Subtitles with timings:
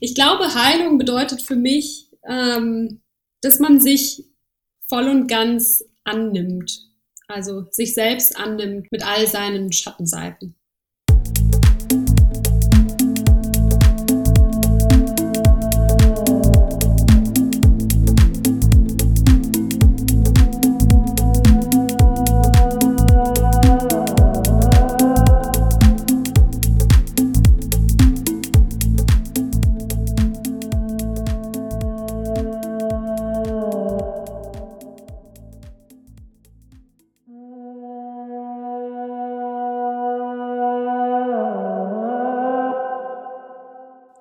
[0.00, 3.00] Ich glaube, Heilung bedeutet für mich, ähm,
[3.42, 4.24] dass man sich
[4.88, 6.86] voll und ganz annimmt.
[7.28, 10.56] Also sich selbst annimmt mit all seinen Schattenseiten.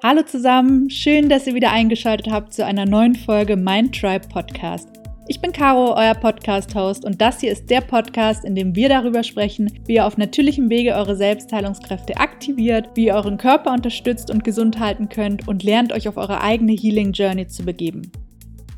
[0.10, 4.90] Hallo zusammen, schön, dass ihr wieder eingeschaltet habt zu einer neuen Folge Mind Tribe Podcast.
[5.28, 9.22] Ich bin Caro, euer Podcast-Host und das hier ist der Podcast, in dem wir darüber
[9.22, 14.44] sprechen, wie ihr auf natürlichem Wege eure Selbstheilungskräfte aktiviert, wie ihr euren Körper unterstützt und
[14.44, 18.12] gesund halten könnt und lernt euch auf eure eigene Healing Journey zu begeben.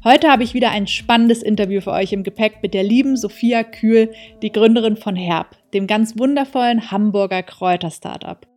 [0.03, 3.63] Heute habe ich wieder ein spannendes Interview für euch im Gepäck mit der lieben Sophia
[3.63, 8.50] Kühl, die Gründerin von Herb, dem ganz wundervollen Hamburger Kräuter-Startup.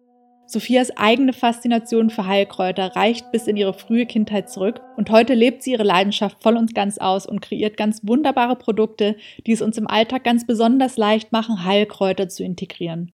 [0.46, 5.62] Sophias eigene Faszination für Heilkräuter reicht bis in ihre frühe Kindheit zurück und heute lebt
[5.62, 9.78] sie ihre Leidenschaft voll und ganz aus und kreiert ganz wunderbare Produkte, die es uns
[9.78, 13.10] im Alltag ganz besonders leicht machen, Heilkräuter zu integrieren.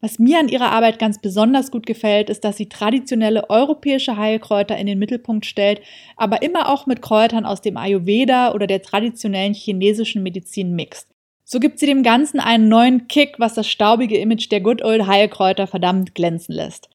[0.00, 4.78] Was mir an ihrer Arbeit ganz besonders gut gefällt, ist, dass sie traditionelle europäische Heilkräuter
[4.78, 5.80] in den Mittelpunkt stellt,
[6.16, 11.08] aber immer auch mit Kräutern aus dem Ayurveda oder der traditionellen chinesischen Medizin mixt.
[11.50, 15.06] So gibt sie dem Ganzen einen neuen Kick, was das staubige Image der Good Old
[15.06, 16.90] Heilkräuter verdammt glänzen lässt.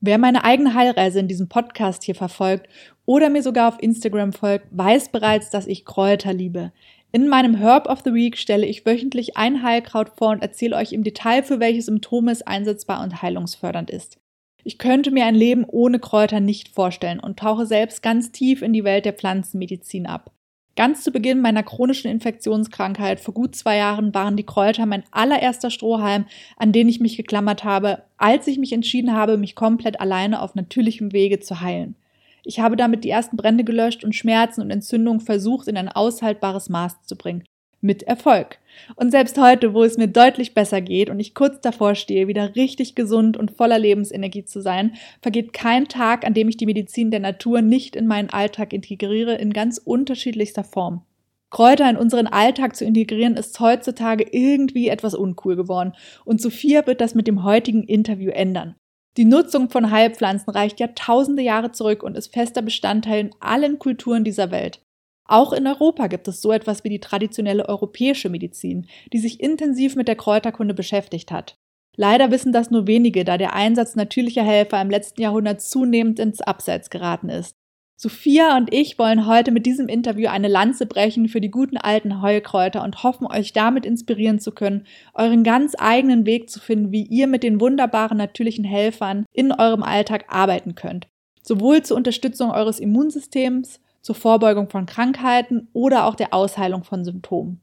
[0.00, 2.68] Wer meine eigene Heilreise in diesem Podcast hier verfolgt
[3.06, 6.70] oder mir sogar auf Instagram folgt, weiß bereits, dass ich Kräuter liebe.
[7.10, 10.92] In meinem Herb of the Week stelle ich wöchentlich ein Heilkraut vor und erzähle euch
[10.92, 14.20] im Detail, für welche Symptome es einsetzbar und heilungsfördernd ist.
[14.62, 18.72] Ich könnte mir ein Leben ohne Kräuter nicht vorstellen und tauche selbst ganz tief in
[18.72, 20.30] die Welt der Pflanzenmedizin ab.
[20.78, 25.72] Ganz zu Beginn meiner chronischen Infektionskrankheit vor gut zwei Jahren waren die Kräuter mein allererster
[25.72, 30.40] Strohhalm, an den ich mich geklammert habe, als ich mich entschieden habe, mich komplett alleine
[30.40, 31.96] auf natürlichem Wege zu heilen.
[32.44, 36.68] Ich habe damit die ersten Brände gelöscht und Schmerzen und Entzündungen versucht in ein aushaltbares
[36.68, 37.42] Maß zu bringen
[37.80, 38.58] mit Erfolg.
[38.96, 42.56] Und selbst heute, wo es mir deutlich besser geht und ich kurz davor stehe, wieder
[42.56, 47.10] richtig gesund und voller Lebensenergie zu sein, vergeht kein Tag, an dem ich die Medizin
[47.10, 51.02] der Natur nicht in meinen Alltag integriere, in ganz unterschiedlichster Form.
[51.50, 55.94] Kräuter in unseren Alltag zu integrieren, ist heutzutage irgendwie etwas uncool geworden.
[56.24, 58.74] Und Sophia wird das mit dem heutigen Interview ändern.
[59.16, 63.78] Die Nutzung von Heilpflanzen reicht ja tausende Jahre zurück und ist fester Bestandteil in allen
[63.78, 64.80] Kulturen dieser Welt.
[65.28, 69.94] Auch in Europa gibt es so etwas wie die traditionelle europäische Medizin, die sich intensiv
[69.94, 71.58] mit der Kräuterkunde beschäftigt hat.
[71.96, 76.40] Leider wissen das nur wenige, da der Einsatz natürlicher Helfer im letzten Jahrhundert zunehmend ins
[76.40, 77.56] Abseits geraten ist.
[78.00, 82.22] Sophia und ich wollen heute mit diesem Interview eine Lanze brechen für die guten alten
[82.22, 87.02] Heulkräuter und hoffen, euch damit inspirieren zu können, euren ganz eigenen Weg zu finden, wie
[87.02, 91.08] ihr mit den wunderbaren natürlichen Helfern in eurem Alltag arbeiten könnt.
[91.42, 97.60] Sowohl zur Unterstützung eures Immunsystems, zur Vorbeugung von Krankheiten oder auch der Ausheilung von Symptomen.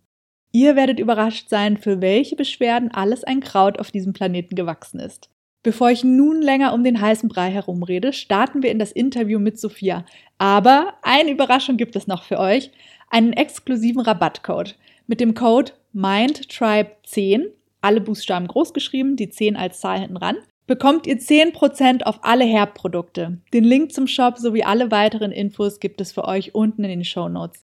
[0.52, 5.30] Ihr werdet überrascht sein, für welche Beschwerden alles ein Kraut auf diesem Planeten gewachsen ist.
[5.64, 9.60] Bevor ich nun länger um den heißen Brei herumrede, starten wir in das Interview mit
[9.60, 10.06] Sophia.
[10.38, 12.72] Aber eine Überraschung gibt es noch für euch,
[13.10, 14.78] einen exklusiven Rabattcode.
[15.08, 17.48] Mit dem Code MINDTRIBE10,
[17.82, 20.38] alle Buchstaben groß geschrieben, die 10 als Zahl hinten ran,
[20.68, 23.38] bekommt ihr 10% auf alle Herbprodukte.
[23.54, 27.04] Den Link zum Shop sowie alle weiteren Infos gibt es für euch unten in den
[27.04, 27.66] Show Notes.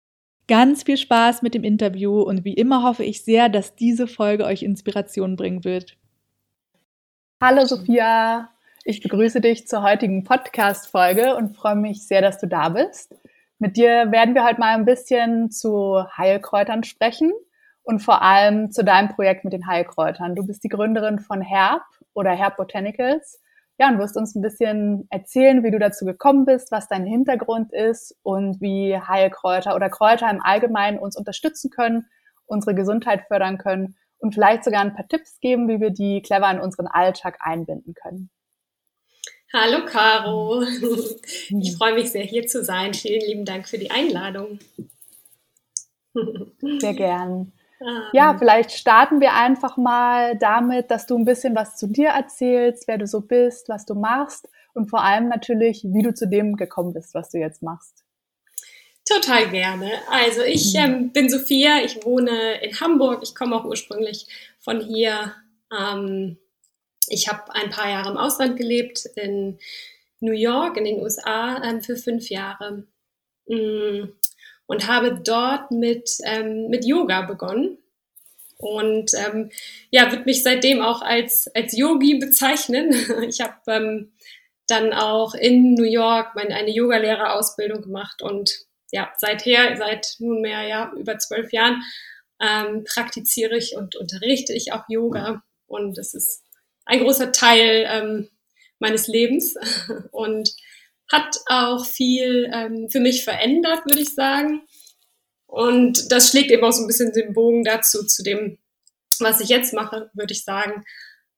[0.47, 4.45] Ganz viel Spaß mit dem Interview und wie immer hoffe ich sehr, dass diese Folge
[4.45, 5.97] euch Inspiration bringen wird.
[7.41, 8.49] Hallo Sophia,
[8.83, 13.15] ich begrüße dich zur heutigen Podcast-Folge und freue mich sehr, dass du da bist.
[13.57, 17.33] Mit dir werden wir heute mal ein bisschen zu Heilkräutern sprechen
[17.83, 20.35] und vor allem zu deinem Projekt mit den Heilkräutern.
[20.35, 21.83] Du bist die Gründerin von Herb
[22.15, 23.39] oder Herb Botanicals.
[23.77, 27.73] Ja, und wirst uns ein bisschen erzählen, wie du dazu gekommen bist, was dein Hintergrund
[27.73, 32.07] ist und wie Heilkräuter oder Kräuter im Allgemeinen uns unterstützen können,
[32.45, 36.49] unsere Gesundheit fördern können und vielleicht sogar ein paar Tipps geben, wie wir die clever
[36.49, 38.29] in unseren Alltag einbinden können.
[39.53, 40.63] Hallo Caro,
[41.61, 42.93] ich freue mich sehr hier zu sein.
[42.93, 44.59] Vielen lieben Dank für die Einladung.
[46.79, 47.51] Sehr gern.
[48.13, 48.39] Ja, ähm.
[48.39, 52.97] vielleicht starten wir einfach mal damit, dass du ein bisschen was zu dir erzählst, wer
[52.97, 56.93] du so bist, was du machst und vor allem natürlich, wie du zu dem gekommen
[56.93, 58.03] bist, was du jetzt machst.
[59.07, 59.91] Total gerne.
[60.09, 60.79] Also ich mhm.
[60.79, 64.27] ähm, bin Sophia, ich wohne in Hamburg, ich komme auch ursprünglich
[64.59, 65.33] von hier.
[65.71, 66.37] Ähm,
[67.07, 69.59] ich habe ein paar Jahre im Ausland gelebt, in
[70.19, 72.87] New York in den USA ähm, für fünf Jahre
[73.47, 74.09] mm,
[74.67, 77.77] und habe dort mit, ähm, mit Yoga begonnen.
[78.57, 79.51] Und ähm,
[79.91, 82.93] ja, würde mich seitdem auch als, als Yogi bezeichnen.
[83.27, 84.13] Ich habe ähm,
[84.67, 90.91] dann auch in New York meine, eine Yogalehrerausbildung gemacht und ja, seither, seit nunmehr ja
[90.95, 91.83] über zwölf Jahren
[92.41, 96.43] ähm, praktiziere ich und unterrichte ich auch Yoga und es ist
[96.85, 98.29] ein großer Teil ähm,
[98.79, 99.55] meines Lebens
[100.11, 100.55] und
[101.11, 104.63] hat auch viel ähm, für mich verändert, würde ich sagen.
[105.45, 108.57] Und das schlägt eben auch so ein bisschen den Bogen dazu, zu dem,
[109.19, 110.83] was ich jetzt mache, würde ich sagen,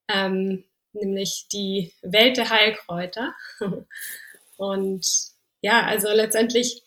[0.08, 3.34] ähm, nämlich die Welt der Heilkräuter.
[4.56, 5.06] Und
[5.60, 6.82] ja, also letztendlich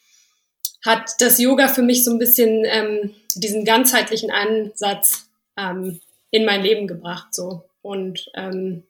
[0.83, 6.01] hat das Yoga für mich so ein bisschen ähm, diesen ganzheitlichen Ansatz ähm,
[6.31, 7.33] in mein Leben gebracht.
[7.33, 7.69] So.
[7.81, 8.83] Und ähm,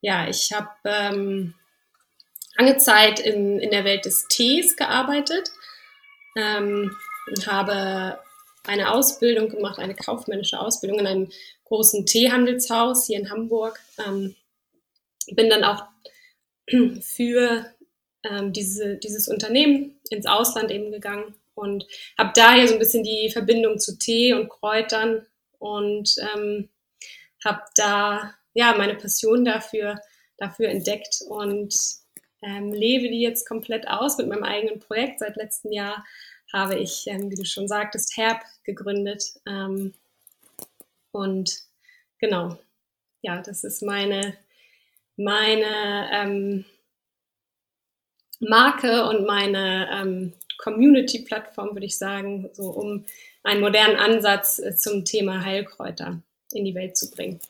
[0.00, 1.54] ja, ich habe ähm,
[2.58, 5.50] lange Zeit in, in der Welt des Tees gearbeitet
[6.36, 6.96] ähm,
[7.28, 8.18] und habe
[8.66, 11.28] eine Ausbildung gemacht, eine kaufmännische Ausbildung in einem
[11.64, 13.80] großen Teehandelshaus hier in Hamburg.
[14.04, 14.34] Ähm,
[15.32, 15.84] bin dann auch
[17.00, 17.66] für
[18.24, 21.86] ähm, diese, dieses Unternehmen ins Ausland eben gegangen und
[22.18, 25.26] habe daher so ein bisschen die Verbindung zu Tee und Kräutern
[25.58, 26.68] und ähm,
[27.44, 30.00] habe da ja meine Passion dafür,
[30.38, 31.74] dafür entdeckt und
[32.46, 35.18] ähm, lebe die jetzt komplett aus mit meinem eigenen Projekt.
[35.18, 36.04] Seit letztem Jahr
[36.52, 39.24] habe ich, ähm, wie du schon sagtest, Herb gegründet.
[39.46, 39.92] Ähm,
[41.10, 41.58] und
[42.18, 42.56] genau,
[43.22, 44.36] ja, das ist meine,
[45.16, 46.64] meine ähm,
[48.38, 53.04] Marke und meine ähm, Community-Plattform, würde ich sagen, so um
[53.42, 56.20] einen modernen Ansatz äh, zum Thema Heilkräuter
[56.52, 57.40] in die Welt zu bringen.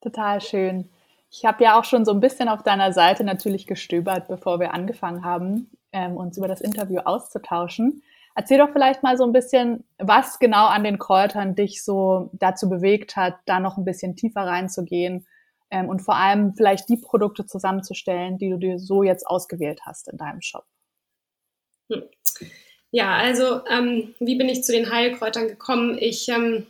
[0.00, 0.88] Total schön.
[1.36, 4.72] Ich habe ja auch schon so ein bisschen auf deiner Seite natürlich gestöbert, bevor wir
[4.72, 8.02] angefangen haben, ähm, uns über das Interview auszutauschen.
[8.34, 12.70] Erzähl doch vielleicht mal so ein bisschen, was genau an den Kräutern dich so dazu
[12.70, 15.26] bewegt hat, da noch ein bisschen tiefer reinzugehen
[15.70, 20.08] ähm, und vor allem vielleicht die Produkte zusammenzustellen, die du dir so jetzt ausgewählt hast
[20.08, 20.64] in deinem Shop.
[21.92, 22.02] Hm.
[22.92, 25.98] Ja, also ähm, wie bin ich zu den Heilkräutern gekommen?
[26.00, 26.66] Ich ähm,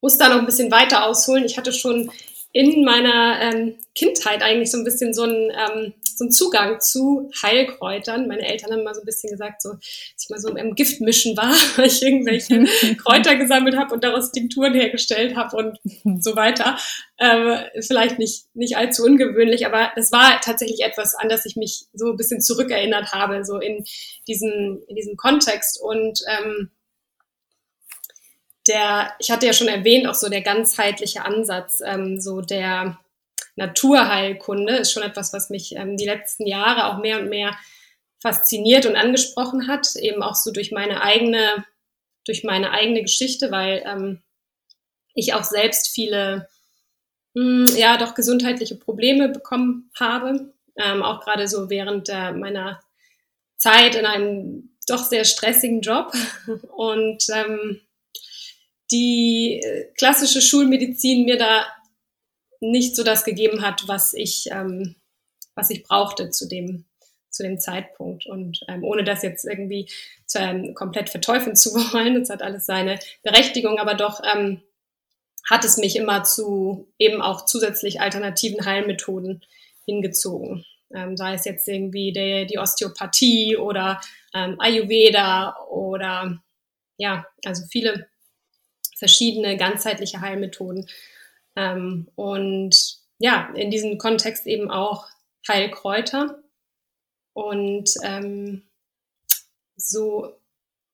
[0.00, 1.44] muss da noch ein bisschen weiter ausholen.
[1.44, 2.10] Ich hatte schon
[2.52, 7.30] in meiner ähm, Kindheit eigentlich so ein bisschen so ein ähm, so einen Zugang zu
[7.42, 8.28] Heilkräutern.
[8.28, 11.36] Meine Eltern haben mal so ein bisschen gesagt, so, dass ich mal so im Giftmischen
[11.36, 12.64] war, weil ich irgendwelche
[12.96, 16.76] Kräuter gesammelt habe und daraus Tinkturen hergestellt habe und so weiter.
[17.18, 21.84] Ähm, vielleicht nicht, nicht allzu ungewöhnlich, aber das war tatsächlich etwas, an das ich mich
[21.92, 23.84] so ein bisschen zurückerinnert habe, so in
[24.28, 25.80] diesem, in diesem Kontext.
[25.80, 26.70] Und ähm,
[28.68, 32.98] der, ich hatte ja schon erwähnt, auch so der ganzheitliche Ansatz, ähm, so der
[33.56, 37.56] Naturheilkunde ist schon etwas, was mich ähm, die letzten Jahre auch mehr und mehr
[38.20, 41.64] fasziniert und angesprochen hat, eben auch so durch meine eigene,
[42.24, 44.22] durch meine eigene Geschichte, weil ähm,
[45.14, 46.48] ich auch selbst viele,
[47.34, 52.80] mh, hm, ja, doch gesundheitliche Probleme bekommen habe, ähm, auch gerade so während äh, meiner
[53.58, 56.12] Zeit in einem doch sehr stressigen Job.
[56.76, 57.80] Und ähm,
[58.92, 61.66] die äh, klassische Schulmedizin mir da
[62.60, 64.94] nicht so das gegeben hat, was ich, ähm,
[65.54, 66.84] was ich brauchte zu dem,
[67.30, 68.26] zu dem Zeitpunkt.
[68.26, 69.88] Und ähm, ohne das jetzt irgendwie
[70.26, 74.62] zu, ähm, komplett verteufeln zu wollen, das hat alles seine Berechtigung, aber doch ähm,
[75.48, 79.44] hat es mich immer zu eben auch zusätzlich alternativen Heilmethoden
[79.84, 80.64] hingezogen.
[80.94, 84.00] Ähm, sei es jetzt irgendwie der, die Osteopathie oder
[84.34, 86.42] ähm, Ayurveda oder
[86.98, 88.08] ja, also viele
[89.02, 90.88] verschiedene ganzheitliche Heilmethoden.
[91.56, 95.08] Ähm, und ja, in diesem Kontext eben auch
[95.48, 96.40] Heilkräuter.
[97.32, 98.62] Und ähm,
[99.74, 100.36] so,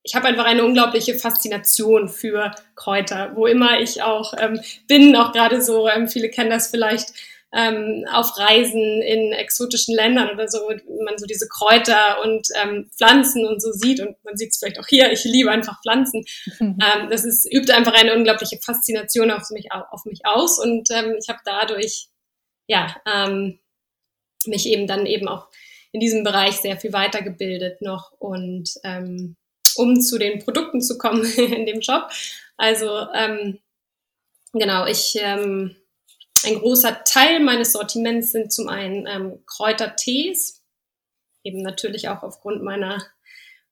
[0.03, 5.33] ich habe einfach eine unglaubliche Faszination für Kräuter, wo immer ich auch ähm, bin, auch
[5.33, 7.12] gerade so, ähm, viele kennen das vielleicht,
[7.55, 10.69] ähm, auf Reisen in exotischen Ländern oder so,
[11.02, 14.78] man so diese Kräuter und ähm, Pflanzen und so sieht und man sieht es vielleicht
[14.78, 16.25] auch hier, ich liebe einfach Pflanzen.
[16.61, 16.78] Mhm.
[16.88, 21.17] Ähm, das ist, übt einfach eine unglaubliche Faszination auf mich, auf mich aus und ähm,
[21.21, 22.07] ich habe dadurch,
[22.69, 23.59] ja, ähm,
[24.47, 25.49] mich eben dann eben auch
[25.93, 29.37] in diesem Bereich sehr viel weitergebildet noch und ähm,
[29.76, 32.11] um zu den Produkten zu kommen in dem Job.
[32.57, 33.59] Also ähm,
[34.52, 35.76] genau, ich ähm,
[36.45, 40.62] ein großer Teil meines Sortiments sind zum einen ähm, Kräutertees,
[41.45, 43.02] eben natürlich auch aufgrund meiner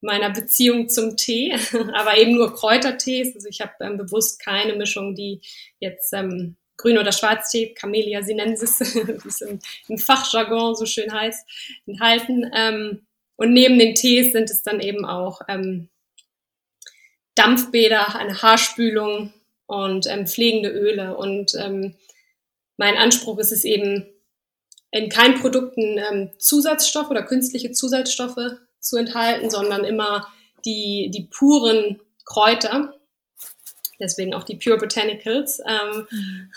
[0.01, 1.55] meiner Beziehung zum Tee,
[1.95, 3.35] aber eben nur Kräutertees.
[3.35, 5.41] Also ich habe ähm, bewusst keine Mischung, die
[5.81, 9.59] jetzt ähm, Grün- oder Schwarztee, Camellia sinensis, wie es im,
[9.89, 11.47] im, Fachjargon so schön heißt,
[11.87, 12.51] enthalten.
[12.55, 13.07] Ähm,
[13.37, 15.89] und neben den Tees sind es dann eben auch ähm,
[17.35, 19.33] Dampfbäder, eine Haarspülung
[19.67, 21.17] und ähm, pflegende Öle.
[21.17, 21.95] Und ähm,
[22.77, 24.07] mein Anspruch ist es eben,
[24.93, 30.27] in keinen Produkten ähm, Zusatzstoffe oder künstliche Zusatzstoffe zu enthalten, sondern immer
[30.65, 32.95] die, die puren Kräuter.
[34.01, 35.61] Deswegen auch die Pure Botanicals.
[35.67, 36.07] Ähm,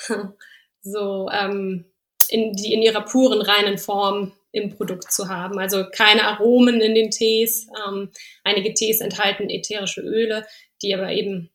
[0.81, 1.85] so ähm,
[2.29, 5.59] in, die in ihrer puren, reinen Form im Produkt zu haben.
[5.59, 7.67] Also keine Aromen in den Tees.
[7.88, 8.09] Ähm,
[8.43, 10.45] einige Tees enthalten ätherische Öle,
[10.81, 11.49] die aber eben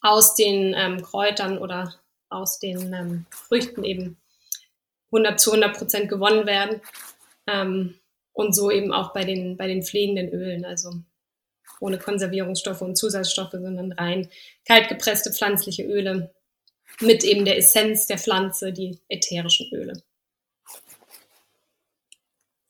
[0.00, 1.94] aus den ähm, Kräutern oder
[2.28, 4.16] aus den ähm, Früchten eben
[5.06, 6.80] 100 zu 100 Prozent gewonnen werden.
[7.46, 7.94] Ähm,
[8.32, 10.90] und so eben auch bei den, bei den pflegenden Ölen, also
[11.80, 14.28] ohne Konservierungsstoffe und Zusatzstoffe, sondern rein
[14.66, 16.34] kaltgepresste pflanzliche Öle
[17.00, 20.02] mit eben der Essenz der Pflanze, die ätherischen Öle.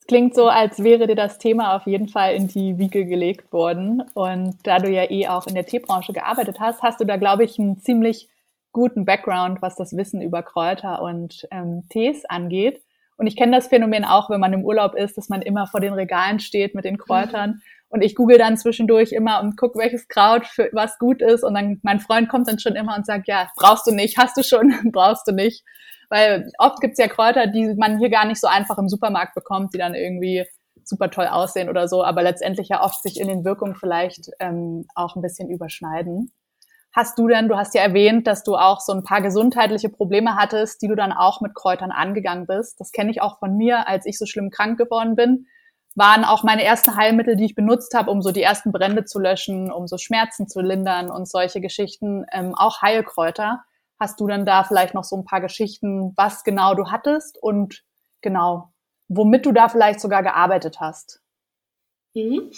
[0.07, 4.03] Klingt so, als wäre dir das Thema auf jeden Fall in die Wiege gelegt worden.
[4.13, 7.43] Und da du ja eh auch in der Teebranche gearbeitet hast, hast du da, glaube
[7.43, 8.29] ich, einen ziemlich
[8.77, 12.79] guten Background, was das Wissen über Kräuter und ähm, Tees angeht.
[13.17, 15.79] Und ich kenne das Phänomen auch, wenn man im Urlaub ist, dass man immer vor
[15.79, 17.49] den Regalen steht mit den Kräutern.
[17.49, 17.61] Mhm.
[17.89, 21.43] Und ich google dann zwischendurch immer und gucke, welches Kraut für was gut ist.
[21.43, 24.37] Und dann mein Freund kommt dann schon immer und sagt, ja, brauchst du nicht, hast
[24.37, 25.63] du schon, brauchst du nicht.
[26.09, 29.73] Weil oft gibt's ja Kräuter, die man hier gar nicht so einfach im Supermarkt bekommt,
[29.73, 30.45] die dann irgendwie
[30.83, 34.85] super toll aussehen oder so, aber letztendlich ja oft sich in den Wirkungen vielleicht ähm,
[34.93, 36.31] auch ein bisschen überschneiden.
[36.93, 40.35] Hast du denn, du hast ja erwähnt, dass du auch so ein paar gesundheitliche Probleme
[40.35, 42.79] hattest, die du dann auch mit Kräutern angegangen bist.
[42.79, 45.47] Das kenne ich auch von mir, als ich so schlimm krank geworden bin
[45.97, 49.19] waren auch meine ersten Heilmittel, die ich benutzt habe, um so die ersten Brände zu
[49.19, 53.63] löschen, um so Schmerzen zu lindern und solche Geschichten, ähm, auch Heilkräuter.
[53.99, 57.83] Hast du denn da vielleicht noch so ein paar Geschichten, was genau du hattest und
[58.21, 58.69] genau,
[59.07, 61.19] womit du da vielleicht sogar gearbeitet hast?
[62.13, 62.51] Mhm.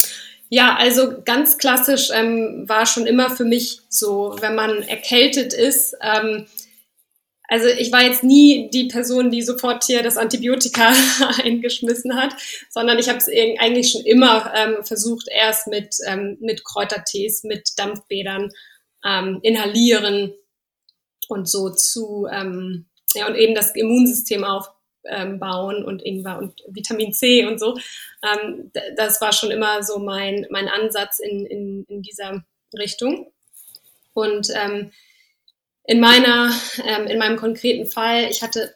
[0.50, 5.96] Ja, also ganz klassisch ähm, war schon immer für mich so, wenn man erkältet ist,
[6.02, 6.48] ähm,
[7.50, 10.94] also ich war jetzt nie die Person, die sofort hier das Antibiotika
[11.44, 12.36] eingeschmissen hat,
[12.70, 17.72] sondern ich habe es eigentlich schon immer ähm, versucht, erst mit, ähm, mit Kräutertees, mit
[17.78, 18.52] Dampfbädern,
[19.04, 20.34] ähm, inhalieren
[21.28, 24.44] und so zu, ähm, ja, und eben das Immunsystem
[25.08, 27.78] aufbauen und Ingwer und Vitamin C und so.
[28.24, 32.44] Ähm, das war schon immer so mein, mein Ansatz in, in, in dieser
[32.78, 33.32] Richtung.
[34.14, 34.92] Und ähm,
[35.86, 36.52] in meiner,
[36.86, 38.76] ähm, in meinem konkreten Fall, ich hatte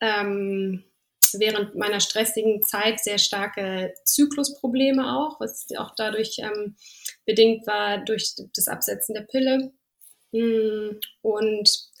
[0.00, 0.84] ähm,
[1.32, 6.76] während meiner stressigen Zeit sehr starke Zyklusprobleme auch, was auch dadurch ähm,
[7.24, 9.72] bedingt war durch das Absetzen der Pille.
[10.32, 11.93] Mm, und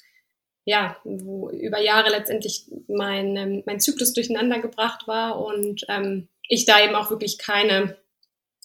[0.64, 6.64] ja, wo über Jahre letztendlich mein, ähm, mein Zyklus durcheinander gebracht war und ähm, ich
[6.64, 7.96] da eben auch wirklich keine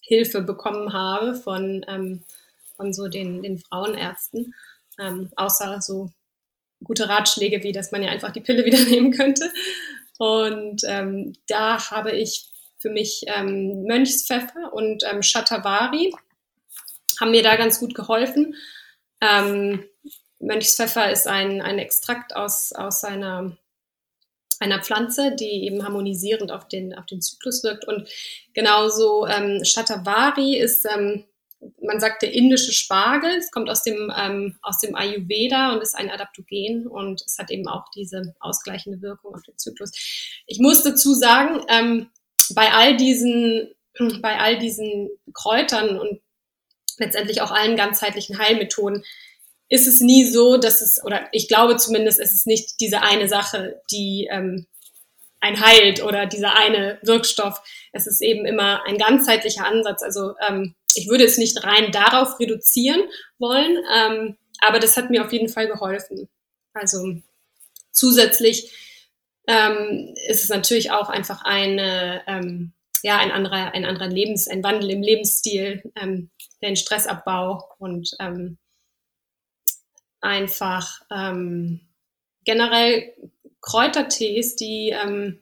[0.01, 2.23] Hilfe bekommen habe von, ähm,
[2.75, 4.53] von so den, den Frauenärzten
[4.99, 6.11] ähm, außer so
[6.83, 9.51] gute Ratschläge, wie dass man ja einfach die Pille wieder nehmen könnte.
[10.17, 16.13] Und ähm, da habe ich für mich ähm, Mönchspfeffer und ähm, Shatavari
[17.19, 18.55] haben mir da ganz gut geholfen.
[19.21, 19.83] Ähm,
[20.39, 23.57] Mönchspfeffer ist ein, ein Extrakt aus, aus einer,
[24.59, 27.85] einer Pflanze, die eben harmonisierend auf den, auf den Zyklus wirkt.
[27.85, 28.09] Und
[28.53, 31.25] genauso ähm, Shatavari ist ähm,
[31.81, 33.31] man sagt der indische Spargel.
[33.31, 37.51] Es kommt aus dem, ähm, aus dem Ayurveda und ist ein Adaptogen und es hat
[37.51, 39.91] eben auch diese ausgleichende Wirkung auf den Zyklus.
[40.47, 42.09] Ich muss dazu sagen, ähm,
[42.51, 43.73] bei all diesen,
[44.21, 46.21] bei all diesen Kräutern und
[46.97, 49.03] letztendlich auch allen ganzheitlichen Heilmethoden
[49.69, 53.29] ist es nie so, dass es, oder ich glaube zumindest, ist es nicht diese eine
[53.29, 54.65] Sache, die ähm,
[55.41, 57.61] ein heilt oder dieser eine Wirkstoff.
[57.93, 60.03] Es ist eben immer ein ganzheitlicher Ansatz.
[60.03, 63.01] Also ähm, ich würde es nicht rein darauf reduzieren
[63.37, 66.27] wollen, ähm, aber das hat mir auf jeden Fall geholfen.
[66.73, 67.15] Also
[67.91, 68.73] zusätzlich
[69.47, 72.73] ähm, ist es natürlich auch einfach eine, ähm,
[73.03, 76.29] ja, ein anderer, ein anderer Lebens, ein Wandel im Lebensstil, ähm,
[76.61, 78.57] den Stressabbau und ähm,
[80.21, 81.81] einfach ähm,
[82.45, 83.13] generell
[83.61, 85.39] Kräutertees, die ähm,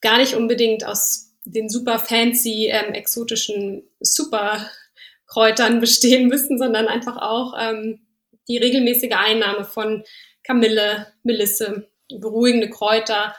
[0.00, 7.54] gar nicht unbedingt aus den super fancy, ähm, exotischen Superkräutern bestehen müssen, sondern einfach auch
[7.58, 8.00] ähm,
[8.48, 10.04] die regelmäßige Einnahme von
[10.44, 13.34] Kamille, Melisse, beruhigende Kräuter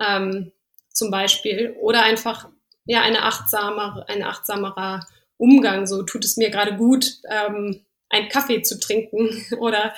[0.00, 0.52] ähm,
[0.90, 2.48] zum Beispiel oder einfach
[2.84, 5.06] ja eine achtsamer, ein achtsamerer
[5.36, 5.86] Umgang.
[5.86, 9.94] So tut es mir gerade gut, ähm, einen Kaffee zu trinken oder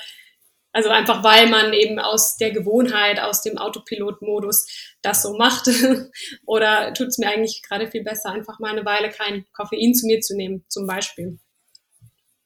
[0.73, 4.67] Also einfach, weil man eben aus der Gewohnheit, aus dem Autopilot-Modus
[5.03, 5.67] das so macht.
[6.47, 10.07] Oder tut es mir eigentlich gerade viel besser, einfach mal eine Weile kein Koffein zu
[10.07, 11.39] mir zu nehmen, zum Beispiel.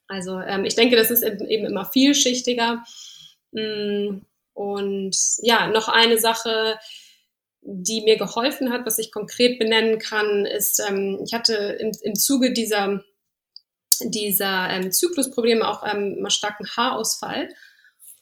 [0.07, 2.83] Also ähm, ich denke, das ist eben immer vielschichtiger.
[3.51, 4.21] Mm,
[4.53, 6.79] und ja, noch eine Sache,
[7.61, 12.15] die mir geholfen hat, was ich konkret benennen kann, ist, ähm, ich hatte im, im
[12.15, 13.03] Zuge dieser,
[13.99, 17.49] dieser ähm, Zyklusprobleme auch ähm, mal starken Haarausfall.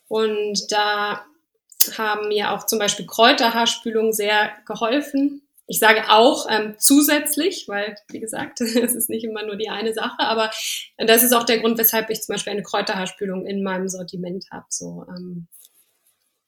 [0.08, 1.26] Und da
[1.98, 5.42] haben mir auch zum Beispiel Kräuterhaarspülungen sehr geholfen.
[5.68, 9.94] Ich sage auch ähm, zusätzlich, weil, wie gesagt, es ist nicht immer nur die eine
[9.94, 10.52] Sache, aber
[10.98, 14.66] das ist auch der Grund, weshalb ich zum Beispiel eine Kräuterhaarspülung in meinem Sortiment habe.
[14.70, 15.48] So ähm,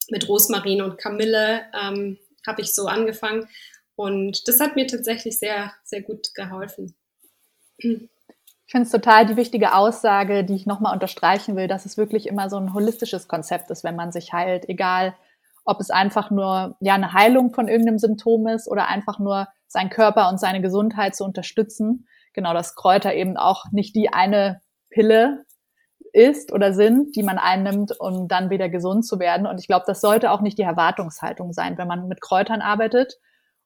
[0.09, 3.47] mit Rosmarin und Kamille ähm, habe ich so angefangen.
[3.95, 6.95] Und das hat mir tatsächlich sehr, sehr gut geholfen.
[8.73, 12.27] Ich finde es total die wichtige Aussage, die ich nochmal unterstreichen will, dass es wirklich
[12.27, 15.13] immer so ein holistisches Konzept ist, wenn man sich heilt, egal
[15.63, 19.91] ob es einfach nur ja eine Heilung von irgendeinem Symptom ist oder einfach nur seinen
[19.91, 22.07] Körper und seine Gesundheit zu unterstützen.
[22.33, 25.45] Genau, dass Kräuter eben auch nicht die eine Pille
[26.11, 29.45] ist oder sind, die man einnimmt, um dann wieder gesund zu werden.
[29.45, 33.19] Und ich glaube, das sollte auch nicht die Erwartungshaltung sein, wenn man mit Kräutern arbeitet,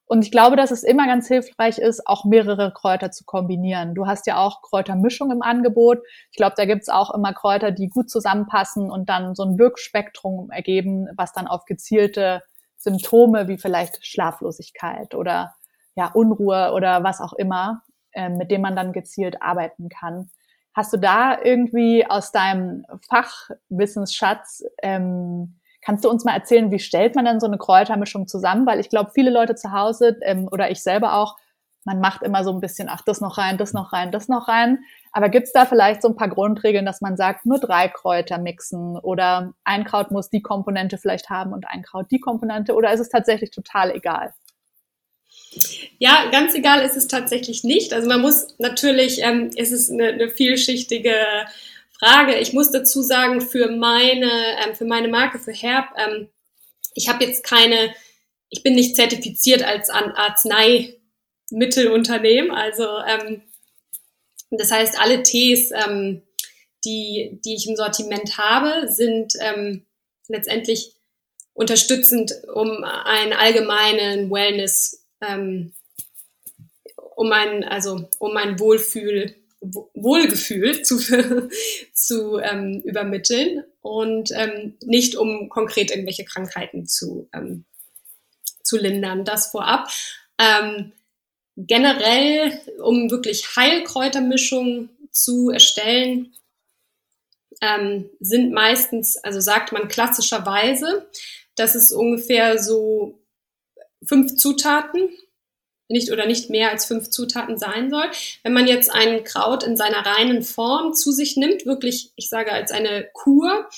[0.08, 3.94] und ich glaube, dass es immer ganz hilfreich ist, auch mehrere Kräuter zu kombinieren.
[3.94, 5.98] Du hast ja auch Kräutermischung im Angebot.
[6.30, 10.50] Ich glaube, da gibt's auch immer Kräuter, die gut zusammenpassen und dann so ein Wirkspektrum
[10.50, 12.42] ergeben, was dann auf gezielte
[12.78, 15.54] Symptome wie vielleicht Schlaflosigkeit oder
[15.94, 20.30] ja, Unruhe oder was auch immer, äh, mit dem man dann gezielt arbeiten kann.
[20.72, 27.14] Hast du da irgendwie aus deinem Fachwissensschatz ähm, Kannst du uns mal erzählen, wie stellt
[27.14, 28.66] man denn so eine Kräutermischung zusammen?
[28.66, 31.38] Weil ich glaube, viele Leute zu Hause ähm, oder ich selber auch,
[31.84, 34.48] man macht immer so ein bisschen, ach, das noch rein, das noch rein, das noch
[34.48, 34.80] rein.
[35.12, 38.98] Aber gibt's da vielleicht so ein paar Grundregeln, dass man sagt, nur drei Kräuter mixen
[38.98, 43.00] oder ein Kraut muss die Komponente vielleicht haben und ein Kraut die Komponente oder ist
[43.00, 44.34] es tatsächlich total egal?
[45.96, 47.94] Ja, ganz egal ist es tatsächlich nicht.
[47.94, 51.14] Also man muss natürlich, ähm, es ist eine, eine vielschichtige
[51.98, 52.38] Frage.
[52.38, 54.30] Ich muss dazu sagen, für meine,
[54.64, 56.28] ähm, für meine Marke, für Herb, ähm,
[56.94, 57.94] ich habe jetzt keine,
[58.50, 62.50] ich bin nicht zertifiziert als Arzneimittelunternehmen.
[62.50, 63.42] Also ähm,
[64.50, 66.22] das heißt, alle Tees, ähm,
[66.84, 69.84] die, die ich im Sortiment habe, sind ähm,
[70.28, 70.94] letztendlich
[71.52, 75.74] unterstützend, um einen allgemeinen Wellness, ähm,
[77.16, 80.98] um ein, also um ein Wohlfühl Wohlgefühl zu,
[81.92, 87.64] zu ähm, übermitteln und ähm, nicht um konkret irgendwelche Krankheiten zu, ähm,
[88.62, 89.24] zu lindern.
[89.24, 89.90] Das vorab.
[90.38, 90.92] Ähm,
[91.56, 96.32] generell, um wirklich Heilkräutermischungen zu erstellen,
[97.60, 101.08] ähm, sind meistens, also sagt man klassischerweise,
[101.56, 103.18] dass es ungefähr so
[104.04, 105.08] fünf Zutaten
[105.88, 108.10] nicht oder nicht mehr als fünf Zutaten sein soll.
[108.42, 112.52] Wenn man jetzt ein Kraut in seiner reinen Form zu sich nimmt, wirklich, ich sage
[112.52, 113.68] als eine Kur,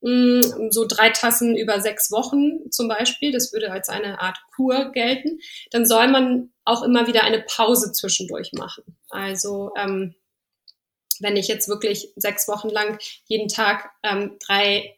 [0.00, 4.90] mm, so drei Tassen über sechs Wochen zum Beispiel, das würde als eine Art Kur
[4.92, 5.38] gelten,
[5.70, 8.96] dann soll man auch immer wieder eine Pause zwischendurch machen.
[9.08, 10.14] Also ähm,
[11.20, 14.96] wenn ich jetzt wirklich sechs Wochen lang jeden Tag ähm, drei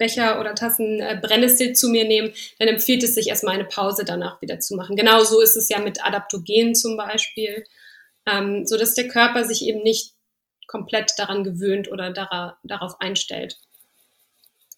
[0.00, 4.04] Becher oder Tassen äh, Brennnessel zu mir nehmen, dann empfiehlt es sich erstmal eine Pause
[4.04, 4.96] danach wieder zu machen.
[4.96, 7.64] Genauso ist es ja mit Adaptogenen zum Beispiel,
[8.26, 10.14] ähm, so dass der Körper sich eben nicht
[10.66, 13.58] komplett daran gewöhnt oder dara darauf einstellt,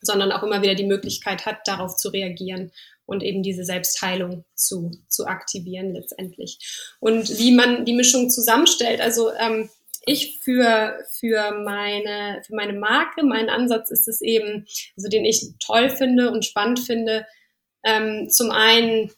[0.00, 2.72] sondern auch immer wieder die Möglichkeit hat, darauf zu reagieren
[3.06, 6.58] und eben diese Selbstheilung zu, zu aktivieren letztendlich.
[6.98, 9.68] Und wie man die Mischung zusammenstellt, also ähm,
[10.04, 15.54] ich für, für meine, für meine Marke, mein Ansatz ist es eben, also den ich
[15.60, 17.26] toll finde und spannend finde,
[17.84, 19.10] ähm, zum einen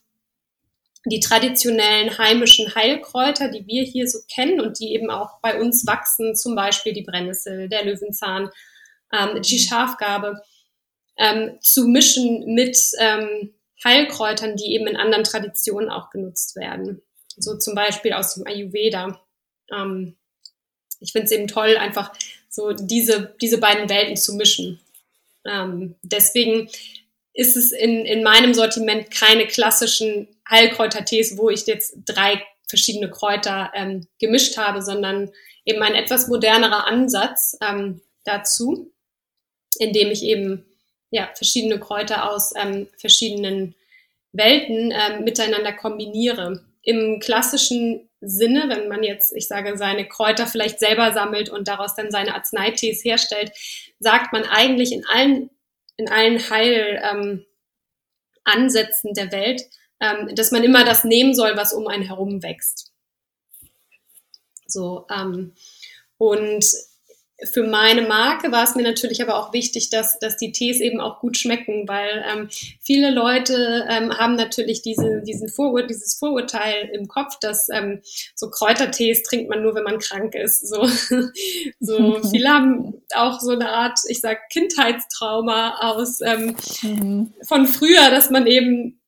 [1.06, 5.86] die traditionellen heimischen Heilkräuter, die wir hier so kennen und die eben auch bei uns
[5.86, 8.50] wachsen, zum Beispiel die Brennnessel, der Löwenzahn,
[9.12, 10.42] ähm, die Schafgabe,
[11.18, 17.02] ähm, zu mischen mit ähm, Heilkräutern, die eben in anderen Traditionen auch genutzt werden.
[17.36, 19.20] So zum Beispiel aus dem Ayurveda.
[19.72, 20.16] Ähm,
[21.04, 22.12] ich finde es eben toll, einfach
[22.48, 24.80] so diese, diese beiden Welten zu mischen.
[25.46, 26.68] Ähm, deswegen
[27.34, 33.70] ist es in, in meinem Sortiment keine klassischen Heilkräutertees, wo ich jetzt drei verschiedene Kräuter
[33.74, 35.30] ähm, gemischt habe, sondern
[35.64, 38.90] eben ein etwas modernerer Ansatz ähm, dazu,
[39.78, 40.64] indem ich eben
[41.10, 43.74] ja, verschiedene Kräuter aus ähm, verschiedenen
[44.32, 46.64] Welten ähm, miteinander kombiniere.
[46.84, 51.94] Im klassischen Sinne, wenn man jetzt, ich sage, seine Kräuter vielleicht selber sammelt und daraus
[51.94, 53.52] dann seine Arzneitees herstellt,
[53.98, 55.50] sagt man eigentlich in allen
[55.96, 59.62] in allen Heilansätzen ähm, der Welt,
[60.00, 62.92] ähm, dass man immer das nehmen soll, was um einen herum wächst.
[64.66, 65.54] So, ähm,
[66.18, 66.64] und
[67.52, 71.00] für meine Marke war es mir natürlich aber auch wichtig, dass, dass die Tees eben
[71.00, 72.48] auch gut schmecken, weil ähm,
[72.80, 78.00] viele Leute ähm, haben natürlich diese, diesen Vorur dieses Vorurteil im Kopf, dass ähm,
[78.34, 80.68] so Kräutertees trinkt man nur, wenn man krank ist.
[80.68, 80.86] So,
[81.80, 87.32] so viele haben auch so eine Art, ich sag Kindheitstrauma aus ähm, mhm.
[87.46, 89.00] von früher, dass man eben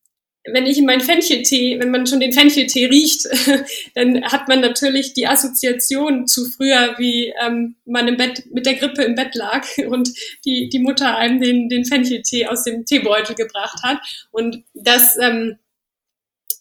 [0.52, 3.26] wenn ich in meinen Fencheltee, wenn man schon den Fencheltee riecht,
[3.94, 8.74] dann hat man natürlich die Assoziation zu früher, wie ähm, man im Bett mit der
[8.74, 10.10] Grippe im Bett lag und
[10.44, 13.98] die, die Mutter einem den, den Fencheltee aus dem Teebeutel gebracht hat.
[14.30, 15.58] Und das, ähm,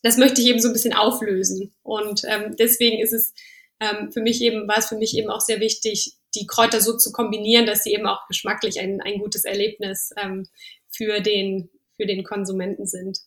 [0.01, 1.73] das möchte ich eben so ein bisschen auflösen.
[1.83, 3.33] Und ähm, deswegen ist es
[3.79, 6.97] ähm, für mich eben, war es für mich eben auch sehr wichtig, die Kräuter so
[6.97, 10.47] zu kombinieren, dass sie eben auch geschmacklich ein, ein gutes Erlebnis ähm,
[10.89, 13.19] für den, für den Konsumenten sind.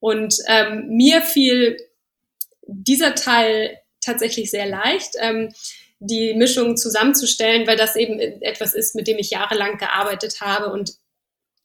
[0.00, 1.76] Und ähm, mir fiel
[2.66, 5.52] dieser Teil tatsächlich sehr leicht, ähm,
[5.98, 10.94] die Mischung zusammenzustellen, weil das eben etwas ist, mit dem ich jahrelang gearbeitet habe und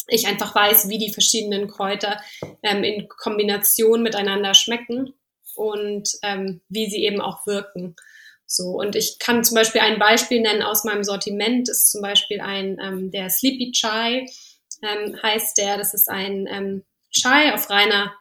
[0.08, 2.22] ich einfach weiß, wie die verschiedenen Kräuter
[2.62, 5.14] ähm, in Kombination miteinander schmecken
[5.56, 7.96] und ähm, wie sie eben auch wirken.
[8.46, 12.42] So, und ich kann zum Beispiel ein Beispiel nennen aus meinem Sortiment, ist zum Beispiel
[12.42, 14.28] ein, ähm, der Sleepy Chai,
[14.84, 18.14] ähm, heißt der, das ist ein ähm, Chai auf reiner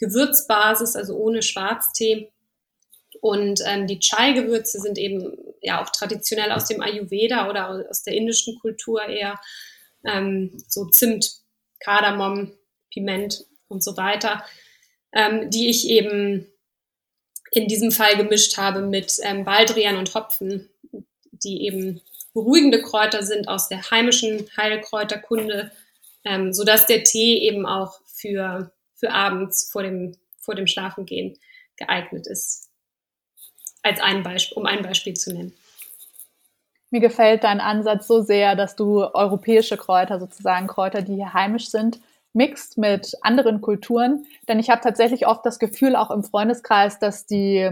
[0.00, 2.32] Gewürzbasis, also ohne Schwarztee.
[3.20, 8.14] Und ähm, die Chai-Gewürze sind eben ja auch traditionell aus dem Ayurveda oder aus der
[8.14, 9.38] indischen Kultur eher
[10.04, 11.40] ähm, so Zimt,
[11.80, 12.52] Kardamom,
[12.92, 14.44] Piment und so weiter,
[15.12, 16.46] ähm, die ich eben
[17.52, 20.70] in diesem Fall gemischt habe mit ähm, Baldrian und Hopfen,
[21.32, 22.00] die eben
[22.32, 25.72] beruhigende Kräuter sind aus der heimischen Heilkräuterkunde,
[26.24, 31.36] ähm, sodass der Tee eben auch für für abends vor dem, vor dem Schlafengehen
[31.76, 32.68] geeignet ist.
[33.82, 35.54] Als ein Beispiel, um ein Beispiel zu nennen.
[36.90, 41.70] Mir gefällt dein Ansatz so sehr, dass du europäische Kräuter, sozusagen Kräuter, die hier heimisch
[41.70, 42.00] sind,
[42.32, 44.26] mixt mit anderen Kulturen.
[44.48, 47.70] Denn ich habe tatsächlich oft das Gefühl, auch im Freundeskreis, dass die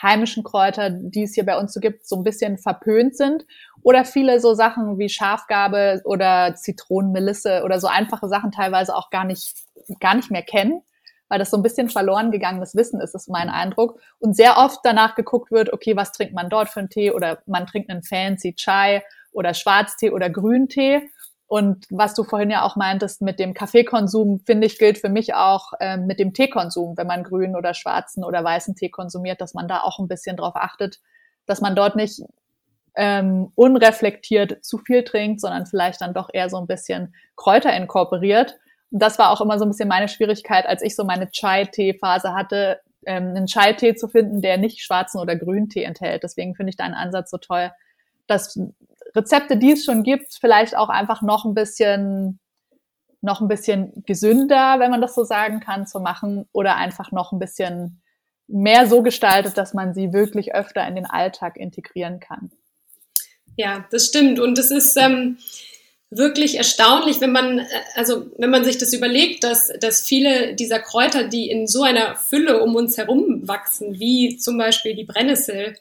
[0.00, 3.46] heimischen Kräuter, die es hier bei uns so gibt, so ein bisschen verpönt sind.
[3.82, 9.24] Oder viele so Sachen wie Schafgabe oder Zitronenmelisse oder so einfache Sachen teilweise auch gar
[9.24, 9.54] nicht
[10.00, 10.82] gar nicht mehr kennen,
[11.28, 14.00] weil das so ein bisschen verloren gegangenes Wissen ist, ist mein Eindruck.
[14.18, 17.38] Und sehr oft danach geguckt wird, okay, was trinkt man dort für einen Tee oder
[17.46, 21.10] man trinkt einen fancy Chai oder Schwarztee oder Grüntee.
[21.46, 25.34] Und was du vorhin ja auch meintest mit dem Kaffeekonsum, finde ich, gilt für mich
[25.34, 29.54] auch äh, mit dem Teekonsum, wenn man grünen oder schwarzen oder weißen Tee konsumiert, dass
[29.54, 31.00] man da auch ein bisschen drauf achtet,
[31.46, 32.20] dass man dort nicht
[32.96, 38.56] ähm, unreflektiert zu viel trinkt, sondern vielleicht dann doch eher so ein bisschen Kräuter inkorporiert
[38.90, 42.80] das war auch immer so ein bisschen meine Schwierigkeit, als ich so meine Chai-Tee-Phase hatte,
[43.06, 46.22] ähm, einen Chai-Tee zu finden, der nicht schwarzen oder grünen Tee enthält.
[46.22, 47.70] Deswegen finde ich deinen Ansatz so toll,
[48.26, 48.58] dass
[49.14, 52.38] Rezepte, die es schon gibt, vielleicht auch einfach noch ein bisschen
[53.20, 57.32] noch ein bisschen gesünder, wenn man das so sagen kann, zu machen oder einfach noch
[57.32, 58.00] ein bisschen
[58.46, 62.52] mehr so gestaltet, dass man sie wirklich öfter in den Alltag integrieren kann.
[63.56, 64.38] Ja, das stimmt.
[64.38, 65.38] Und es ist, ähm,
[66.10, 70.80] wirklich erstaunlich, wenn man, äh, also wenn man sich das überlegt, dass, dass viele dieser
[70.80, 75.76] Kräuter, die in so einer Fülle um uns herum wachsen, wie zum Beispiel die Brennnessel,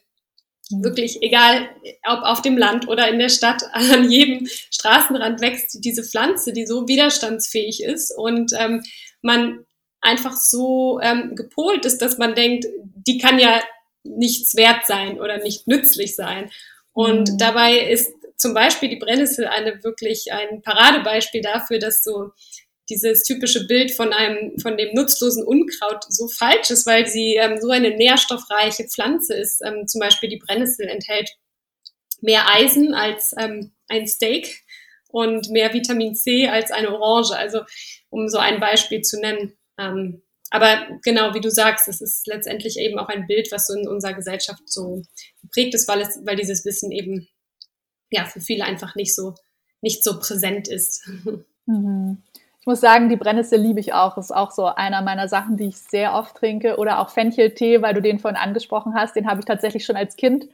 [0.70, 0.84] mhm.
[0.84, 1.70] wirklich egal,
[2.06, 6.66] ob auf dem Land oder in der Stadt, an jedem Straßenrand wächst diese Pflanze, die
[6.66, 8.84] so widerstandsfähig ist und ähm,
[9.22, 9.66] man
[10.02, 13.62] einfach so ähm, gepolt ist, dass man denkt, die kann ja
[14.04, 16.50] nichts wert sein oder nicht nützlich sein.
[16.94, 17.38] Und mhm.
[17.38, 22.32] dabei ist zum Beispiel die Brennnessel eine wirklich ein Paradebeispiel dafür, dass so
[22.90, 27.60] dieses typische Bild von einem, von dem nutzlosen Unkraut so falsch ist, weil sie ähm,
[27.60, 29.62] so eine nährstoffreiche Pflanze ist.
[29.66, 31.32] Ähm, zum Beispiel die Brennnessel enthält
[32.22, 34.64] mehr Eisen als ähm, ein Steak
[35.10, 37.36] und mehr Vitamin C als eine Orange.
[37.36, 37.62] Also
[38.10, 39.58] um so ein Beispiel zu nennen.
[39.78, 43.74] Ähm, aber genau, wie du sagst, es ist letztendlich eben auch ein Bild, was so
[43.74, 45.04] in unserer Gesellschaft so
[45.42, 47.28] geprägt ist, weil es, weil dieses Wissen eben
[48.12, 49.36] ja für viele einfach nicht so
[49.82, 51.10] nicht so präsent ist.
[51.70, 52.24] Mhm.
[52.62, 54.18] Ich muss sagen, die Brennnessel liebe ich auch.
[54.18, 56.78] Ist auch so einer meiner Sachen, die ich sehr oft trinke.
[56.78, 59.18] Oder auch Fencheltee, weil du den vorhin angesprochen hast.
[59.18, 60.48] Den habe ich tatsächlich schon als Kind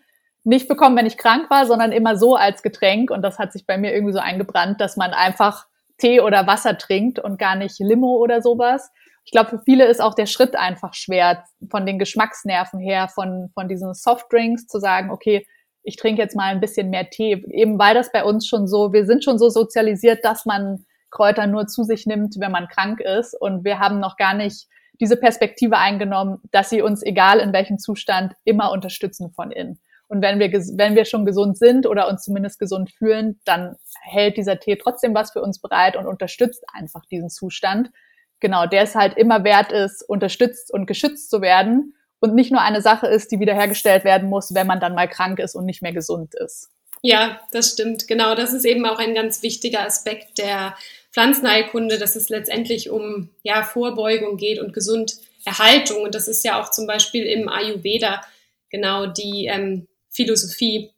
[0.43, 3.11] nicht bekommen, wenn ich krank war, sondern immer so als Getränk.
[3.11, 5.67] Und das hat sich bei mir irgendwie so eingebrannt, dass man einfach
[5.99, 8.91] Tee oder Wasser trinkt und gar nicht Limo oder sowas.
[9.25, 13.51] Ich glaube, für viele ist auch der Schritt einfach schwer, von den Geschmacksnerven her, von,
[13.53, 15.45] von diesen Softdrinks zu sagen, okay,
[15.83, 18.93] ich trinke jetzt mal ein bisschen mehr Tee, eben weil das bei uns schon so,
[18.93, 22.99] wir sind schon so sozialisiert, dass man Kräuter nur zu sich nimmt, wenn man krank
[22.99, 23.39] ist.
[23.39, 24.67] Und wir haben noch gar nicht
[24.99, 29.79] diese Perspektive eingenommen, dass sie uns, egal in welchem Zustand, immer unterstützen von innen.
[30.07, 34.37] Und wenn wir, wenn wir schon gesund sind oder uns zumindest gesund fühlen, dann hält
[34.37, 37.89] dieser Tee trotzdem was für uns bereit und unterstützt einfach diesen Zustand.
[38.39, 41.93] Genau, der es halt immer wert ist, unterstützt und geschützt zu werden
[42.23, 45.39] und nicht nur eine Sache ist, die wiederhergestellt werden muss, wenn man dann mal krank
[45.39, 46.69] ist und nicht mehr gesund ist.
[47.01, 48.07] Ja, das stimmt.
[48.07, 50.73] Genau, das ist eben auch ein ganz wichtiger Aspekt der
[51.11, 56.01] Pflanzenheilkunde, dass es letztendlich um ja, Vorbeugung geht und Gesunderhaltung.
[56.01, 58.21] Und das ist ja auch zum Beispiel im Ayurveda
[58.69, 60.91] genau die ähm, Philosophie,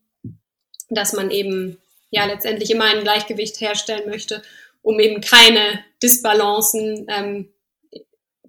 [0.89, 1.79] dass man eben
[2.11, 4.43] ja letztendlich immer ein Gleichgewicht herstellen möchte,
[4.83, 7.49] um eben keine Disbalancen ähm,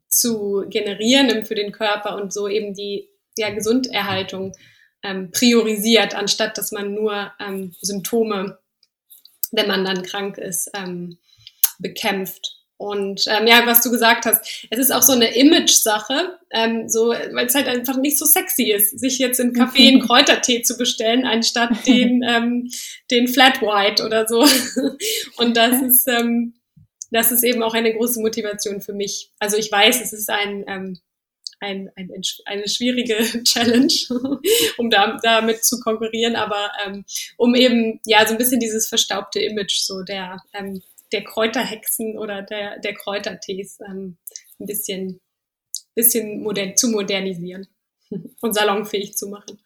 [0.09, 4.53] zu generieren für den Körper und so eben die ja, Gesunderhaltung
[5.03, 8.59] ähm, priorisiert, anstatt dass man nur ähm, Symptome,
[9.53, 11.19] wenn man dann krank ist, ähm,
[11.79, 12.57] bekämpft.
[12.79, 17.09] Und ähm, ja, was du gesagt hast, es ist auch so eine Image-Sache, ähm, so,
[17.09, 20.77] weil es halt einfach nicht so sexy ist, sich jetzt im Café einen Kräutertee zu
[20.77, 22.71] bestellen, anstatt den, ähm,
[23.11, 24.47] den Flat White oder so.
[25.38, 26.55] Und das ist, ähm,
[27.11, 29.31] das ist eben auch eine große Motivation für mich.
[29.38, 30.99] Also ich weiß, es ist ein, ähm,
[31.61, 32.11] ein, ein,
[32.45, 33.92] eine schwierige Challenge,
[34.79, 37.05] um da, damit zu konkurrieren, aber ähm,
[37.37, 42.42] um eben ja so ein bisschen dieses verstaubte Image so der ähm, der Kräuterhexen oder
[42.42, 44.16] der, der Kräutertees ähm,
[44.59, 45.21] ein bisschen,
[45.95, 47.66] bisschen modern, zu modernisieren
[48.40, 49.59] und salonfähig zu machen.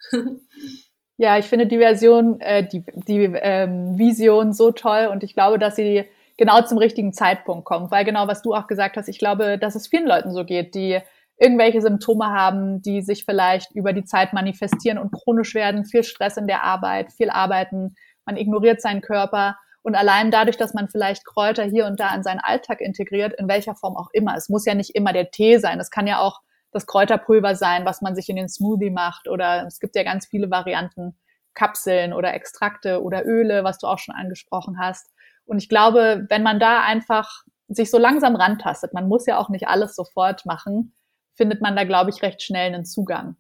[1.17, 5.59] Ja, ich finde die Version, äh, die, die ähm, Vision so toll und ich glaube,
[5.59, 6.05] dass sie
[6.41, 9.75] genau zum richtigen Zeitpunkt kommt, weil genau was du auch gesagt hast, ich glaube, dass
[9.75, 10.99] es vielen Leuten so geht, die
[11.37, 16.39] irgendwelche Symptome haben, die sich vielleicht über die Zeit manifestieren und chronisch werden, viel Stress
[16.39, 21.27] in der Arbeit, viel arbeiten, man ignoriert seinen Körper und allein dadurch, dass man vielleicht
[21.27, 24.35] Kräuter hier und da in seinen Alltag integriert, in welcher Form auch immer.
[24.35, 25.79] Es muss ja nicht immer der Tee sein.
[25.79, 26.41] Es kann ja auch
[26.73, 29.29] das Kräuterpulver sein, was man sich in den Smoothie macht.
[29.29, 31.19] Oder es gibt ja ganz viele Varianten,
[31.53, 35.11] Kapseln oder Extrakte oder Öle, was du auch schon angesprochen hast.
[35.51, 39.49] Und ich glaube, wenn man da einfach sich so langsam rantastet, man muss ja auch
[39.49, 40.95] nicht alles sofort machen,
[41.35, 43.35] findet man da, glaube ich, recht schnell einen Zugang.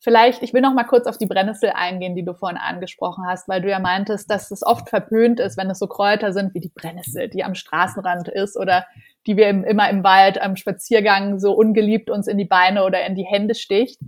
[0.00, 3.46] Vielleicht, ich will noch mal kurz auf die Brennnessel eingehen, die du vorhin angesprochen hast,
[3.46, 6.60] weil du ja meintest, dass es oft verpönt ist, wenn es so Kräuter sind wie
[6.60, 8.86] die Brennnessel, die am Straßenrand ist oder
[9.26, 13.04] die wir im, immer im Wald am Spaziergang so ungeliebt uns in die Beine oder
[13.04, 14.00] in die Hände sticht.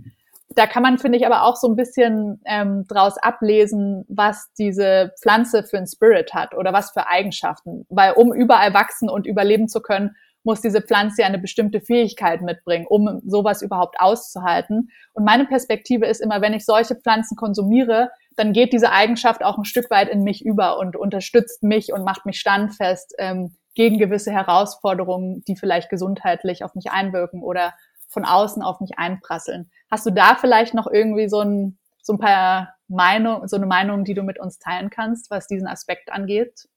[0.57, 5.13] Da kann man, finde ich, aber auch so ein bisschen ähm, draus ablesen, was diese
[5.21, 7.85] Pflanze für ein Spirit hat oder was für Eigenschaften.
[7.89, 12.41] Weil um überall wachsen und überleben zu können, muss diese Pflanze ja eine bestimmte Fähigkeit
[12.41, 14.89] mitbringen, um sowas überhaupt auszuhalten.
[15.13, 19.59] Und meine Perspektive ist immer, wenn ich solche Pflanzen konsumiere, dann geht diese Eigenschaft auch
[19.59, 23.99] ein Stück weit in mich über und unterstützt mich und macht mich standfest ähm, gegen
[23.99, 27.73] gewisse Herausforderungen, die vielleicht gesundheitlich auf mich einwirken oder
[28.07, 29.69] von außen auf mich einprasseln.
[29.89, 34.05] Hast du da vielleicht noch irgendwie so ein, so ein paar Meinung, so eine Meinung,
[34.05, 36.67] die du mit uns teilen kannst, was diesen Aspekt angeht?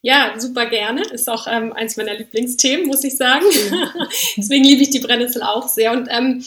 [0.00, 1.02] Ja, super gerne.
[1.02, 3.44] Ist auch ähm, eins meiner Lieblingsthemen, muss ich sagen.
[4.36, 5.92] Deswegen liebe ich die Brennnessel auch sehr.
[5.92, 6.44] Und ähm,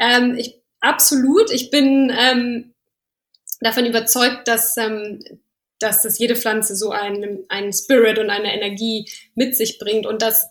[0.00, 2.72] ähm, ich absolut, ich bin ähm,
[3.60, 5.22] davon überzeugt, dass, ähm,
[5.78, 10.22] dass das jede Pflanze so einen, einen Spirit und eine Energie mit sich bringt und
[10.22, 10.48] dass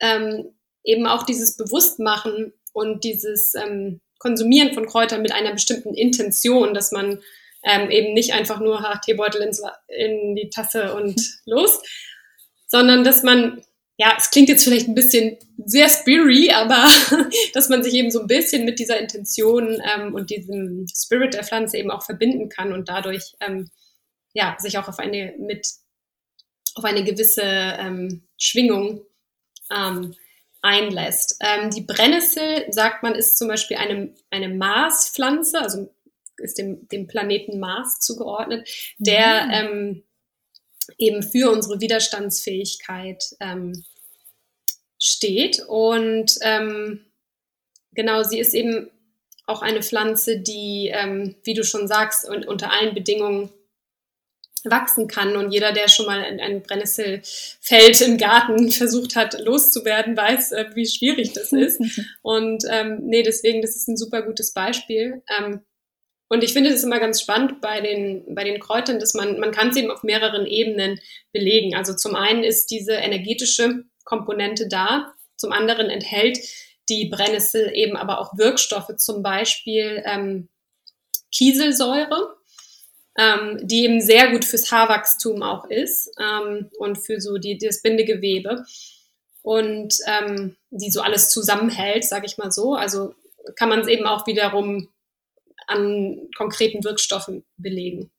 [0.00, 6.74] ähm, eben auch dieses Bewusstmachen und dieses ähm, Konsumieren von Kräutern mit einer bestimmten Intention,
[6.74, 7.22] dass man
[7.62, 11.80] ähm, eben nicht einfach nur ha, Teebeutel ins, in die Tasse und los,
[12.66, 13.62] sondern dass man,
[13.96, 16.86] ja, es klingt jetzt vielleicht ein bisschen sehr spiri, aber
[17.54, 21.44] dass man sich eben so ein bisschen mit dieser Intention ähm, und diesem Spirit der
[21.44, 23.70] Pflanze eben auch verbinden kann und dadurch ähm,
[24.32, 25.66] ja sich auch auf eine mit
[26.74, 29.02] auf eine gewisse ähm, Schwingung
[29.70, 30.14] ähm,
[30.64, 31.36] einlässt.
[31.40, 35.94] Ähm, die Brennnessel, sagt man, ist zum Beispiel eine, eine Marspflanze, also
[36.38, 39.52] ist dem, dem Planeten Mars zugeordnet, der mhm.
[39.52, 40.04] ähm,
[40.98, 43.84] eben für unsere Widerstandsfähigkeit ähm,
[44.98, 45.62] steht.
[45.68, 47.04] Und ähm,
[47.92, 48.90] genau, sie ist eben
[49.46, 53.50] auch eine Pflanze, die, ähm, wie du schon sagst, und unter allen Bedingungen
[54.64, 55.36] wachsen kann.
[55.36, 60.66] Und jeder, der schon mal ein, ein Brennnesselfeld im Garten versucht hat, loszuwerden, weiß, äh,
[60.74, 61.80] wie schwierig das ist.
[62.22, 65.22] Und ähm, nee, deswegen, das ist ein super gutes Beispiel.
[65.38, 65.60] Ähm,
[66.28, 69.52] und ich finde es immer ganz spannend bei den, bei den Kräutern, dass man, man
[69.52, 70.98] kann es eben auf mehreren Ebenen
[71.32, 71.76] belegen.
[71.76, 76.38] Also zum einen ist diese energetische Komponente da, zum anderen enthält
[76.88, 80.48] die Brennnessel eben aber auch Wirkstoffe, zum Beispiel ähm,
[81.32, 82.36] Kieselsäure.
[83.16, 87.82] Ähm, die eben sehr gut fürs Haarwachstum auch ist ähm, und für so die, das
[87.82, 88.64] Bindegewebe
[89.42, 92.74] und ähm, die so alles zusammenhält, sage ich mal so.
[92.74, 93.14] Also
[93.56, 94.88] kann man es eben auch wiederum
[95.66, 98.10] an konkreten Wirkstoffen belegen.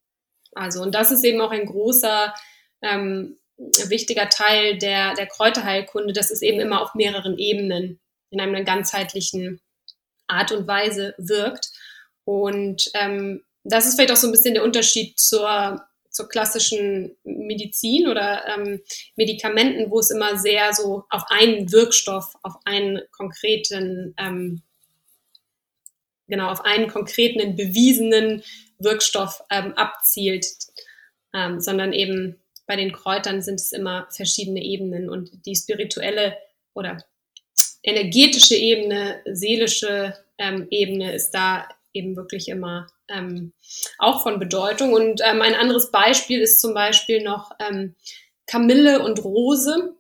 [0.54, 2.34] Also und das ist eben auch ein großer
[2.82, 8.64] ähm, wichtiger Teil der, der Kräuterheilkunde, dass es eben immer auf mehreren Ebenen in einer
[8.64, 9.62] ganzheitlichen
[10.28, 11.70] Art und Weise wirkt.
[12.24, 18.08] Und ähm, das ist vielleicht auch so ein bisschen der Unterschied zur, zur klassischen Medizin
[18.08, 18.80] oder ähm,
[19.16, 24.62] Medikamenten, wo es immer sehr so auf einen Wirkstoff, auf einen konkreten, ähm,
[26.28, 28.44] genau, auf einen konkreten, bewiesenen
[28.78, 30.46] Wirkstoff ähm, abzielt,
[31.34, 36.38] ähm, sondern eben bei den Kräutern sind es immer verschiedene Ebenen und die spirituelle
[36.74, 37.04] oder
[37.84, 43.54] energetische Ebene, seelische ähm, Ebene ist da eben wirklich immer ähm,
[43.98, 44.94] auch von Bedeutung.
[44.94, 47.96] Und ähm, ein anderes Beispiel ist zum Beispiel noch ähm,
[48.48, 49.96] Kamille und Rose.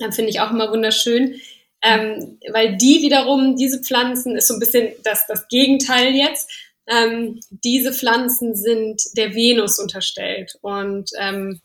[0.00, 1.40] Ähm, Finde ich auch immer wunderschön.
[1.82, 6.50] Ähm, weil die wiederum, diese Pflanzen, ist so ein bisschen das, das Gegenteil jetzt.
[6.86, 11.60] Ähm, diese Pflanzen sind der Venus unterstellt und ähm,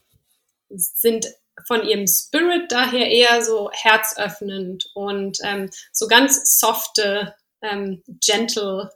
[0.69, 1.27] sind
[1.65, 8.91] von ihrem Spirit daher eher so herzöffnend und ähm, so ganz softe, ähm, gentle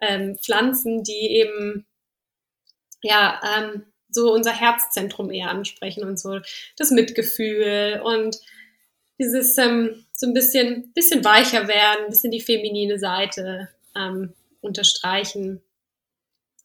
[0.00, 1.86] ähm, Pflanzen, die eben
[3.02, 6.40] ja ähm, so unser Herzzentrum eher ansprechen und so
[6.76, 8.38] das Mitgefühl und
[9.18, 15.62] dieses ähm, so ein bisschen bisschen weicher werden, ein bisschen die feminine Seite ähm, unterstreichen.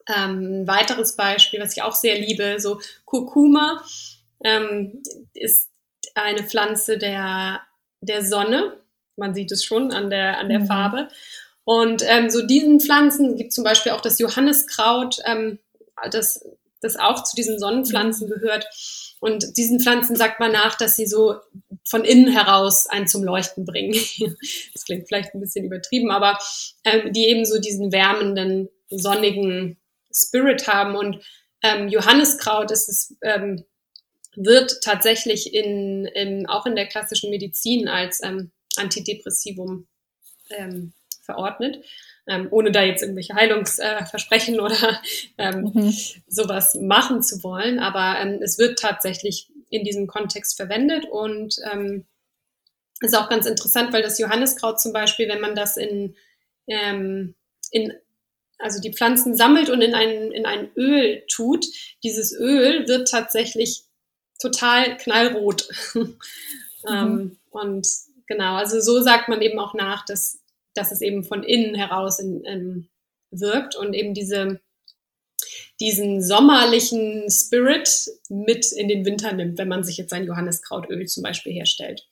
[0.08, 3.84] Ähm, ein weiteres Beispiel, was ich auch sehr liebe, so Kurkuma
[4.44, 5.70] ähm, ist
[6.16, 7.62] eine Pflanze der,
[8.02, 8.78] der Sonne.
[9.16, 10.66] Man sieht es schon an der, an der mhm.
[10.66, 11.08] Farbe.
[11.64, 15.60] Und ähm, so diesen Pflanzen gibt zum Beispiel auch das Johanniskraut, ähm,
[16.12, 16.44] das,
[16.82, 18.34] das auch zu diesen Sonnenpflanzen mhm.
[18.34, 18.68] gehört.
[19.20, 21.36] Und diesen Pflanzen sagt man nach, dass sie so
[21.84, 23.94] von innen heraus einen zum Leuchten bringen.
[24.74, 26.40] das klingt vielleicht ein bisschen übertrieben, aber
[26.84, 29.78] ähm, die eben so diesen wärmenden, sonnigen
[30.12, 30.96] Spirit haben.
[30.96, 31.24] Und
[31.62, 33.64] ähm, Johanniskraut ist es, ähm,
[34.36, 39.88] wird tatsächlich in, in, auch in der klassischen Medizin als ähm, Antidepressivum
[40.50, 41.84] ähm, verordnet,
[42.28, 45.02] ähm, ohne da jetzt irgendwelche Heilungsversprechen äh, oder
[45.38, 45.94] ähm, mhm.
[46.28, 47.80] sowas machen zu wollen.
[47.80, 52.06] Aber ähm, es wird tatsächlich in diesem Kontext verwendet und ähm,
[53.00, 56.16] ist auch ganz interessant, weil das Johanniskraut zum Beispiel, wenn man das in,
[56.68, 57.36] ähm,
[57.72, 57.94] in
[58.60, 61.66] also die Pflanzen sammelt und in ein, in ein Öl tut,
[62.04, 63.86] dieses Öl wird tatsächlich
[64.40, 65.68] total knallrot.
[65.94, 66.18] mhm.
[66.88, 67.88] ähm, und
[68.28, 70.41] genau, also so sagt man eben auch nach, dass
[70.74, 72.90] dass es eben von innen heraus in, in,
[73.32, 74.60] wirkt und eben diese,
[75.80, 77.90] diesen sommerlichen Spirit
[78.30, 82.08] mit in den Winter nimmt, wenn man sich jetzt ein Johanniskrautöl zum Beispiel herstellt.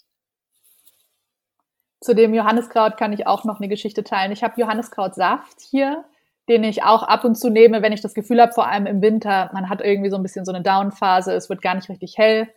[2.01, 4.31] Zu dem Johanniskraut kann ich auch noch eine Geschichte teilen.
[4.31, 6.05] Ich habe Johanniskrautsaft hier,
[6.47, 9.01] den ich auch ab und zu nehme, wenn ich das Gefühl habe, vor allem im
[9.01, 12.17] Winter, man hat irgendwie so ein bisschen so eine Downphase, es wird gar nicht richtig
[12.17, 12.47] hell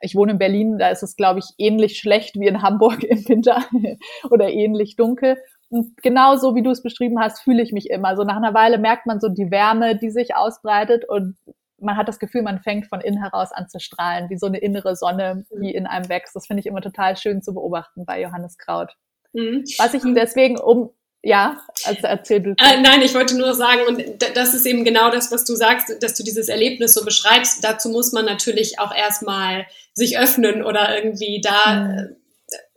[0.00, 3.28] ich wohne in Berlin, da ist es, glaube ich, ähnlich schlecht wie in Hamburg im
[3.28, 3.64] Winter
[4.30, 5.36] oder ähnlich dunkel.
[5.68, 8.16] Und genau so, wie du es beschrieben hast, fühle ich mich immer.
[8.16, 11.36] So nach einer Weile merkt man so die Wärme, die sich ausbreitet und
[11.82, 14.58] man hat das Gefühl, man fängt von innen heraus an zu strahlen, wie so eine
[14.58, 16.36] innere Sonne, die in einem wächst.
[16.36, 18.94] Das finde ich immer total schön zu beobachten bei Johannes Kraut.
[19.32, 19.64] Mhm.
[19.78, 20.90] Was ich deswegen um,
[21.22, 22.50] ja, also erzähl du.
[22.50, 26.02] Äh, nein, ich wollte nur sagen, und das ist eben genau das, was du sagst,
[26.02, 27.62] dass du dieses Erlebnis so beschreibst.
[27.62, 32.16] Dazu muss man natürlich auch erstmal sich öffnen oder irgendwie da mhm.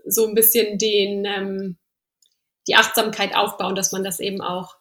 [0.06, 1.78] So ein bisschen den, ähm,
[2.68, 4.76] die Achtsamkeit aufbauen, dass man das eben auch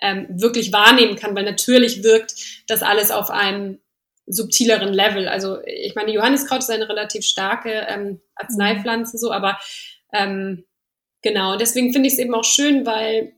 [0.00, 2.34] ähm, wirklich wahrnehmen kann, weil natürlich wirkt
[2.66, 3.78] das alles auf einem
[4.26, 5.28] subtileren Level.
[5.28, 9.58] Also ich meine, Johanniskraut ist eine relativ starke ähm, Arzneipflanze so, aber
[10.12, 10.64] ähm,
[11.24, 13.32] Genau, deswegen finde ich es eben auch schön, weil,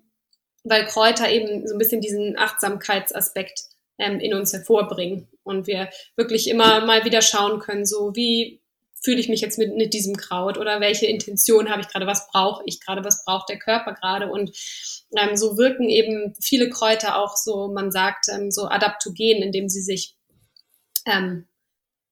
[0.64, 3.60] weil Kräuter eben so ein bisschen diesen Achtsamkeitsaspekt
[3.96, 8.60] ähm, in uns hervorbringen und wir wirklich immer mal wieder schauen können, so wie
[9.00, 12.26] fühle ich mich jetzt mit, mit diesem Kraut oder welche Intention habe ich gerade, was
[12.26, 14.32] brauche ich gerade, was braucht der Körper gerade?
[14.32, 14.50] Und
[15.16, 19.82] ähm, so wirken eben viele Kräuter auch so, man sagt, ähm, so adaptogen, indem sie
[19.82, 20.16] sich
[21.06, 21.46] ähm,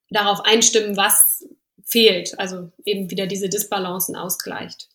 [0.08, 1.44] darauf einstimmen, was
[1.84, 4.93] fehlt, also eben wieder diese Disbalancen ausgleicht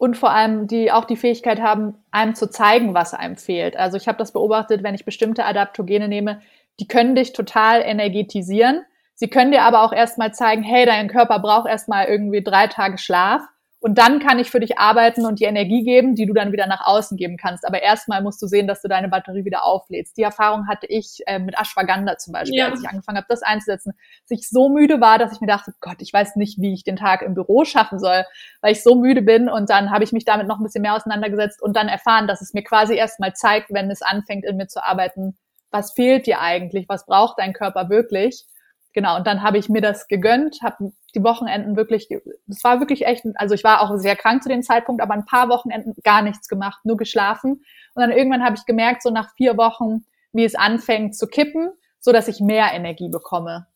[0.00, 3.76] und vor allem die auch die Fähigkeit haben, einem zu zeigen, was einem fehlt.
[3.76, 6.40] Also ich habe das beobachtet, wenn ich bestimmte Adaptogene nehme,
[6.80, 8.80] die können dich total energetisieren.
[9.14, 12.96] Sie können dir aber auch erstmal zeigen, hey, dein Körper braucht erstmal irgendwie drei Tage
[12.96, 13.42] Schlaf
[13.82, 16.66] Und dann kann ich für dich arbeiten und die Energie geben, die du dann wieder
[16.66, 17.66] nach außen geben kannst.
[17.66, 20.18] Aber erstmal musst du sehen, dass du deine Batterie wieder auflädst.
[20.18, 22.68] Die Erfahrung hatte ich äh, mit Ashwagandha zum Beispiel, ja.
[22.68, 23.94] als ich angefangen habe, das einzusetzen.
[24.28, 26.84] Dass ich so müde war, dass ich mir dachte, Gott, ich weiß nicht, wie ich
[26.84, 28.24] den Tag im Büro schaffen soll,
[28.60, 29.48] weil ich so müde bin.
[29.48, 32.42] Und dann habe ich mich damit noch ein bisschen mehr auseinandergesetzt und dann erfahren, dass
[32.42, 35.38] es mir quasi erstmal zeigt, wenn es anfängt, in mir zu arbeiten,
[35.70, 38.44] was fehlt dir eigentlich, was braucht dein Körper wirklich
[38.92, 42.08] genau, und dann habe ich mir das gegönnt, habe die Wochenenden wirklich,
[42.46, 45.24] das war wirklich echt, also ich war auch sehr krank zu dem Zeitpunkt, aber ein
[45.24, 47.64] paar Wochenenden gar nichts gemacht, nur geschlafen.
[47.94, 51.70] Und dann irgendwann habe ich gemerkt, so nach vier Wochen, wie es anfängt zu kippen,
[51.98, 53.66] so dass ich mehr Energie bekomme.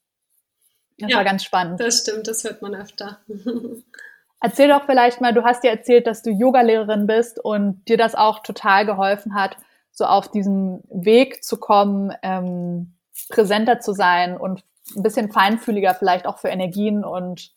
[0.99, 1.80] Das ja, war ganz spannend.
[1.80, 3.18] Das stimmt, das hört man öfter.
[4.41, 8.14] Erzähl doch vielleicht mal, du hast dir erzählt, dass du Yogalehrerin bist und dir das
[8.14, 9.57] auch total geholfen hat,
[9.91, 12.95] so auf diesen Weg zu kommen, ähm,
[13.30, 14.62] präsenter zu sein und
[14.97, 17.51] ein bisschen feinfühliger vielleicht auch für Energien und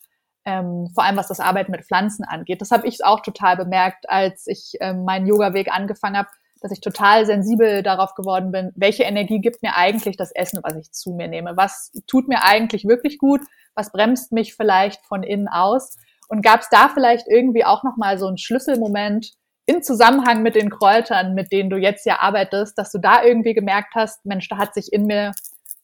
[0.44, 2.60] ähm, vor allem was das Arbeiten mit Pflanzen angeht.
[2.60, 6.28] Das habe ich auch total bemerkt, als ich ähm, meinen Yoga-Weg angefangen habe,
[6.60, 10.74] dass ich total sensibel darauf geworden bin, welche Energie gibt mir eigentlich das Essen, was
[10.76, 11.56] ich zu mir nehme?
[11.56, 13.40] Was tut mir eigentlich wirklich gut?
[13.74, 15.96] Was bremst mich vielleicht von innen aus?
[16.28, 19.32] Und gab es da vielleicht irgendwie auch nochmal so einen Schlüsselmoment
[19.66, 23.54] im Zusammenhang mit den Kräutern, mit denen du jetzt ja arbeitest, dass du da irgendwie
[23.54, 25.32] gemerkt hast, Mensch, da hat sich in mir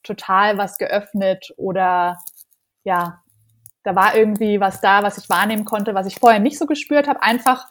[0.05, 2.17] total was geöffnet oder
[2.83, 3.21] ja,
[3.83, 7.07] da war irgendwie was da, was ich wahrnehmen konnte, was ich vorher nicht so gespürt
[7.07, 7.67] habe, einfach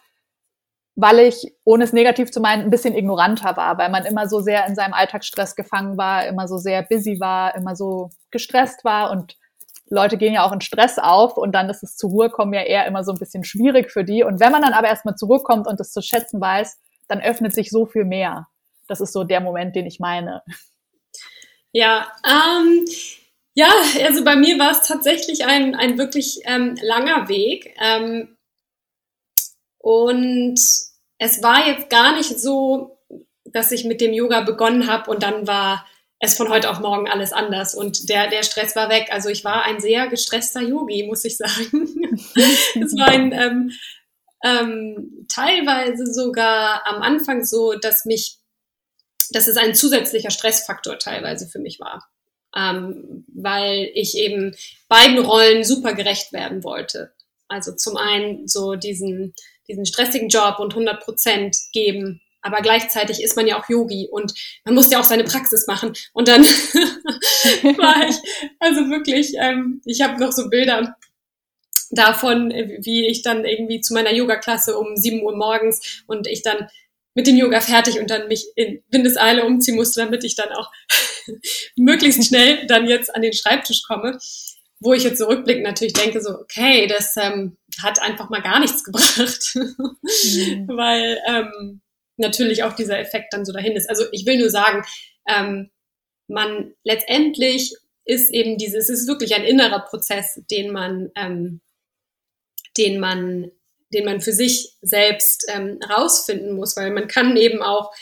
[0.95, 4.39] weil ich, ohne es negativ zu meinen, ein bisschen ignoranter war, weil man immer so
[4.39, 9.11] sehr in seinem Alltagsstress gefangen war, immer so sehr busy war, immer so gestresst war
[9.11, 9.35] und
[9.89, 12.61] Leute gehen ja auch in Stress auf und dann ist es zur Ruhe kommen ja
[12.61, 14.23] eher immer so ein bisschen schwierig für die.
[14.23, 17.69] Und wenn man dann aber erstmal zurückkommt und es zu schätzen weiß, dann öffnet sich
[17.69, 18.47] so viel mehr.
[18.87, 20.41] Das ist so der Moment, den ich meine.
[21.75, 22.85] Ja, ähm,
[23.53, 23.69] ja,
[24.05, 27.75] also bei mir war es tatsächlich ein, ein wirklich ähm, langer Weg.
[27.81, 28.37] Ähm,
[29.79, 30.57] und
[31.17, 32.97] es war jetzt gar nicht so,
[33.43, 35.85] dass ich mit dem Yoga begonnen habe und dann war
[36.19, 39.09] es von heute auf morgen alles anders und der, der Stress war weg.
[39.11, 42.13] Also ich war ein sehr gestresster Yogi, muss ich sagen.
[42.35, 43.71] es war ein ähm,
[44.45, 48.37] ähm, teilweise sogar am Anfang so, dass mich
[49.31, 52.07] dass es ein zusätzlicher Stressfaktor teilweise für mich war,
[52.55, 54.55] ähm, weil ich eben
[54.87, 57.13] beiden Rollen super gerecht werden wollte.
[57.47, 59.33] Also zum einen so diesen,
[59.67, 64.33] diesen stressigen Job und 100 Prozent geben, aber gleichzeitig ist man ja auch Yogi und
[64.65, 65.93] man muss ja auch seine Praxis machen.
[66.13, 68.15] Und dann war ich,
[68.59, 70.95] also wirklich, ähm, ich habe noch so Bilder
[71.89, 76.67] davon, wie ich dann irgendwie zu meiner Yoga-Klasse um 7 Uhr morgens und ich dann
[77.15, 80.69] mit dem Yoga fertig und dann mich in Windeseile umziehen musste, damit ich dann auch
[81.75, 84.19] möglichst schnell dann jetzt an den Schreibtisch komme.
[84.81, 88.83] Wo ich jetzt zurückblickend natürlich denke, so, okay, das ähm, hat einfach mal gar nichts
[88.83, 89.55] gebracht.
[89.55, 90.67] mhm.
[90.67, 91.81] Weil ähm,
[92.17, 93.89] natürlich auch dieser Effekt dann so dahin ist.
[93.89, 94.83] Also ich will nur sagen,
[95.27, 95.71] ähm,
[96.27, 101.61] man letztendlich ist eben dieses, es ist wirklich ein innerer Prozess, den man, ähm,
[102.77, 103.51] den man
[103.93, 107.93] den man für sich selbst ähm, rausfinden muss, weil man kann eben auch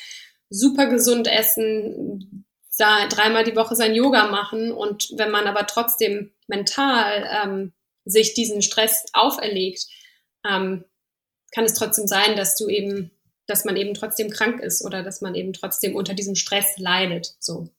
[0.49, 2.45] super gesund essen,
[2.77, 7.73] dreimal die Woche sein Yoga machen und wenn man aber trotzdem mental ähm,
[8.05, 9.86] sich diesen Stress auferlegt,
[10.47, 10.84] ähm,
[11.53, 13.11] kann es trotzdem sein, dass du eben,
[13.45, 17.36] dass man eben trotzdem krank ist oder dass man eben trotzdem unter diesem Stress leidet.
[17.39, 17.69] So.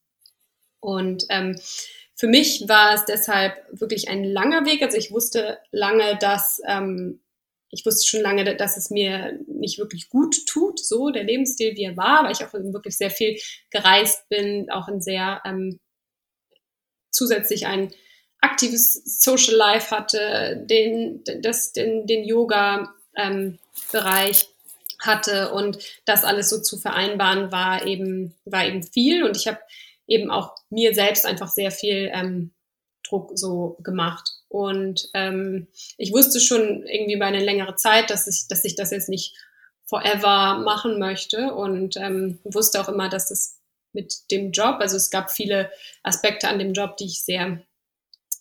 [0.81, 1.59] Und ähm,
[2.15, 4.83] für mich war es deshalb wirklich ein langer Weg.
[4.83, 7.21] Also ich wusste lange, dass ähm,
[7.75, 11.85] ich wusste schon lange, dass es mir nicht wirklich gut tut, so der Lebensstil, wie
[11.85, 13.39] er war, weil ich auch wirklich sehr viel
[13.71, 15.79] gereist bin, auch ein sehr ähm,
[17.11, 17.93] zusätzlich ein
[18.41, 24.49] aktives Social Life hatte, den, das, den, den Yoga-Bereich ähm,
[25.01, 29.59] hatte und das alles so zu vereinbaren war eben, war eben viel und ich habe
[30.07, 32.53] eben auch mir selbst einfach sehr viel ähm,
[33.03, 34.34] Druck so gemacht.
[34.55, 35.67] Und ähm,
[35.99, 39.35] ich wusste schon irgendwie bei einer längeren Zeit, dass ich, dass ich das jetzt nicht
[39.85, 43.59] forever machen möchte und ähm, wusste auch immer, dass das
[43.93, 45.73] mit dem Job, also es gab viele
[46.05, 47.65] Aspekte an dem Job, die ich sehr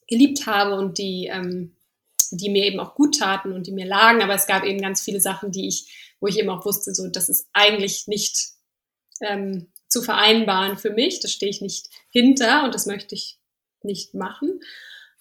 [0.07, 1.75] geliebt habe und die, ähm,
[2.29, 5.01] die mir eben auch gut taten und die mir lagen, aber es gab eben ganz
[5.01, 8.49] viele Sachen, die ich, wo ich eben auch wusste, so, das ist eigentlich nicht
[9.19, 13.39] ähm, zu vereinbaren für mich, da stehe ich nicht hinter und das möchte ich
[13.81, 14.59] nicht machen.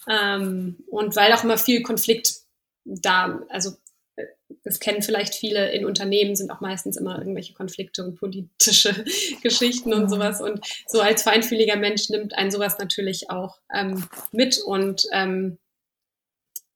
[0.09, 2.43] Ähm, und weil auch immer viel Konflikt
[2.85, 3.71] da, also
[4.17, 4.27] äh,
[4.65, 9.05] das kennen vielleicht viele in Unternehmen, sind auch meistens immer irgendwelche Konflikte und politische
[9.43, 10.41] Geschichten und sowas.
[10.41, 14.59] Und so als feinfühliger Mensch nimmt einen sowas natürlich auch ähm, mit.
[14.59, 15.59] Und ähm,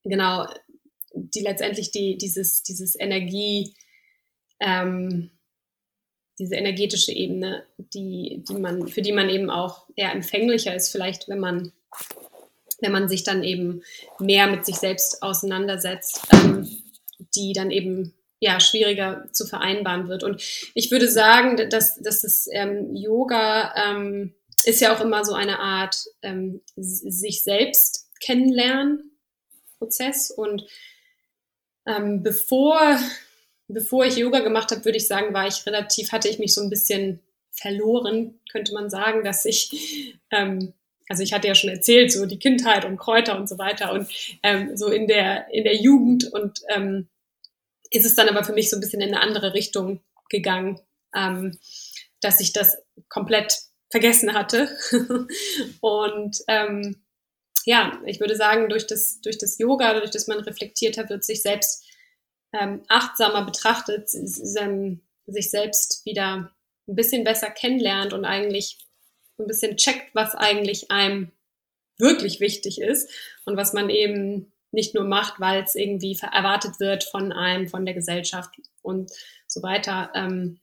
[0.04, 0.46] genau,
[1.14, 3.74] die letztendlich die, dieses, dieses Energie,
[4.60, 5.30] ähm,
[6.38, 11.28] diese energetische Ebene, die, die man, für die man eben auch eher empfänglicher ist, vielleicht,
[11.28, 11.72] wenn man,
[12.80, 13.82] wenn man sich dann eben
[14.18, 16.68] mehr mit sich selbst auseinandersetzt, ähm,
[17.34, 20.22] die dann eben ja, schwieriger zu vereinbaren wird.
[20.22, 20.42] Und
[20.74, 25.58] ich würde sagen, dass, dass das ähm, Yoga ähm, ist ja auch immer so eine
[25.58, 29.16] Art ähm, sich selbst kennenlernen
[29.78, 30.30] Prozess.
[30.30, 30.66] Und
[31.86, 32.98] ähm, bevor,
[33.68, 36.60] bevor ich Yoga gemacht habe, würde ich sagen, war ich relativ, hatte ich mich so
[36.60, 37.20] ein bisschen
[37.52, 40.74] verloren, könnte man sagen, dass ich ähm,
[41.08, 44.08] also ich hatte ja schon erzählt, so die Kindheit und Kräuter und so weiter und
[44.42, 47.08] ähm, so in der in der Jugend und ähm,
[47.90, 50.80] ist es dann aber für mich so ein bisschen in eine andere Richtung gegangen,
[51.14, 51.58] ähm,
[52.20, 52.78] dass ich das
[53.08, 53.56] komplett
[53.90, 54.68] vergessen hatte.
[55.80, 57.04] und ähm,
[57.64, 61.24] ja, ich würde sagen, durch das, durch das Yoga, durch das man reflektiert hat, wird
[61.24, 61.84] sich selbst
[62.52, 66.52] ähm, achtsamer betrachtet, sich selbst wieder
[66.88, 68.78] ein bisschen besser kennenlernt und eigentlich
[69.38, 71.32] ein bisschen checkt, was eigentlich einem
[71.98, 73.10] wirklich wichtig ist
[73.44, 77.86] und was man eben nicht nur macht, weil es irgendwie erwartet wird von einem, von
[77.86, 78.50] der Gesellschaft
[78.82, 79.10] und
[79.46, 80.60] so weiter, ähm,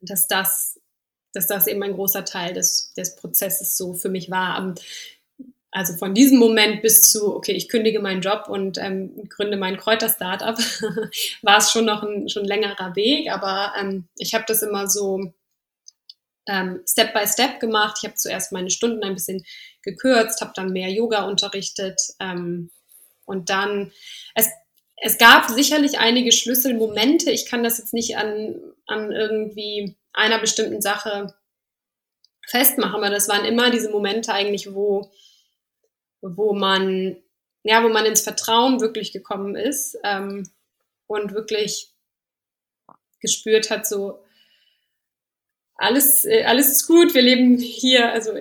[0.00, 0.80] dass das,
[1.32, 4.62] dass das eben ein großer Teil des, des Prozesses so für mich war.
[4.62, 4.80] Und
[5.70, 9.76] also von diesem Moment bis zu, okay, ich kündige meinen Job und ähm, gründe mein
[9.76, 10.56] Kräuter-Startup,
[11.42, 15.32] war es schon noch ein schon längerer Weg, aber ähm, ich habe das immer so
[16.48, 17.98] ähm, Step by Step gemacht.
[18.00, 19.44] Ich habe zuerst meine Stunden ein bisschen
[19.82, 22.70] gekürzt, habe dann mehr Yoga unterrichtet, ähm,
[23.28, 23.92] und dann,
[24.34, 24.48] es,
[24.96, 27.30] es gab sicherlich einige Schlüsselmomente.
[27.30, 31.34] Ich kann das jetzt nicht an, an irgendwie einer bestimmten Sache
[32.48, 35.12] festmachen, aber das waren immer diese Momente eigentlich, wo,
[36.22, 37.18] wo man,
[37.64, 40.48] ja, wo man ins Vertrauen wirklich gekommen ist ähm,
[41.06, 41.92] und wirklich
[43.20, 44.24] gespürt hat, so
[45.78, 48.32] alles, äh, alles ist gut, wir leben hier, also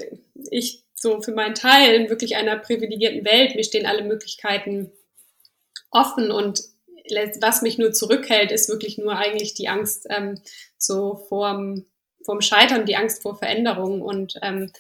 [0.51, 3.55] ich so für meinen Teil in wirklich einer privilegierten Welt.
[3.55, 4.91] Mir stehen alle Möglichkeiten
[5.91, 6.63] offen und
[7.39, 10.41] was mich nur zurückhält, ist wirklich nur eigentlich die Angst ähm,
[10.77, 11.85] so vorm,
[12.25, 14.73] vorm Scheitern, die Angst vor Veränderung und ähm,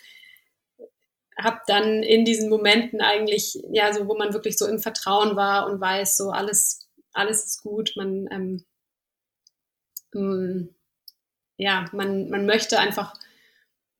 [1.39, 5.67] habe dann in diesen Momenten eigentlich, ja, so wo man wirklich so im Vertrauen war
[5.67, 8.65] und weiß, so alles, alles ist gut, man, ähm,
[10.15, 10.75] ähm,
[11.57, 13.13] ja, man, man möchte einfach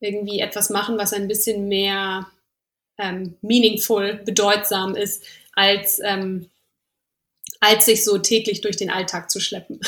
[0.00, 2.26] irgendwie etwas machen, was ein bisschen mehr
[2.98, 6.48] ähm, meaningful, bedeutsam ist, als, ähm,
[7.60, 9.80] als sich so täglich durch den Alltag zu schleppen.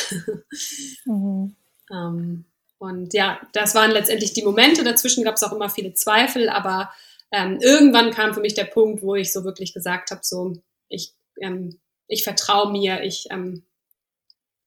[1.04, 1.54] mhm.
[1.92, 2.44] ähm,
[2.78, 4.82] und ja, das waren letztendlich die Momente.
[4.82, 6.90] Dazwischen gab es auch immer viele Zweifel, aber
[7.30, 10.54] ähm, irgendwann kam für mich der Punkt, wo ich so wirklich gesagt habe, so
[10.88, 13.64] ich, ähm, ich vertraue mir, ich ähm,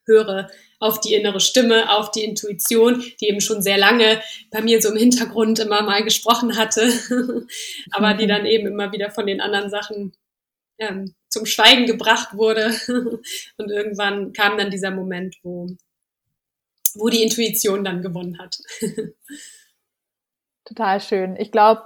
[0.05, 0.49] höre
[0.79, 4.89] auf die innere Stimme, auf die Intuition, die eben schon sehr lange bei mir so
[4.89, 6.81] im Hintergrund immer mal gesprochen hatte,
[7.91, 8.29] aber die mhm.
[8.29, 10.13] dann eben immer wieder von den anderen Sachen
[10.77, 12.73] ähm, zum Schweigen gebracht wurde.
[13.57, 15.67] Und irgendwann kam dann dieser Moment, wo,
[16.95, 18.59] wo die Intuition dann gewonnen hat.
[20.65, 21.35] Total schön.
[21.37, 21.83] Ich glaube,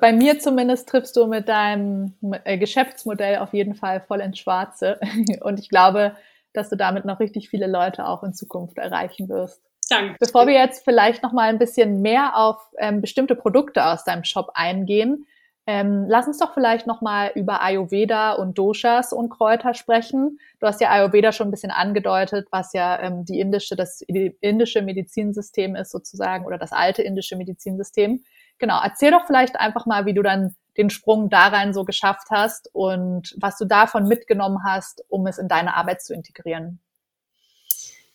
[0.00, 4.98] bei mir zumindest triffst du mit deinem äh, Geschäftsmodell auf jeden Fall voll ins Schwarze.
[5.40, 6.16] Und ich glaube,
[6.58, 9.62] dass du damit noch richtig viele Leute auch in Zukunft erreichen wirst.
[9.88, 10.16] Danke.
[10.20, 14.24] Bevor wir jetzt vielleicht noch mal ein bisschen mehr auf ähm, bestimmte Produkte aus deinem
[14.24, 15.26] Shop eingehen,
[15.66, 20.38] ähm, lass uns doch vielleicht noch mal über Ayurveda und Doshas und Kräuter sprechen.
[20.60, 24.80] Du hast ja Ayurveda schon ein bisschen angedeutet, was ja ähm, die indische, das indische
[24.80, 28.24] Medizinsystem ist sozusagen oder das alte indische Medizinsystem.
[28.58, 32.28] Genau, erzähl doch vielleicht einfach mal, wie du dann den Sprung da rein so geschafft
[32.30, 36.80] hast und was du davon mitgenommen hast, um es in deine Arbeit zu integrieren.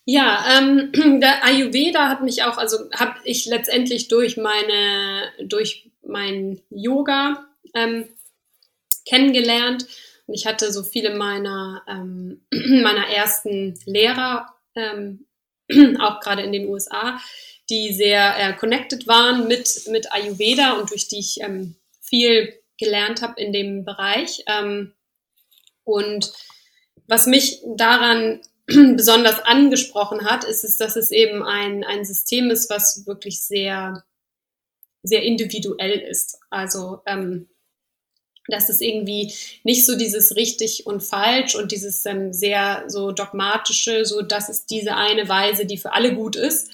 [0.05, 0.91] Ja, ähm,
[1.22, 8.07] der Ayurveda hat mich auch, also habe ich letztendlich durch meine, durch mein Yoga ähm,
[9.05, 9.86] kennengelernt.
[10.26, 15.26] Und ich hatte so viele meiner, ähm, meiner ersten Lehrer, ähm,
[15.99, 17.20] auch gerade in den USA,
[17.70, 21.76] die sehr äh, connected waren mit, mit Ayurveda und durch die ich ähm,
[22.14, 24.43] viel gelernt habe in dem Bereich.
[24.45, 24.93] Ähm,
[25.84, 26.32] und
[27.07, 32.70] was mich daran besonders angesprochen hat, ist, ist, dass es eben ein, ein System ist,
[32.70, 34.03] was wirklich sehr,
[35.01, 36.38] sehr individuell ist.
[36.51, 37.49] Also, ähm,
[38.47, 39.34] dass es irgendwie
[39.64, 44.70] nicht so dieses richtig und falsch und dieses ähm, sehr so dogmatische, so das ist
[44.70, 46.70] diese eine Weise, die für alle gut ist,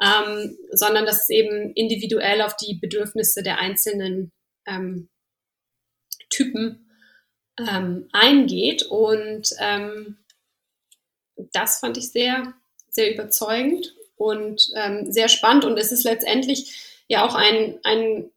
[0.00, 4.32] ähm, sondern dass es eben individuell auf die Bedürfnisse der einzelnen
[4.68, 5.08] ähm,
[6.30, 6.90] Typen
[7.58, 8.82] ähm, eingeht.
[8.84, 10.18] Und ähm,
[11.52, 12.54] das fand ich sehr,
[12.90, 15.64] sehr überzeugend und ähm, sehr spannend.
[15.64, 18.30] Und es ist letztendlich ja auch ein, ein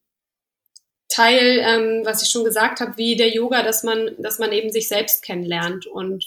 [1.09, 4.71] Teil, ähm, was ich schon gesagt habe, wie der Yoga, dass man, dass man eben
[4.71, 5.85] sich selbst kennenlernt.
[5.85, 6.25] Und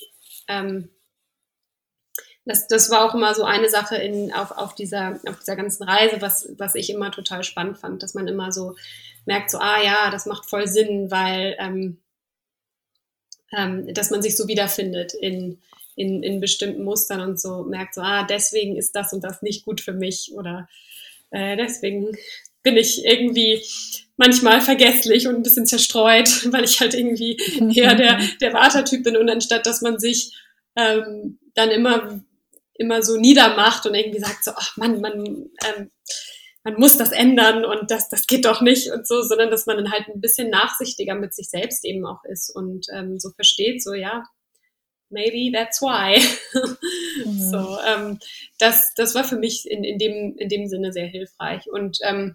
[2.44, 5.84] das, das war auch immer so eine Sache in, auf, auf, dieser, auf dieser ganzen
[5.84, 8.76] Reise, was, was ich immer total spannend fand, dass man immer so
[9.26, 11.98] merkt, so, ah ja, das macht voll Sinn, weil ähm,
[13.56, 15.60] ähm, dass man sich so wiederfindet in,
[15.96, 19.64] in, in bestimmten Mustern und so merkt, so, ah, deswegen ist das und das nicht
[19.64, 20.68] gut für mich oder
[21.30, 22.16] äh, deswegen
[22.62, 23.62] bin ich irgendwie
[24.16, 27.36] manchmal vergesslich und ein bisschen zerstreut, weil ich halt irgendwie
[27.74, 30.32] eher der, der Wartertyp bin und anstatt, dass man sich
[30.76, 32.20] ähm, dann immer,
[32.74, 35.90] immer so niedermacht und irgendwie sagt so, ach Mann, man, ähm,
[36.64, 39.76] man muss das ändern und das, das geht doch nicht und so, sondern dass man
[39.76, 43.82] dann halt ein bisschen nachsichtiger mit sich selbst eben auch ist und ähm, so versteht,
[43.82, 44.24] so ja,
[45.10, 46.20] maybe that's why.
[47.24, 47.38] Mhm.
[47.38, 48.18] So, ähm,
[48.58, 51.70] das, das war für mich in, in, dem, in dem Sinne sehr hilfreich.
[51.70, 52.34] Und ähm,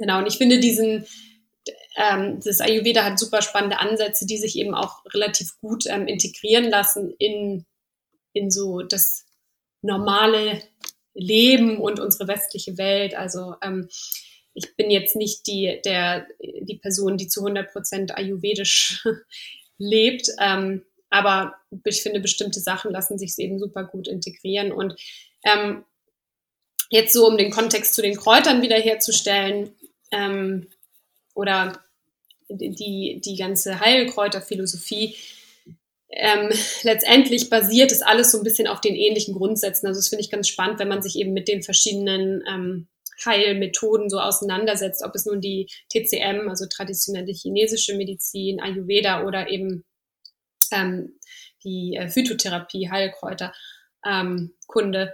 [0.00, 1.06] Genau, und ich finde diesen,
[1.96, 6.70] ähm, das Ayurveda hat super spannende Ansätze, die sich eben auch relativ gut ähm, integrieren
[6.70, 7.66] lassen in,
[8.32, 9.26] in so das
[9.82, 10.62] normale
[11.14, 13.14] Leben und unsere westliche Welt.
[13.14, 13.88] Also ähm,
[14.54, 19.06] ich bin jetzt nicht die, der, die Person, die zu 100 Prozent ayurvedisch
[19.78, 21.54] lebt, ähm, aber
[21.84, 24.70] ich finde, bestimmte Sachen lassen sich eben super gut integrieren.
[24.70, 24.94] Und
[25.44, 25.84] ähm,
[26.88, 29.74] jetzt so, um den Kontext zu den Kräutern wiederherzustellen,
[30.12, 30.66] ähm,
[31.34, 31.80] oder
[32.48, 35.14] die, die ganze Heilkräuterphilosophie,
[36.10, 36.50] ähm,
[36.82, 39.86] letztendlich basiert es alles so ein bisschen auf den ähnlichen Grundsätzen.
[39.86, 42.88] Also das finde ich ganz spannend, wenn man sich eben mit den verschiedenen ähm,
[43.24, 49.84] Heilmethoden so auseinandersetzt, ob es nun die TCM, also traditionelle chinesische Medizin, Ayurveda oder eben
[50.72, 51.18] ähm,
[51.64, 53.52] die äh, Phytotherapie, Heilkräuter,
[54.04, 55.12] ähm, Kunde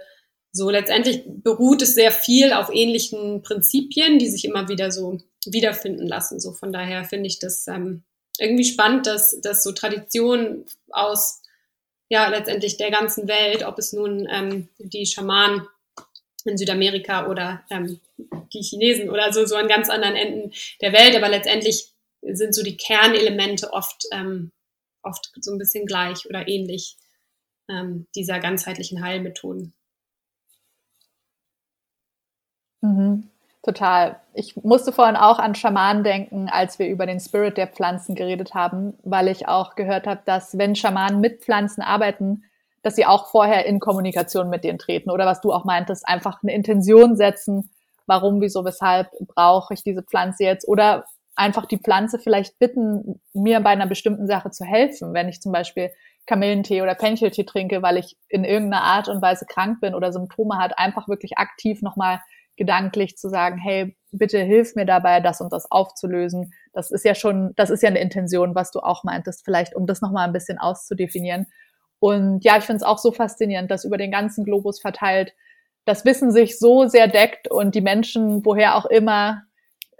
[0.57, 6.07] so letztendlich beruht es sehr viel auf ähnlichen Prinzipien, die sich immer wieder so wiederfinden
[6.07, 6.39] lassen.
[6.39, 8.03] So von daher finde ich das ähm,
[8.39, 11.41] irgendwie spannend, dass, dass so Traditionen aus
[12.09, 15.67] ja letztendlich der ganzen Welt, ob es nun ähm, die Schamanen
[16.45, 17.99] in Südamerika oder ähm,
[18.53, 22.63] die Chinesen oder so, so an ganz anderen Enden der Welt, aber letztendlich sind so
[22.63, 24.51] die Kernelemente oft, ähm,
[25.03, 26.97] oft so ein bisschen gleich oder ähnlich
[27.69, 29.73] ähm, dieser ganzheitlichen Heilmethoden.
[32.81, 33.29] Mhm.
[33.67, 34.21] Total.
[34.33, 38.53] Ich musste vorhin auch an Schamanen denken, als wir über den Spirit der Pflanzen geredet
[38.53, 42.45] haben, weil ich auch gehört habe, dass wenn Schamanen mit Pflanzen arbeiten,
[42.81, 45.11] dass sie auch vorher in Kommunikation mit denen treten.
[45.11, 47.69] Oder was du auch meintest, einfach eine Intention setzen,
[48.05, 50.65] warum, wieso, weshalb brauche ich diese Pflanze jetzt?
[50.65, 51.03] Oder
[51.35, 55.51] einfach die Pflanze vielleicht bitten, mir bei einer bestimmten Sache zu helfen, wenn ich zum
[55.51, 55.91] Beispiel
[56.25, 60.57] Kamillentee oder Pencheltee trinke, weil ich in irgendeiner Art und Weise krank bin oder Symptome
[60.57, 62.21] hat, einfach wirklich aktiv nochmal
[62.57, 66.53] gedanklich zu sagen, hey, bitte hilf mir dabei, das und das aufzulösen.
[66.73, 69.85] Das ist ja schon, das ist ja eine Intention, was du auch meintest, vielleicht, um
[69.85, 71.47] das nochmal ein bisschen auszudefinieren.
[71.99, 75.33] Und ja, ich finde es auch so faszinierend, dass über den ganzen Globus verteilt
[75.85, 79.43] das Wissen sich so sehr deckt und die Menschen, woher auch immer,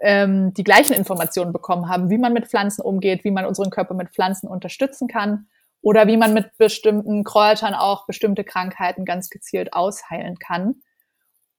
[0.00, 3.94] ähm, die gleichen Informationen bekommen haben, wie man mit Pflanzen umgeht, wie man unseren Körper
[3.94, 5.48] mit Pflanzen unterstützen kann
[5.80, 10.82] oder wie man mit bestimmten Kräutern auch bestimmte Krankheiten ganz gezielt ausheilen kann.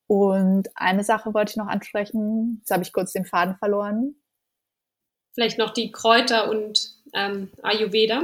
[0.10, 2.58] Und eine Sache wollte ich noch ansprechen.
[2.62, 4.16] Jetzt habe ich kurz den Faden verloren.
[5.36, 8.24] Vielleicht noch die Kräuter und ähm, Ayurveda.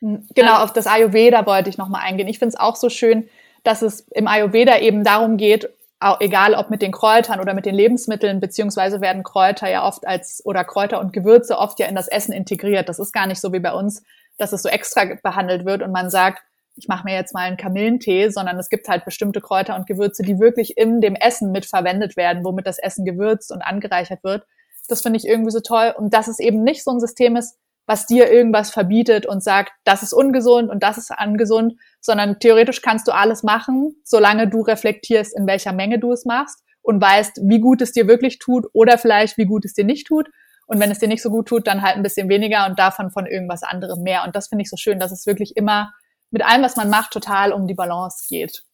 [0.00, 2.26] Genau, auf das Ayurveda wollte ich nochmal eingehen.
[2.26, 3.28] Ich finde es auch so schön,
[3.62, 5.70] dass es im Ayurveda eben darum geht,
[6.18, 10.44] egal ob mit den Kräutern oder mit den Lebensmitteln, beziehungsweise werden Kräuter ja oft als
[10.44, 12.88] oder Kräuter und Gewürze oft ja in das Essen integriert.
[12.88, 14.02] Das ist gar nicht so wie bei uns,
[14.36, 16.42] dass es so extra behandelt wird und man sagt,
[16.76, 20.22] ich mache mir jetzt mal einen Kamillentee, sondern es gibt halt bestimmte Kräuter und Gewürze,
[20.22, 24.44] die wirklich in dem Essen mit verwendet werden, womit das Essen gewürzt und angereichert wird.
[24.88, 25.94] Das finde ich irgendwie so toll.
[25.96, 27.56] Und dass es eben nicht so ein System ist,
[27.86, 32.82] was dir irgendwas verbietet und sagt, das ist ungesund und das ist angesund, sondern theoretisch
[32.82, 37.40] kannst du alles machen, solange du reflektierst, in welcher Menge du es machst und weißt,
[37.44, 40.28] wie gut es dir wirklich tut oder vielleicht wie gut es dir nicht tut.
[40.66, 43.10] Und wenn es dir nicht so gut tut, dann halt ein bisschen weniger und davon
[43.10, 44.24] von irgendwas anderem mehr.
[44.24, 45.92] Und das finde ich so schön, dass es wirklich immer
[46.34, 48.64] mit allem, was man macht, total um die Balance geht.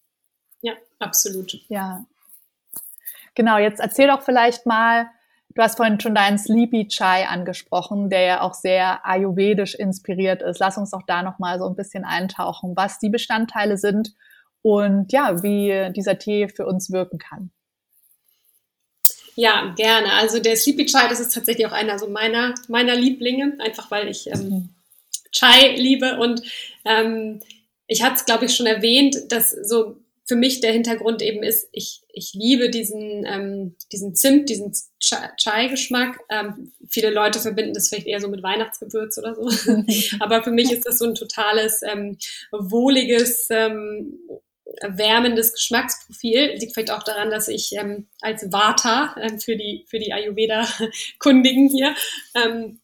[0.62, 1.58] Ja, absolut.
[1.68, 2.06] Ja.
[3.34, 5.10] Genau, jetzt erzähl doch vielleicht mal,
[5.50, 10.58] du hast vorhin schon deinen Sleepy Chai angesprochen, der ja auch sehr ayurvedisch inspiriert ist.
[10.58, 14.14] Lass uns doch da nochmal so ein bisschen eintauchen, was die Bestandteile sind
[14.62, 17.50] und ja, wie dieser Tee für uns wirken kann.
[19.34, 20.14] Ja, gerne.
[20.14, 24.08] Also der Sleepy Chai, das ist tatsächlich auch einer so meiner, meiner Lieblinge, einfach weil
[24.08, 24.68] ich ähm, mhm.
[25.32, 26.42] Chai liebe und
[26.84, 27.40] ähm,
[27.86, 29.96] ich hatte es, glaube ich, schon erwähnt, dass so
[30.30, 36.20] für mich der Hintergrund eben ist, ich, ich liebe diesen, ähm, diesen Zimt, diesen Chai-Geschmack.
[36.28, 39.50] Ähm, viele Leute verbinden das vielleicht eher so mit Weihnachtsgewürz oder so.
[40.20, 42.16] Aber für mich ist das so ein totales, ähm,
[42.52, 44.20] wohliges, ähm,
[44.82, 46.54] wärmendes Geschmacksprofil.
[46.58, 51.68] Liegt vielleicht auch daran, dass ich ähm, als Vata ähm, für die, für die Ayurveda-Kundigen
[51.68, 51.96] hier
[52.36, 52.79] ähm,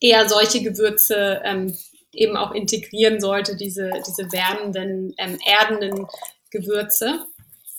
[0.00, 1.76] eher solche Gewürze ähm,
[2.12, 6.06] eben auch integrieren sollte, diese, diese wärmenden, ähm, erdenden
[6.50, 7.24] Gewürze.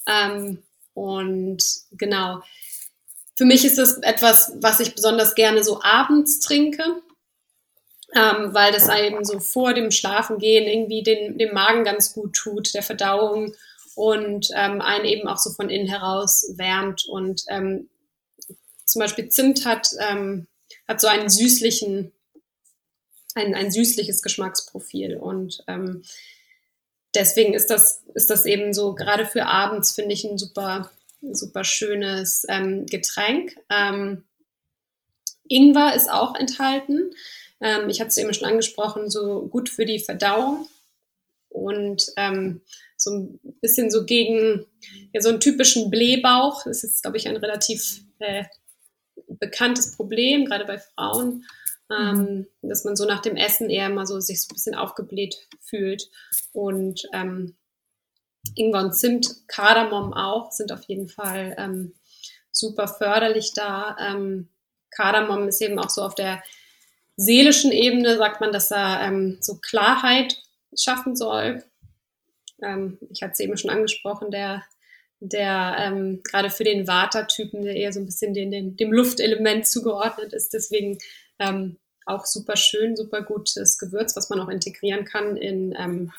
[0.07, 0.63] Ähm,
[0.93, 2.41] und genau,
[3.35, 6.83] für mich ist das etwas, was ich besonders gerne so abends trinke,
[8.13, 12.73] ähm, weil das eben so vor dem Schlafengehen irgendwie den, dem Magen ganz gut tut,
[12.73, 13.53] der Verdauung
[13.95, 17.05] und ähm, einen eben auch so von innen heraus wärmt.
[17.07, 17.89] Und ähm,
[18.85, 20.47] zum Beispiel Zimt hat, ähm,
[20.89, 22.11] hat so einen süßlichen,
[23.35, 26.01] ein, ein süßliches Geschmacksprofil und ähm,
[27.15, 31.63] deswegen ist das, ist das eben so, gerade für abends finde ich ein super, super
[31.63, 33.55] schönes ähm, Getränk.
[33.69, 34.23] Ähm,
[35.47, 37.11] Ingwer ist auch enthalten.
[37.61, 40.67] Ähm, ich hatte es eben schon angesprochen, so gut für die Verdauung
[41.49, 42.61] und ähm,
[42.97, 44.65] so ein bisschen so gegen
[45.13, 46.63] ja, so einen typischen Blähbauch.
[46.63, 48.45] Das ist, glaube ich, ein relativ äh,
[49.39, 51.45] bekanntes Problem, gerade bei Frauen
[51.89, 52.69] ähm, mhm.
[52.69, 56.09] dass man so nach dem Essen eher mal so sich so ein bisschen aufgebläht fühlt.
[56.53, 57.55] Und ähm,
[58.55, 61.93] Ingwer und Zimt, Kardamom auch, sind auf jeden Fall ähm,
[62.51, 63.95] super förderlich da.
[63.99, 64.49] Ähm,
[64.91, 66.43] Kardamom ist eben auch so auf der
[67.15, 70.41] seelischen Ebene, sagt man, dass er ähm, so Klarheit
[70.77, 71.63] schaffen soll.
[72.61, 74.63] Ähm, ich hatte es eben schon angesprochen, der
[75.19, 79.67] der ähm, gerade für den Vata-Typen, der eher so ein bisschen den, den, dem Luftelement
[79.67, 80.53] zugeordnet ist.
[80.53, 80.97] Deswegen
[81.39, 86.11] ähm, auch super schön, super gutes Gewürz, was man auch integrieren kann in ähm,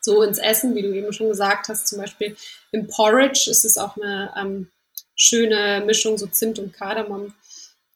[0.00, 1.86] so ins Essen, wie du eben schon gesagt hast.
[1.88, 2.36] Zum Beispiel
[2.72, 4.70] im Porridge ist es auch eine ähm,
[5.14, 7.34] schöne Mischung, so Zimt und Kardamom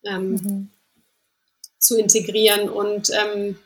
[0.05, 0.71] ähm, mhm.
[1.79, 2.69] zu integrieren.
[2.69, 3.59] Und ähm,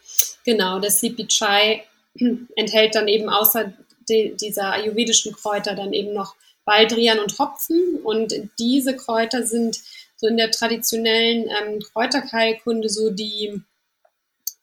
[0.44, 1.84] genau, der Sleepy Chai
[2.56, 3.72] enthält dann eben außer
[4.08, 6.34] de, dieser ayurvedischen Kräuter dann eben noch
[6.64, 8.00] Baldrian und Hopfen.
[8.02, 9.80] Und diese Kräuter sind
[10.16, 13.62] so in der traditionellen ähm, Kräuterheilkunde so die,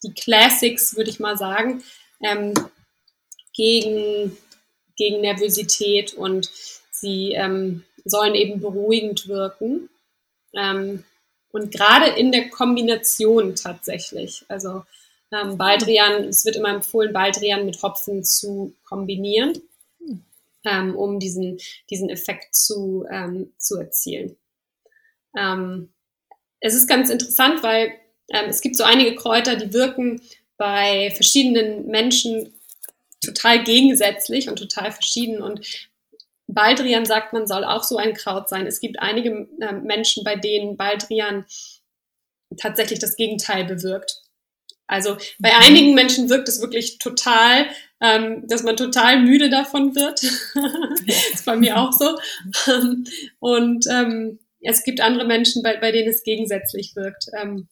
[0.04, 1.84] die Classics, würde ich mal sagen,
[2.22, 2.54] ähm,
[3.54, 4.38] gegen,
[4.98, 6.50] gegen Nervosität und
[6.92, 9.90] sie ähm, sollen eben beruhigend wirken.
[10.54, 11.04] Ähm,
[11.52, 14.44] und gerade in der Kombination tatsächlich.
[14.50, 14.84] Also
[15.32, 19.62] ähm, Baldrian, es wird immer empfohlen, Baldrian mit Hopfen zu kombinieren,
[20.64, 21.60] ähm, um diesen,
[21.90, 24.38] diesen Effekt zu, ähm, zu erzielen.
[25.38, 25.90] Ähm,
[26.60, 27.94] es ist ganz interessant, weil
[28.32, 30.22] ähm, es gibt so einige Kräuter, die wirken
[30.58, 32.54] bei verschiedenen Menschen
[33.22, 35.42] total gegensätzlich und total verschieden.
[35.42, 35.90] Und
[36.48, 38.68] Baldrian sagt man, soll auch so ein Kraut sein.
[38.68, 41.46] Es gibt einige äh, Menschen, bei denen Baldrian
[42.58, 44.22] tatsächlich das Gegenteil bewirkt.
[44.88, 45.64] Also bei mhm.
[45.64, 47.68] einigen Menschen wirkt es wirklich total,
[48.02, 50.24] ähm, dass man total müde davon wird.
[51.08, 52.18] das ist bei mir auch so.
[53.40, 57.26] und ähm, es gibt andere Menschen, bei, bei denen es gegensätzlich wirkt.
[57.40, 57.68] Ähm,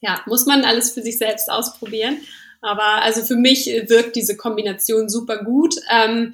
[0.00, 2.18] ja, muss man alles für sich selbst ausprobieren.
[2.60, 5.76] Aber also für mich wirkt diese Kombination super gut.
[5.90, 6.32] Ähm,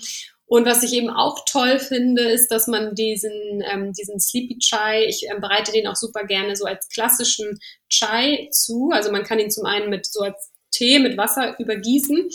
[0.51, 5.05] und was ich eben auch toll finde, ist, dass man diesen, ähm, diesen Sleepy Chai,
[5.07, 8.90] ich ähm, bereite den auch super gerne so als klassischen Chai zu.
[8.92, 12.28] Also man kann ihn zum einen mit so als Tee mit Wasser übergießen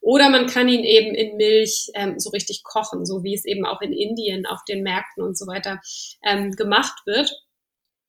[0.00, 3.64] oder man kann ihn eben in Milch ähm, so richtig kochen, so wie es eben
[3.64, 5.80] auch in Indien auf den Märkten und so weiter
[6.24, 7.30] ähm, gemacht wird,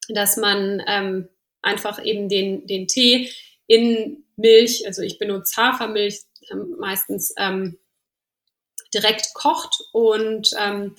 [0.09, 1.29] dass man ähm,
[1.61, 3.29] einfach eben den, den Tee
[3.67, 7.77] in Milch, also ich benutze Hafermilch ähm, meistens ähm,
[8.93, 10.95] direkt kocht und ähm,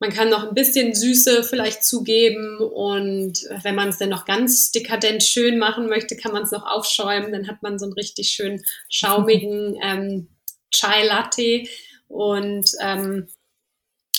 [0.00, 4.70] man kann noch ein bisschen Süße vielleicht zugeben und wenn man es dann noch ganz
[4.70, 7.32] dekadent schön machen möchte, kann man es noch aufschäumen.
[7.32, 10.28] Dann hat man so einen richtig schön schaumigen ähm,
[10.70, 11.64] Chai Latte
[12.06, 13.28] und ähm,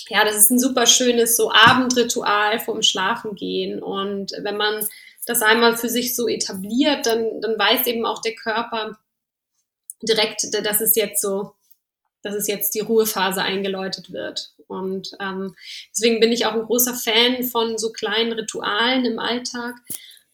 [0.10, 4.86] ja, das ist ein super schönes so Abendritual vorm Schlafengehen und wenn man
[5.28, 8.98] das einmal für sich so etabliert, dann, dann weiß eben auch der Körper
[10.02, 11.54] direkt, dass es jetzt so
[12.22, 14.54] dass es jetzt die Ruhephase eingeläutet wird.
[14.68, 15.56] Und ähm,
[15.92, 19.76] deswegen bin ich auch ein großer Fan von so kleinen Ritualen im Alltag,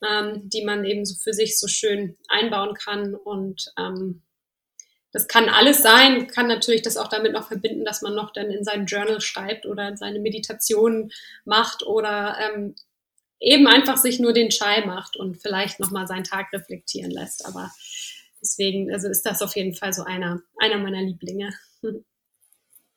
[0.03, 4.21] ähm, die man eben so für sich so schön einbauen kann und ähm,
[5.15, 8.51] das kann alles sein, kann natürlich das auch damit noch verbinden, dass man noch dann
[8.51, 11.09] in sein Journal schreibt oder seine Meditation
[11.45, 12.75] macht oder ähm,
[13.39, 17.45] eben einfach sich nur den Chai macht und vielleicht nochmal seinen Tag reflektieren lässt.
[17.45, 17.71] Aber
[18.45, 21.49] deswegen, also ist das auf jeden Fall so einer, einer meiner Lieblinge.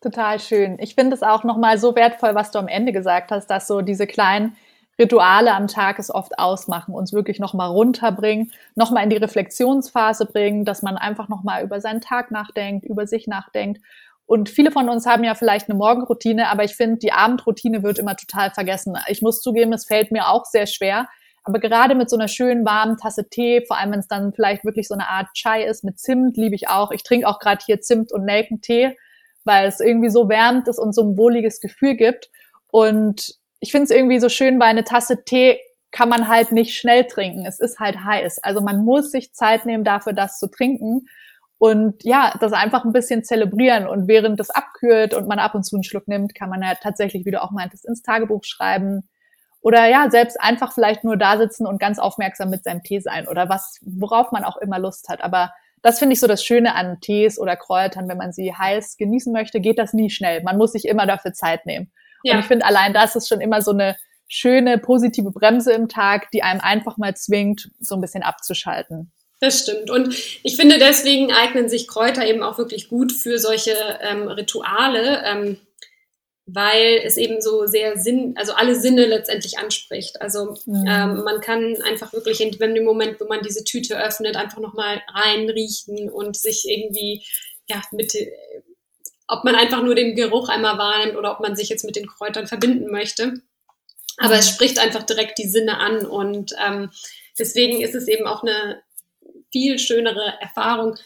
[0.01, 0.79] Total schön.
[0.81, 3.81] Ich finde es auch nochmal so wertvoll, was du am Ende gesagt hast, dass so
[3.81, 4.57] diese kleinen
[5.01, 10.65] Rituale am Tag es oft ausmachen, uns wirklich nochmal runterbringen, nochmal in die Reflexionsphase bringen,
[10.65, 13.81] dass man einfach nochmal über seinen Tag nachdenkt, über sich nachdenkt.
[14.27, 17.99] Und viele von uns haben ja vielleicht eine Morgenroutine, aber ich finde, die Abendroutine wird
[17.99, 18.97] immer total vergessen.
[19.09, 21.09] Ich muss zugeben, es fällt mir auch sehr schwer.
[21.49, 24.67] Aber gerade mit so einer schönen warmen Tasse Tee, vor allem wenn es dann vielleicht
[24.67, 26.91] wirklich so eine Art Chai ist mit Zimt, liebe ich auch.
[26.91, 28.95] Ich trinke auch gerade hier Zimt und Nelkentee,
[29.45, 32.29] weil es irgendwie so wärmt ist und so ein wohliges Gefühl gibt.
[32.71, 35.59] Und ich finde es irgendwie so schön, weil eine Tasse Tee
[35.91, 37.47] kann man halt nicht schnell trinken.
[37.47, 38.41] Es ist halt heiß.
[38.43, 41.07] Also man muss sich Zeit nehmen dafür, das zu trinken.
[41.57, 43.87] Und ja, das einfach ein bisschen zelebrieren.
[43.87, 46.75] Und während das abkühlt und man ab und zu einen Schluck nimmt, kann man ja
[46.75, 49.09] tatsächlich, wie du auch meintest, ins Tagebuch schreiben.
[49.61, 53.27] Oder ja, selbst einfach vielleicht nur da sitzen und ganz aufmerksam mit seinem Tee sein
[53.27, 55.23] oder was, worauf man auch immer Lust hat.
[55.23, 55.53] Aber
[55.83, 59.33] das finde ich so das Schöne an Tees oder Kräutern, wenn man sie heiß genießen
[59.33, 60.43] möchte, geht das nie schnell.
[60.43, 61.91] Man muss sich immer dafür Zeit nehmen.
[62.23, 62.35] Ja.
[62.35, 63.97] Und ich finde, allein das ist schon immer so eine
[64.29, 69.13] schöne, positive Bremse im Tag, die einem einfach mal zwingt, so ein bisschen abzuschalten.
[69.41, 69.91] Das stimmt.
[69.91, 75.23] Und ich finde, deswegen eignen sich Kräuter eben auch wirklich gut für solche ähm, Rituale,
[75.25, 75.59] ähm,
[76.51, 80.21] weil es eben so sehr Sinn, also alle Sinne letztendlich anspricht.
[80.23, 80.85] Also mhm.
[80.89, 84.59] ähm, man kann einfach wirklich in, in dem Moment, wo man diese Tüte öffnet, einfach
[84.59, 87.23] nochmal reinriechen und sich irgendwie
[87.69, 88.15] ja mit
[89.31, 92.07] ob man einfach nur den Geruch einmal wahrnimmt oder ob man sich jetzt mit den
[92.07, 93.35] Kräutern verbinden möchte.
[94.17, 94.55] Aber es mhm.
[94.55, 96.91] spricht einfach direkt die Sinne an und ähm,
[97.39, 98.83] deswegen ist es eben auch eine
[99.53, 100.97] viel schönere Erfahrung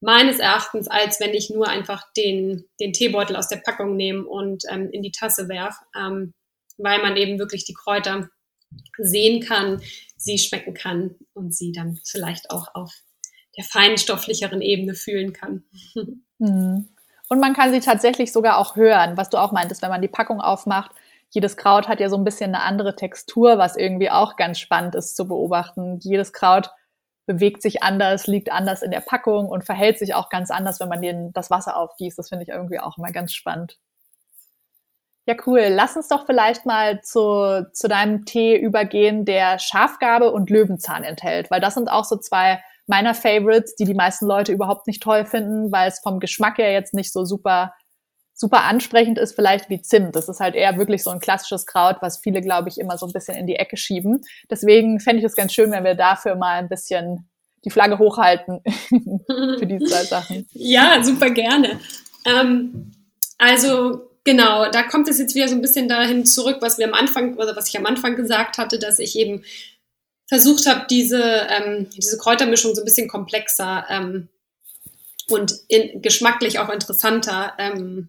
[0.00, 4.64] meines Erachtens, als wenn ich nur einfach den, den Teebeutel aus der Packung nehme und
[4.70, 6.32] ähm, in die Tasse werf, ähm,
[6.78, 8.28] weil man eben wirklich die Kräuter
[8.98, 9.82] sehen kann,
[10.16, 12.92] sie schmecken kann und sie dann vielleicht auch auf
[13.56, 15.64] der feinstofflicheren Ebene fühlen kann.
[16.42, 16.88] Mhm.
[17.28, 20.08] Und man kann sie tatsächlich sogar auch hören, was du auch meintest, wenn man die
[20.08, 20.90] Packung aufmacht.
[21.28, 24.94] Jedes Kraut hat ja so ein bisschen eine andere Textur, was irgendwie auch ganz spannend
[24.94, 25.98] ist zu beobachten.
[26.00, 26.70] Jedes Kraut
[27.30, 30.88] bewegt sich anders, liegt anders in der Packung und verhält sich auch ganz anders, wenn
[30.88, 32.18] man den, das Wasser aufgießt.
[32.18, 33.78] Das finde ich irgendwie auch mal ganz spannend.
[35.26, 35.66] Ja, cool.
[35.68, 41.52] Lass uns doch vielleicht mal zu, zu deinem Tee übergehen, der Schafgabe und Löwenzahn enthält,
[41.52, 45.24] weil das sind auch so zwei meiner Favorites, die die meisten Leute überhaupt nicht toll
[45.24, 47.72] finden, weil es vom Geschmack her jetzt nicht so super
[48.40, 50.16] super ansprechend ist vielleicht wie Zimt.
[50.16, 53.04] Das ist halt eher wirklich so ein klassisches Kraut, was viele, glaube ich, immer so
[53.04, 54.22] ein bisschen in die Ecke schieben.
[54.50, 57.28] Deswegen fände ich es ganz schön, wenn wir dafür mal ein bisschen
[57.66, 58.62] die Flagge hochhalten
[59.58, 60.48] für die zwei Sachen.
[60.54, 61.80] Ja, super gerne.
[62.24, 62.92] Ähm,
[63.36, 66.94] also genau, da kommt es jetzt wieder so ein bisschen dahin zurück, was wir am
[66.94, 69.44] Anfang oder was ich am Anfang gesagt hatte, dass ich eben
[70.28, 74.28] versucht habe, diese, ähm, diese Kräutermischung so ein bisschen komplexer ähm,
[75.28, 78.08] und in, geschmacklich auch interessanter ähm,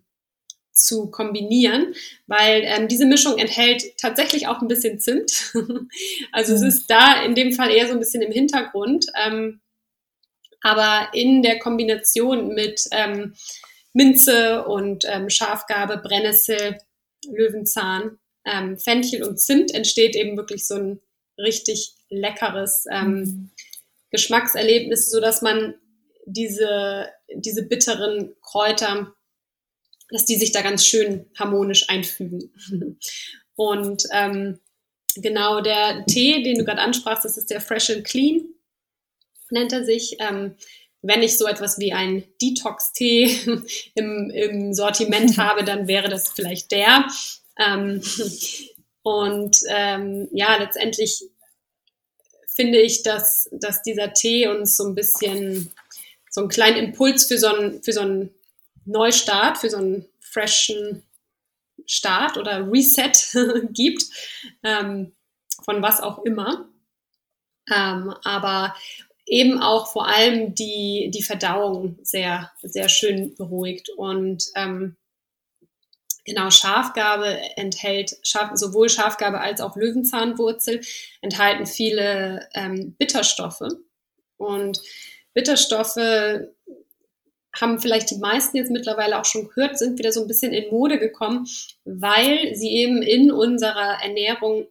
[0.85, 1.93] zu kombinieren,
[2.27, 5.53] weil ähm, diese Mischung enthält tatsächlich auch ein bisschen Zimt.
[6.31, 6.57] also mhm.
[6.57, 9.61] es ist da in dem Fall eher so ein bisschen im Hintergrund, ähm,
[10.61, 13.33] aber in der Kombination mit ähm,
[13.93, 16.77] Minze und ähm, Schafgabe, Brennnessel,
[17.25, 21.01] Löwenzahn, ähm, Fenchel und Zimt entsteht eben wirklich so ein
[21.37, 23.51] richtig leckeres ähm, mhm.
[24.11, 25.75] Geschmackserlebnis, so dass man
[26.25, 29.13] diese, diese bitteren Kräuter,
[30.11, 32.51] dass die sich da ganz schön harmonisch einfügen.
[33.55, 34.59] Und ähm,
[35.15, 38.43] genau der Tee, den du gerade ansprachst, das ist der Fresh and Clean,
[39.49, 40.17] nennt er sich.
[40.19, 40.55] Ähm,
[41.01, 43.61] wenn ich so etwas wie ein Detox-Tee
[43.95, 47.07] im, im, Sortiment habe, dann wäre das vielleicht der.
[47.59, 48.01] Ähm,
[49.03, 51.23] und ähm, ja, letztendlich
[52.55, 55.73] finde ich, dass, dass dieser Tee uns so ein bisschen
[56.29, 58.29] so einen kleinen Impuls für so einen, für so einen
[58.85, 61.03] Neustart, für so einen freshen
[61.85, 63.11] Start oder Reset
[63.73, 64.03] gibt,
[64.63, 65.13] ähm,
[65.63, 66.69] von was auch immer.
[67.71, 68.75] Ähm, aber
[69.25, 73.89] eben auch vor allem die, die Verdauung sehr, sehr schön beruhigt.
[73.89, 74.97] Und ähm,
[76.23, 80.81] Genau, Schafgabe enthält Schaf, sowohl Schafgabe als auch Löwenzahnwurzel
[81.21, 83.63] enthalten viele ähm, Bitterstoffe.
[84.37, 84.79] Und
[85.33, 85.97] Bitterstoffe
[87.59, 90.71] haben vielleicht die meisten jetzt mittlerweile auch schon gehört, sind wieder so ein bisschen in
[90.71, 91.47] Mode gekommen,
[91.83, 94.67] weil sie eben in unserer Ernährung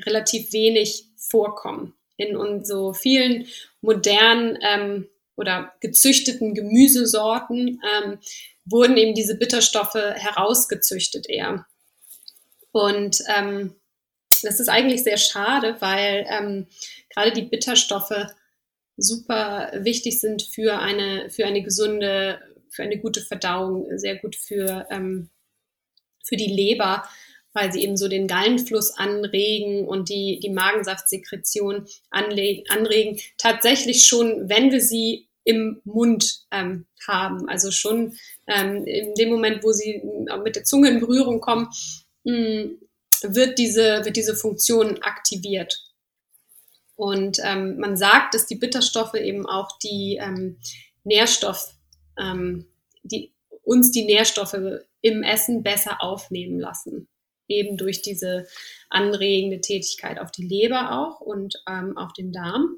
[0.00, 1.94] relativ wenig vorkommen.
[2.16, 3.46] In so vielen
[3.80, 8.18] modernen ähm, oder gezüchteten Gemüsesorten ähm,
[8.64, 11.66] wurden eben diese Bitterstoffe herausgezüchtet eher.
[12.72, 13.74] Und ähm,
[14.42, 16.66] das ist eigentlich sehr schade, weil ähm,
[17.10, 18.26] gerade die Bitterstoffe
[18.96, 22.40] super wichtig sind für eine, für eine gesunde,
[22.70, 25.30] für eine gute Verdauung, sehr gut für, ähm,
[26.24, 27.04] für die Leber,
[27.52, 33.18] weil sie eben so den Gallenfluss anregen und die, die Magensaftsekretion anregen.
[33.38, 38.16] Tatsächlich schon, wenn wir sie im Mund ähm, haben, also schon
[38.46, 40.02] ähm, in dem Moment, wo sie
[40.44, 41.68] mit der Zunge in Berührung kommen,
[42.24, 42.80] mh, hm,
[43.22, 45.85] wird diese, wird diese Funktion aktiviert.
[46.96, 50.56] Und ähm, man sagt, dass die Bitterstoffe eben auch die ähm,
[51.04, 51.74] Nährstoff,
[52.18, 52.66] ähm,
[53.02, 53.32] die,
[53.62, 54.56] uns die Nährstoffe
[55.02, 57.08] im Essen besser aufnehmen lassen.
[57.48, 58.46] Eben durch diese
[58.88, 62.76] anregende Tätigkeit auf die Leber auch und ähm, auf den Darm.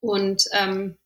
[0.00, 0.98] Und ähm,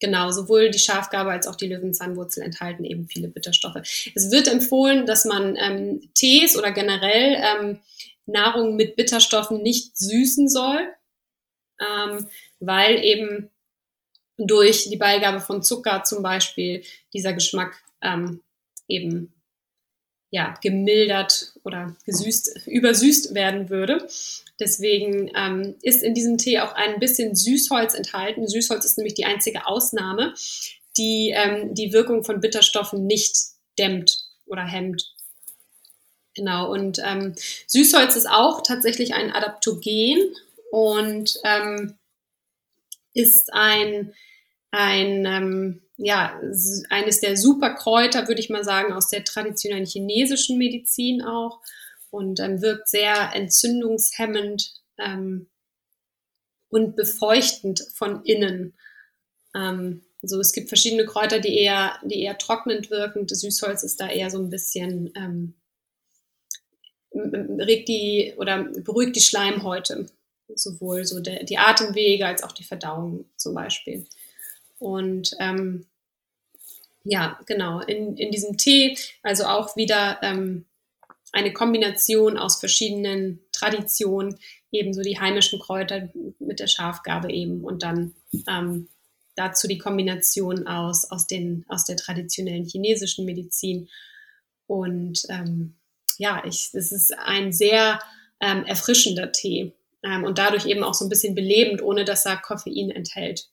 [0.00, 3.80] Genau, sowohl die Schafgabe als auch die Löwenzahnwurzel enthalten eben viele Bitterstoffe.
[4.14, 7.80] Es wird empfohlen, dass man ähm, Tees oder generell ähm,
[8.26, 10.78] Nahrung mit Bitterstoffen nicht süßen soll,
[11.80, 12.26] ähm,
[12.60, 13.50] weil eben
[14.36, 18.40] durch die Beigabe von Zucker zum Beispiel dieser Geschmack ähm,
[18.86, 19.32] eben
[20.30, 24.06] ja, gemildert oder gesüßt, übersüßt werden würde.
[24.60, 28.46] Deswegen ähm, ist in diesem Tee auch ein bisschen Süßholz enthalten.
[28.46, 30.34] Süßholz ist nämlich die einzige Ausnahme,
[30.96, 33.36] die ähm, die Wirkung von Bitterstoffen nicht
[33.78, 35.14] dämmt oder hemmt.
[36.34, 37.34] Genau, und ähm,
[37.66, 40.36] Süßholz ist auch tatsächlich ein Adaptogen
[40.70, 41.98] und ähm,
[43.14, 44.14] ist ein,
[44.70, 46.40] ein ähm, ja,
[46.90, 51.60] eines der Superkräuter, würde ich mal sagen, aus der traditionellen chinesischen Medizin auch
[52.10, 55.48] und ähm, wirkt sehr entzündungshemmend ähm,
[56.68, 58.74] und befeuchtend von innen.
[59.54, 63.26] Ähm, so, es gibt verschiedene Kräuter, die eher, die eher trocknend wirken.
[63.26, 65.54] Das Süßholz ist da eher so ein bisschen ähm,
[67.14, 70.06] regt die oder beruhigt die Schleimhäute,
[70.54, 74.06] sowohl so der, die Atemwege als auch die Verdauung zum Beispiel.
[74.78, 75.86] Und ähm,
[77.04, 80.66] ja, genau, in, in diesem Tee, also auch wieder ähm,
[81.32, 84.38] eine Kombination aus verschiedenen Traditionen,
[84.70, 88.14] ebenso die heimischen Kräuter mit der Schafgabe eben und dann
[88.48, 88.88] ähm,
[89.34, 93.88] dazu die Kombination aus, aus, den, aus der traditionellen chinesischen Medizin.
[94.66, 95.76] Und ähm,
[96.18, 98.00] ja, es ist ein sehr
[98.40, 99.72] ähm, erfrischender Tee
[100.02, 103.48] ähm, und dadurch eben auch so ein bisschen belebend, ohne dass er Koffein enthält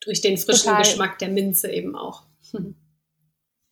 [0.00, 0.82] durch den frischen Total.
[0.82, 2.24] Geschmack der Minze eben auch.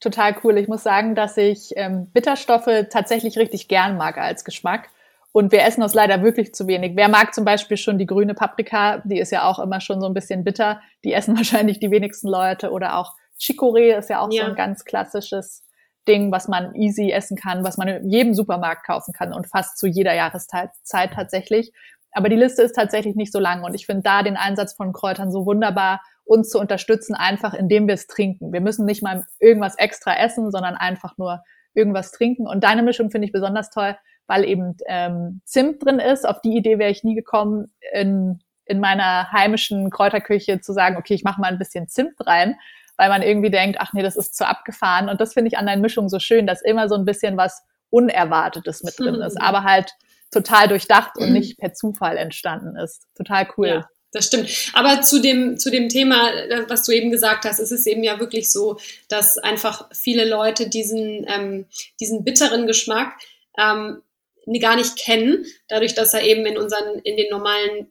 [0.00, 0.56] Total cool.
[0.56, 4.88] Ich muss sagen, dass ich ähm, Bitterstoffe tatsächlich richtig gern mag als Geschmack.
[5.32, 6.96] Und wir essen das leider wirklich zu wenig.
[6.96, 8.98] Wer mag zum Beispiel schon die grüne Paprika?
[9.04, 10.80] Die ist ja auch immer schon so ein bisschen bitter.
[11.04, 12.70] Die essen wahrscheinlich die wenigsten Leute.
[12.70, 14.44] Oder auch Chicorée ist ja auch ja.
[14.44, 15.64] so ein ganz klassisches
[16.10, 19.78] Ding, was man easy essen kann, was man in jedem Supermarkt kaufen kann und fast
[19.78, 21.72] zu jeder Jahreszeit tatsächlich.
[22.10, 24.92] Aber die Liste ist tatsächlich nicht so lang und ich finde da den Einsatz von
[24.92, 28.52] Kräutern so wunderbar, uns zu unterstützen, einfach indem wir es trinken.
[28.52, 31.42] Wir müssen nicht mal irgendwas extra essen, sondern einfach nur
[31.74, 32.48] irgendwas trinken.
[32.48, 33.96] Und deine Mischung finde ich besonders toll,
[34.26, 36.28] weil eben ähm, Zimt drin ist.
[36.28, 41.14] Auf die Idee wäre ich nie gekommen, in, in meiner heimischen Kräuterküche zu sagen, okay,
[41.14, 42.56] ich mache mal ein bisschen Zimt rein,
[43.00, 45.08] weil man irgendwie denkt, ach nee, das ist zu abgefahren.
[45.08, 47.62] Und das finde ich an deinen Mischungen so schön, dass immer so ein bisschen was
[47.88, 49.90] Unerwartetes mit drin ist, aber halt
[50.30, 53.06] total durchdacht und nicht per Zufall entstanden ist.
[53.16, 53.68] Total cool.
[53.68, 54.50] Ja das stimmt.
[54.72, 58.02] Aber zu dem, zu dem Thema, äh, was du eben gesagt hast, ist es eben
[58.02, 58.78] ja wirklich so,
[59.08, 61.66] dass einfach viele Leute diesen, ähm,
[62.00, 63.12] diesen bitteren Geschmack
[63.56, 64.02] ähm,
[64.60, 67.86] gar nicht kennen, dadurch, dass er eben in unseren, in den normalen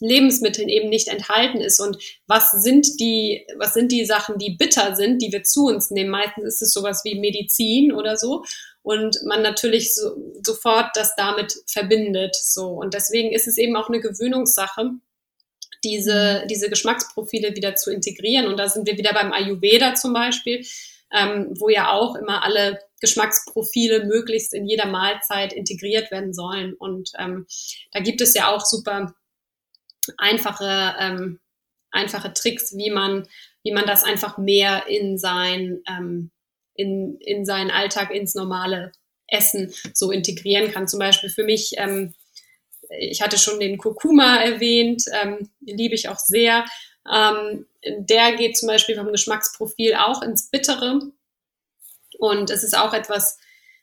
[0.00, 1.80] Lebensmitteln eben nicht enthalten ist.
[1.80, 5.90] Und was sind die, was sind die Sachen, die bitter sind, die wir zu uns
[5.90, 6.10] nehmen?
[6.10, 8.44] Meistens ist es sowas wie Medizin oder so.
[8.82, 12.36] Und man natürlich so, sofort das damit verbindet.
[12.36, 12.68] So.
[12.68, 14.92] Und deswegen ist es eben auch eine Gewöhnungssache
[15.84, 16.48] diese, mhm.
[16.48, 18.46] diese Geschmacksprofile wieder zu integrieren.
[18.46, 20.64] Und da sind wir wieder beim Ayurveda zum Beispiel,
[21.12, 26.74] ähm, wo ja auch immer alle Geschmacksprofile möglichst in jeder Mahlzeit integriert werden sollen.
[26.74, 27.46] Und ähm,
[27.92, 29.14] da gibt es ja auch super
[30.18, 31.40] einfache, ähm,
[31.90, 33.26] einfache Tricks, wie man,
[33.62, 36.30] wie man das einfach mehr in sein, ähm,
[36.74, 38.92] in, in seinen Alltag, ins normale
[39.26, 40.88] Essen so integrieren kann.
[40.88, 42.14] Zum Beispiel für mich ähm,
[42.90, 46.64] ich hatte schon den Kurkuma erwähnt, ähm, liebe ich auch sehr.
[47.10, 51.00] Ähm, der geht zum Beispiel vom Geschmacksprofil auch ins Bittere.
[52.18, 53.38] Und es ist auch etwas,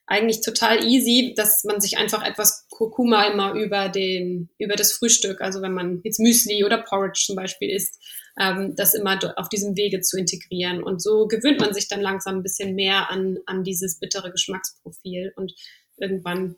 [0.08, 5.42] eigentlich total easy, dass man sich einfach etwas Kurkuma immer über den, über das Frühstück,
[5.42, 8.00] also wenn man jetzt Müsli oder Porridge zum Beispiel isst,
[8.40, 10.84] ähm, das immer auf diesem Wege zu integrieren.
[10.84, 15.34] Und so gewöhnt man sich dann langsam ein bisschen mehr an, an dieses bittere Geschmacksprofil
[15.36, 15.54] und
[15.98, 16.56] irgendwann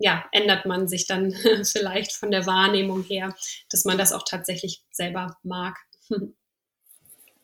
[0.00, 1.32] ja, ändert man sich dann
[1.64, 3.34] vielleicht von der Wahrnehmung her,
[3.70, 5.76] dass man das auch tatsächlich selber mag.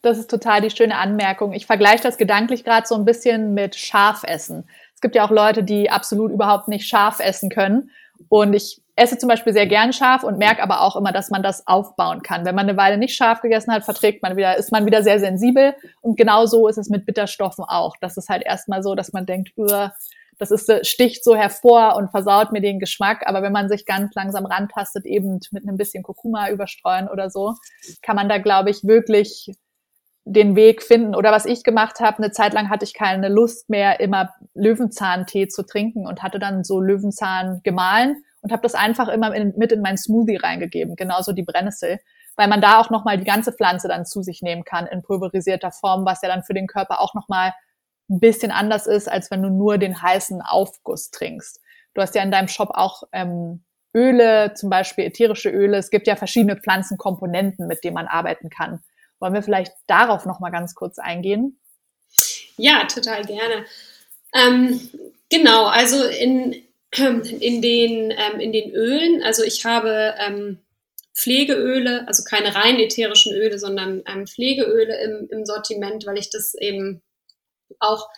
[0.02, 1.52] Das ist total die schöne Anmerkung.
[1.52, 4.68] Ich vergleiche das gedanklich gerade so ein bisschen mit Schafessen.
[4.96, 7.90] Es gibt ja auch Leute, die absolut überhaupt nicht scharf essen können.
[8.28, 11.42] Und ich esse zum Beispiel sehr gern scharf und merke aber auch immer, dass man
[11.42, 12.46] das aufbauen kann.
[12.46, 15.20] Wenn man eine Weile nicht scharf gegessen hat, verträgt man wieder, ist man wieder sehr
[15.20, 15.74] sensibel.
[16.00, 17.94] Und genau so ist es mit Bitterstoffen auch.
[18.00, 19.52] Das ist halt erstmal so, dass man denkt,
[20.38, 23.24] das ist, sticht so hervor und versaut mir den Geschmack.
[23.26, 27.54] Aber wenn man sich ganz langsam rantastet, eben mit einem bisschen Kurkuma überstreuen oder so,
[28.00, 29.52] kann man da, glaube ich, wirklich
[30.26, 31.14] den Weg finden.
[31.14, 35.46] Oder was ich gemacht habe, eine Zeit lang hatte ich keine Lust mehr, immer Löwenzahntee
[35.46, 39.70] zu trinken und hatte dann so Löwenzahn gemahlen und habe das einfach immer in, mit
[39.70, 42.00] in meinen Smoothie reingegeben, genauso die Brennnessel,
[42.34, 45.70] weil man da auch nochmal die ganze Pflanze dann zu sich nehmen kann in pulverisierter
[45.70, 47.54] Form, was ja dann für den Körper auch nochmal
[48.10, 51.60] ein bisschen anders ist, als wenn du nur den heißen Aufguss trinkst.
[51.94, 53.64] Du hast ja in deinem Shop auch ähm,
[53.94, 55.78] Öle, zum Beispiel ätherische Öle.
[55.78, 58.80] Es gibt ja verschiedene Pflanzenkomponenten, mit denen man arbeiten kann.
[59.18, 61.58] Wollen wir vielleicht darauf noch mal ganz kurz eingehen?
[62.56, 63.64] Ja, total gerne.
[64.34, 64.80] Ähm,
[65.30, 66.62] genau, also in,
[66.96, 70.58] in, den, ähm, in den Ölen, also ich habe ähm,
[71.14, 76.54] Pflegeöle, also keine rein ätherischen Öle, sondern ähm, Pflegeöle im, im Sortiment, weil ich das
[76.54, 77.02] eben
[77.80, 78.08] auch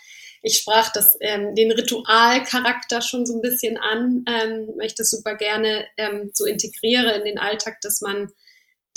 [0.42, 5.10] ich sprach das, ähm, den Ritualcharakter schon so ein bisschen an, ähm, weil ich das
[5.10, 8.30] super gerne ähm, so integriere in den Alltag, dass man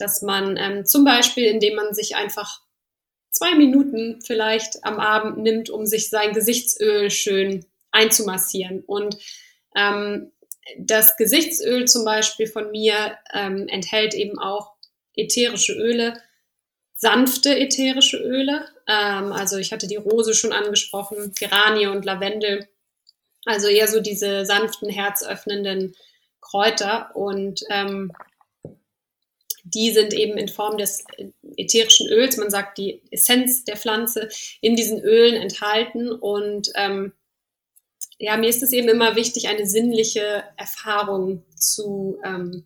[0.02, 2.62] dass man ähm, zum Beispiel, indem man sich einfach
[3.30, 8.82] zwei Minuten vielleicht am Abend nimmt, um sich sein Gesichtsöl schön einzumassieren.
[8.82, 9.18] Und
[9.76, 10.32] ähm,
[10.78, 14.74] das Gesichtsöl zum Beispiel von mir ähm, enthält eben auch
[15.16, 16.22] ätherische Öle,
[16.95, 18.66] sanfte ätherische Öle.
[18.88, 22.68] Ähm, also ich hatte die Rose schon angesprochen, Geranie und Lavendel.
[23.45, 25.95] Also eher so diese sanften, herzöffnenden
[26.41, 27.16] Kräuter.
[27.16, 28.12] Und ähm,
[29.64, 31.03] die sind eben in Form des
[31.57, 34.30] ätherischen Öls, man sagt die Essenz der Pflanze,
[34.62, 36.12] in diesen Ölen enthalten.
[36.12, 37.14] Und ähm,
[38.18, 42.66] ja, mir ist es eben immer wichtig, eine sinnliche Erfahrung zu, ähm,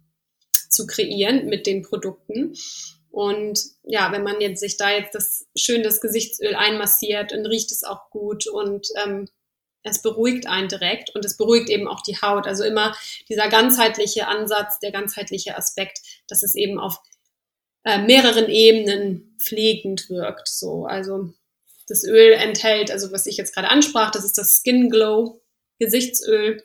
[0.70, 2.56] zu kreieren mit den Produkten.
[3.10, 7.72] Und ja, wenn man jetzt sich da jetzt das schön das Gesichtsöl einmassiert, dann riecht
[7.72, 9.30] es auch gut und ähm,
[9.86, 12.48] es beruhigt einen direkt und es beruhigt eben auch die Haut.
[12.48, 12.96] Also immer
[13.30, 17.00] dieser ganzheitliche Ansatz, der ganzheitliche Aspekt, dass es eben auf
[17.84, 20.48] äh, mehreren Ebenen pflegend wirkt.
[20.48, 21.30] So, also
[21.88, 25.42] das Öl enthält, also was ich jetzt gerade ansprach, das ist das Skin Glow
[25.80, 26.64] Gesichtsöl.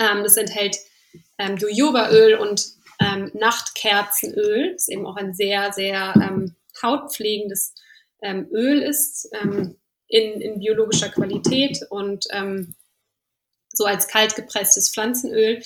[0.00, 0.76] Ähm, das enthält
[1.38, 2.66] ähm, Jojobaöl und
[3.00, 4.72] ähm, Nachtkerzenöl.
[4.72, 7.74] Das ist eben auch ein sehr, sehr ähm, hautpflegendes
[8.22, 9.28] ähm, Öl ist.
[9.40, 9.76] Ähm,
[10.14, 12.76] in, in biologischer Qualität und ähm,
[13.72, 15.60] so als kalt gepresstes Pflanzenöl,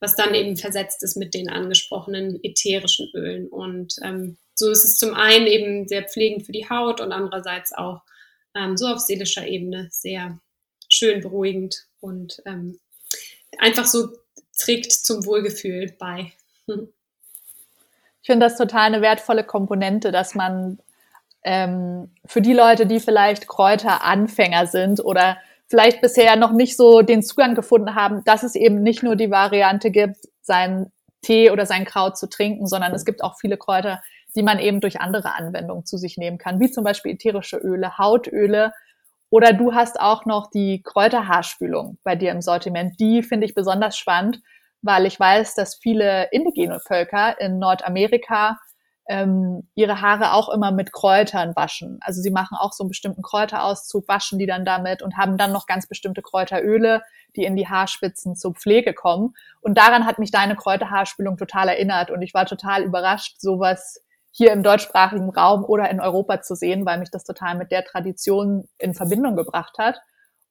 [0.00, 3.46] was dann eben versetzt ist mit den angesprochenen ätherischen Ölen.
[3.46, 7.72] Und ähm, so ist es zum einen eben sehr pflegend für die Haut und andererseits
[7.72, 8.02] auch
[8.56, 10.40] ähm, so auf seelischer Ebene sehr
[10.92, 12.80] schön beruhigend und ähm,
[13.58, 14.08] einfach so
[14.58, 16.32] trägt zum Wohlgefühl bei.
[18.24, 20.78] Ich finde das total eine wertvolle Komponente, dass man
[21.44, 25.38] ähm, für die Leute, die vielleicht Kräuteranfänger sind oder
[25.68, 29.30] vielleicht bisher noch nicht so den Zugang gefunden haben, dass es eben nicht nur die
[29.30, 34.02] Variante gibt, seinen Tee oder sein Kraut zu trinken, sondern es gibt auch viele Kräuter,
[34.34, 37.96] die man eben durch andere Anwendungen zu sich nehmen kann, wie zum Beispiel ätherische Öle,
[37.98, 38.72] Hautöle.
[39.30, 42.98] Oder du hast auch noch die Kräuterhaarspülung bei dir im Sortiment.
[43.00, 44.40] Die finde ich besonders spannend,
[44.82, 48.58] weil ich weiß, dass viele indigene Völker in Nordamerika
[49.12, 51.98] ähm, ihre Haare auch immer mit Kräutern waschen.
[52.00, 55.52] Also sie machen auch so einen bestimmten Kräuterauszug, waschen die dann damit und haben dann
[55.52, 57.02] noch ganz bestimmte Kräuteröle,
[57.36, 59.34] die in die Haarspitzen zur Pflege kommen.
[59.60, 64.50] Und daran hat mich deine Kräuterhaarspülung total erinnert und ich war total überrascht, sowas hier
[64.50, 68.66] im deutschsprachigen Raum oder in Europa zu sehen, weil mich das total mit der Tradition
[68.78, 70.00] in Verbindung gebracht hat.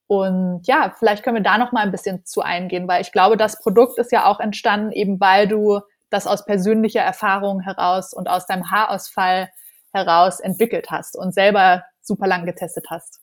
[0.06, 3.38] Und ja, vielleicht können wir da noch mal ein bisschen zu eingehen, weil ich glaube,
[3.38, 5.80] das Produkt ist ja auch entstanden, eben weil du
[6.12, 9.50] das aus persönlicher Erfahrung heraus und aus deinem Haarausfall
[9.92, 13.20] heraus entwickelt hast und selber super lang getestet hast.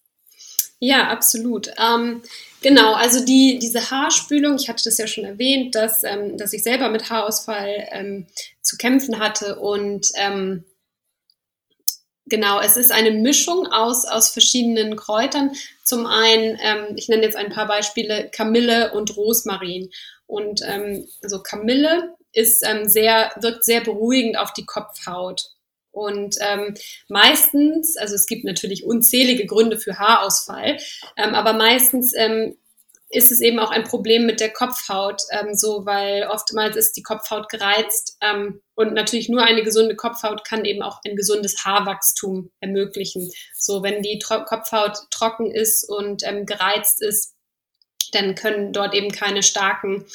[0.81, 1.71] Ja, absolut.
[1.79, 2.23] Ähm,
[2.63, 6.63] genau, also die, diese Haarspülung, ich hatte das ja schon erwähnt, dass, ähm, dass ich
[6.63, 8.27] selber mit Haarausfall ähm,
[8.63, 10.65] zu kämpfen hatte und ähm,
[12.31, 15.53] Genau, es ist eine Mischung aus, aus verschiedenen Kräutern.
[15.83, 19.91] Zum einen, ähm, ich nenne jetzt ein paar Beispiele, Kamille und Rosmarin.
[20.27, 25.43] Und ähm, also Kamille ist ähm, sehr, wirkt sehr beruhigend auf die Kopfhaut.
[25.91, 26.75] Und ähm,
[27.09, 30.79] meistens, also es gibt natürlich unzählige Gründe für Haarausfall,
[31.17, 32.57] ähm, aber meistens ähm,
[33.11, 37.03] ist es eben auch ein Problem mit der Kopfhaut, ähm, so weil oftmals ist die
[37.03, 42.51] Kopfhaut gereizt ähm, und natürlich nur eine gesunde Kopfhaut kann eben auch ein gesundes Haarwachstum
[42.61, 43.31] ermöglichen.
[43.55, 47.35] So wenn die Tro Kopfhaut trocken ist und ähm, gereizt ist,
[48.13, 50.07] dann können dort eben keine starken,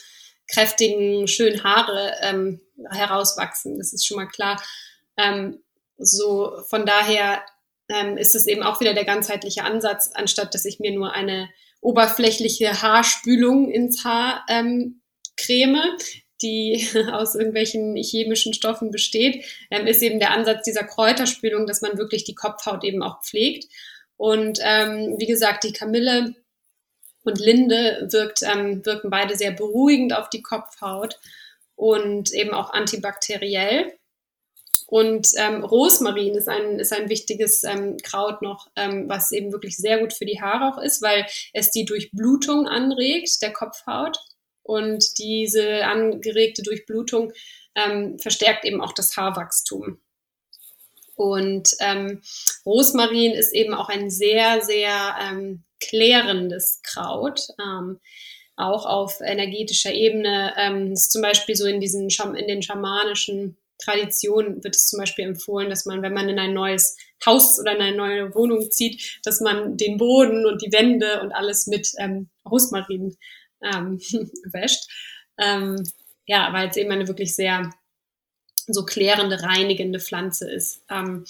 [0.47, 3.77] kräftigen, schönen Haare ähm, herauswachsen.
[3.77, 4.61] Das ist schon mal klar.
[5.17, 5.59] Ähm,
[5.97, 7.41] so von daher
[7.89, 11.49] ähm, ist es eben auch wieder der ganzheitliche Ansatz, anstatt dass ich mir nur eine
[11.81, 15.01] oberflächliche Haarspülung ins Haar ähm,
[15.37, 15.81] creme,
[16.41, 21.97] die aus irgendwelchen chemischen Stoffen besteht, ähm, ist eben der Ansatz dieser Kräuterspülung, dass man
[21.97, 23.65] wirklich die Kopfhaut eben auch pflegt.
[24.17, 26.35] Und ähm, wie gesagt, die Kamille
[27.23, 31.19] und Linde wirkt, ähm, wirken beide sehr beruhigend auf die Kopfhaut
[31.75, 33.93] und eben auch antibakteriell.
[34.87, 39.77] Und ähm, Rosmarin ist ein, ist ein wichtiges ähm, Kraut noch, ähm, was eben wirklich
[39.77, 44.19] sehr gut für die Haare auch ist, weil es die Durchblutung anregt, der Kopfhaut.
[44.61, 47.33] Und diese angeregte Durchblutung
[47.75, 49.99] ähm, verstärkt eben auch das Haarwachstum.
[51.15, 52.21] Und ähm,
[52.65, 57.47] Rosmarin ist eben auch ein sehr, sehr ähm, klärendes Kraut.
[57.59, 57.99] Ähm,
[58.55, 64.63] auch auf energetischer Ebene ähm, ist zum Beispiel so in diesen in den schamanischen Tradition
[64.63, 66.95] wird es zum Beispiel empfohlen, dass man, wenn man in ein neues
[67.25, 71.31] Haus oder in eine neue Wohnung zieht, dass man den Boden und die Wände und
[71.31, 73.17] alles mit ähm, Rosmarin
[73.61, 73.99] ähm,
[74.51, 74.87] wäscht.
[75.37, 75.83] Ähm,
[76.25, 77.73] ja, weil es eben eine wirklich sehr
[78.67, 80.83] so klärende, reinigende Pflanze ist.
[80.89, 81.25] Ähm,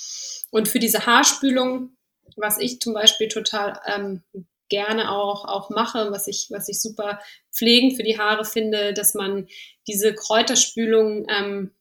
[0.52, 1.96] und für diese Haarspülung,
[2.36, 4.24] was ich zum Beispiel total ähm,
[4.70, 7.20] gerne auch, auch mache, was ich, was ich super
[7.52, 9.48] pflegend für die Haare finde, dass man
[9.88, 11.72] diese Kräuterspülung ähm,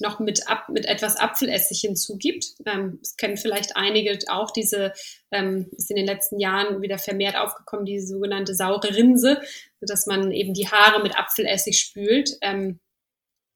[0.00, 2.54] noch mit, ab, mit etwas Apfelessig hinzugibt.
[2.64, 4.92] Ähm, das kennen vielleicht einige auch, diese
[5.30, 9.40] ähm, ist in den letzten Jahren wieder vermehrt aufgekommen, diese sogenannte saure Rinse,
[9.80, 12.36] dass man eben die Haare mit Apfelessig spült.
[12.40, 12.80] Ähm,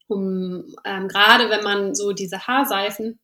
[0.09, 3.21] um, ähm, gerade wenn man so diese Haarseifen,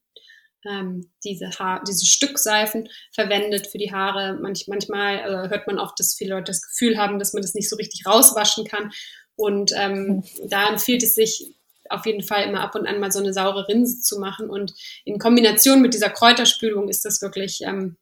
[0.68, 5.94] ähm, diese, Haar, diese Stückseifen verwendet für die Haare, Manch, manchmal äh, hört man auch,
[5.94, 8.92] dass viele Leute das Gefühl haben, dass man das nicht so richtig rauswaschen kann.
[9.36, 11.54] Und ähm, da empfiehlt es sich,
[11.90, 14.50] auf jeden Fall immer ab und an mal so eine saure Rinse zu machen.
[14.50, 14.74] Und
[15.04, 17.96] in Kombination mit dieser Kräuterspülung ist das wirklich ähm,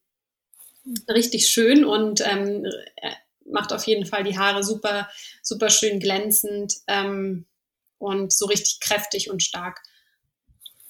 [1.08, 2.64] richtig schön und ähm,
[2.96, 3.10] äh,
[3.46, 5.08] macht auf jeden Fall die Haare super,
[5.42, 7.46] super schön glänzend ähm,
[7.98, 9.82] und so richtig kräftig und stark.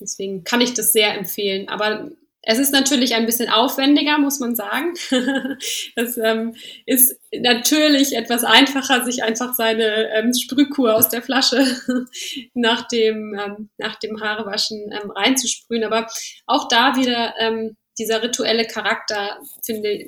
[0.01, 1.69] Deswegen kann ich das sehr empfehlen.
[1.69, 2.11] Aber
[2.47, 4.95] es ist natürlich ein bisschen aufwendiger, muss man sagen.
[5.97, 6.55] es ähm,
[6.85, 11.65] ist natürlich etwas einfacher, sich einfach seine ähm, Sprühkur aus der Flasche
[12.55, 15.85] nach dem, ähm, nach dem Haarewaschen ähm, reinzusprühen.
[15.85, 16.07] Aber
[16.47, 20.07] auch da wieder ähm, dieser rituelle Charakter finde,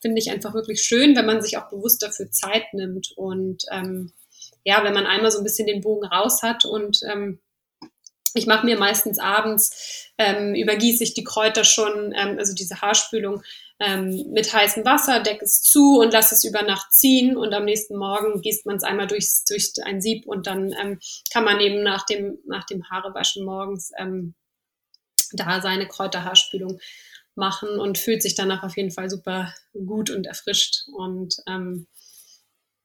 [0.00, 4.12] finde ich einfach wirklich schön, wenn man sich auch bewusst dafür Zeit nimmt und ähm,
[4.64, 7.40] ja, wenn man einmal so ein bisschen den Bogen raus hat und ähm,
[8.34, 13.42] ich mache mir meistens abends, ähm, übergieße ich die Kräuter schon, ähm, also diese Haarspülung,
[13.80, 17.64] ähm, mit heißem Wasser, decke es zu und lasse es über Nacht ziehen und am
[17.64, 20.98] nächsten Morgen gießt man es einmal durch, durch ein Sieb und dann ähm,
[21.32, 24.34] kann man eben nach dem, nach dem Haarewaschen morgens ähm,
[25.32, 26.80] da seine Kräuterhaarspülung
[27.34, 31.86] machen und fühlt sich danach auf jeden Fall super gut und erfrischt und ähm,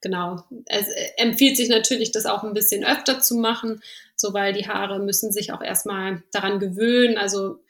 [0.04, 0.44] genau.
[0.68, 3.82] Es äh, empfiehlt sich natürlich, das auch ein bisschen öfter zu machen,
[4.16, 7.18] so weil die Haare müssen sich auch erstmal daran gewöhnen.
[7.18, 7.64] Also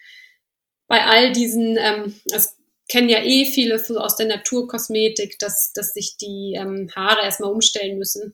[0.88, 2.58] bei all diesen, ähm, das
[2.90, 7.98] kennen ja eh viele aus der Naturkosmetik, dass, dass sich die ähm, Haare erstmal umstellen
[7.98, 8.34] müssen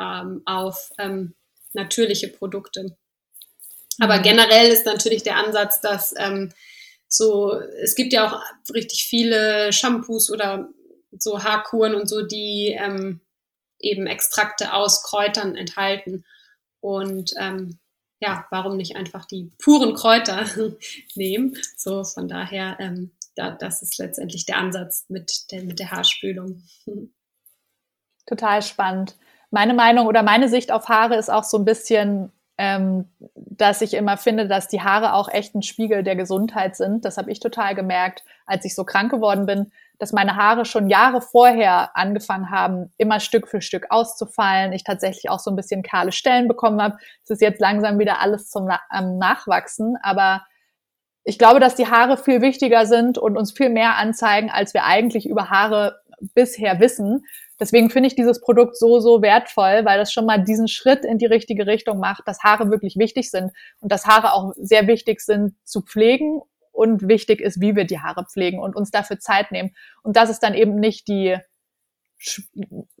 [0.00, 1.34] ähm, auf ähm,
[1.72, 2.96] natürliche Produkte.
[4.00, 4.22] Aber mhm.
[4.22, 6.52] generell ist natürlich der Ansatz, dass ähm,
[7.08, 7.52] so,
[7.82, 10.68] es gibt ja auch richtig viele Shampoos oder
[11.18, 13.20] so Haarkuren und so, die ähm,
[13.80, 16.24] eben Extrakte aus Kräutern enthalten.
[16.80, 17.78] Und ähm,
[18.20, 20.46] ja, warum nicht einfach die puren Kräuter
[21.14, 21.56] nehmen?
[21.76, 26.62] So, von daher, ähm, da, das ist letztendlich der Ansatz mit der, mit der Haarspülung.
[28.26, 29.16] Total spannend.
[29.50, 33.94] Meine Meinung oder meine Sicht auf Haare ist auch so ein bisschen, ähm, dass ich
[33.94, 37.04] immer finde, dass die Haare auch echt ein Spiegel der Gesundheit sind.
[37.04, 40.88] Das habe ich total gemerkt, als ich so krank geworden bin, dass meine Haare schon
[40.88, 44.72] Jahre vorher angefangen haben, immer Stück für Stück auszufallen.
[44.72, 46.96] Ich tatsächlich auch so ein bisschen kahle Stellen bekommen habe.
[47.24, 50.44] Es ist jetzt langsam wieder alles zum ähm, Nachwachsen, aber
[51.24, 54.84] ich glaube, dass die Haare viel wichtiger sind und uns viel mehr anzeigen, als wir
[54.84, 56.00] eigentlich über Haare
[56.34, 57.24] bisher wissen.
[57.58, 61.18] Deswegen finde ich dieses Produkt so, so wertvoll, weil das schon mal diesen Schritt in
[61.18, 65.20] die richtige Richtung macht, dass Haare wirklich wichtig sind und dass Haare auch sehr wichtig
[65.20, 66.42] sind zu pflegen
[66.76, 69.74] und wichtig ist, wie wir die Haare pflegen und uns dafür Zeit nehmen.
[70.02, 71.36] Und das ist dann eben nicht die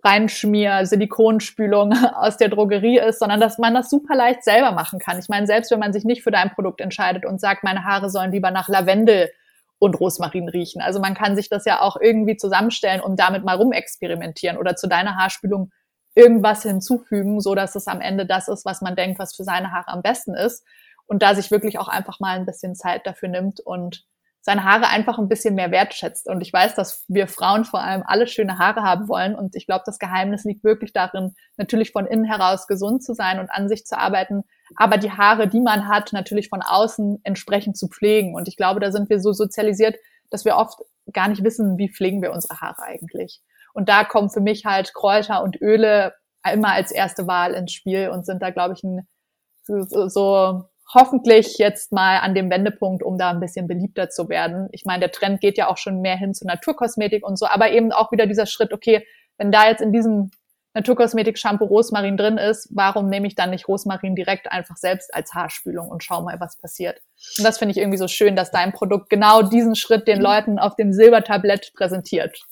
[0.02, 5.18] Reinschmier, Silikonspülung aus der Drogerie ist, sondern dass man das super leicht selber machen kann.
[5.18, 8.10] Ich meine, selbst wenn man sich nicht für dein Produkt entscheidet und sagt, meine Haare
[8.10, 9.30] sollen lieber nach Lavendel
[9.78, 10.80] und Rosmarin riechen.
[10.80, 14.86] Also man kann sich das ja auch irgendwie zusammenstellen und damit mal rumexperimentieren oder zu
[14.86, 15.70] deiner Haarspülung
[16.14, 19.72] irgendwas hinzufügen, so dass es am Ende das ist, was man denkt, was für seine
[19.72, 20.64] Haare am besten ist.
[21.06, 24.04] Und da sich wirklich auch einfach mal ein bisschen Zeit dafür nimmt und
[24.46, 26.28] seine Haare einfach ein bisschen mehr wertschätzt.
[26.28, 29.34] Und ich weiß, dass wir Frauen vor allem alle schöne Haare haben wollen.
[29.34, 33.40] Und ich glaube, das Geheimnis liegt wirklich darin, natürlich von innen heraus gesund zu sein
[33.40, 34.44] und an sich zu arbeiten,
[34.76, 38.36] aber die Haare, die man hat, natürlich von außen entsprechend zu pflegen.
[38.36, 39.96] Und ich glaube, da sind wir so sozialisiert,
[40.30, 40.78] dass wir oft
[41.12, 43.40] gar nicht wissen, wie pflegen wir unsere Haare eigentlich.
[43.74, 46.14] Und da kommen für mich halt Kräuter und Öle
[46.52, 49.08] immer als erste Wahl ins Spiel und sind da, glaube ich, ein,
[49.64, 54.68] so, so hoffentlich jetzt mal an dem Wendepunkt, um da ein bisschen beliebter zu werden.
[54.72, 57.70] Ich meine, der Trend geht ja auch schon mehr hin zu Naturkosmetik und so, aber
[57.70, 59.06] eben auch wieder dieser Schritt, okay,
[59.36, 60.30] wenn da jetzt in diesem
[60.74, 65.88] Naturkosmetik-Shampoo Rosmarin drin ist, warum nehme ich dann nicht Rosmarin direkt einfach selbst als Haarspülung
[65.88, 67.00] und schau mal, was passiert?
[67.38, 70.58] Und das finde ich irgendwie so schön, dass dein Produkt genau diesen Schritt den Leuten
[70.58, 72.44] auf dem Silbertablett präsentiert.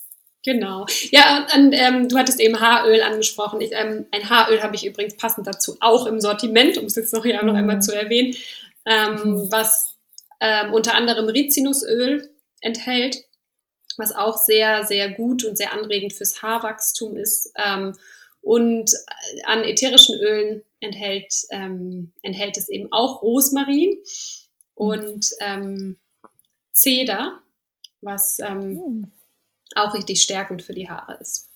[0.45, 0.85] Genau.
[1.11, 3.63] Ja, und, ähm, du hattest eben Haaröl angesprochen.
[3.63, 7.15] Ich, ähm, ein Haaröl habe ich übrigens passend dazu auch im Sortiment, um es jetzt
[7.15, 7.83] noch hier noch einmal mhm.
[7.83, 8.37] zu erwähnen,
[8.85, 9.49] ähm, mhm.
[9.51, 9.97] was
[10.41, 12.31] ähm, unter anderem Rizinusöl
[12.61, 13.25] enthält,
[13.97, 17.51] was auch sehr, sehr gut und sehr anregend fürs Haarwachstum ist.
[17.57, 17.95] Ähm,
[18.43, 18.93] und
[19.45, 23.97] an ätherischen Ölen enthält, ähm, enthält es eben auch Rosmarin
[24.75, 25.97] und ähm,
[26.73, 27.41] Zeder,
[28.03, 29.11] was mhm
[29.75, 31.51] auch richtig stärkend für die Haare ist.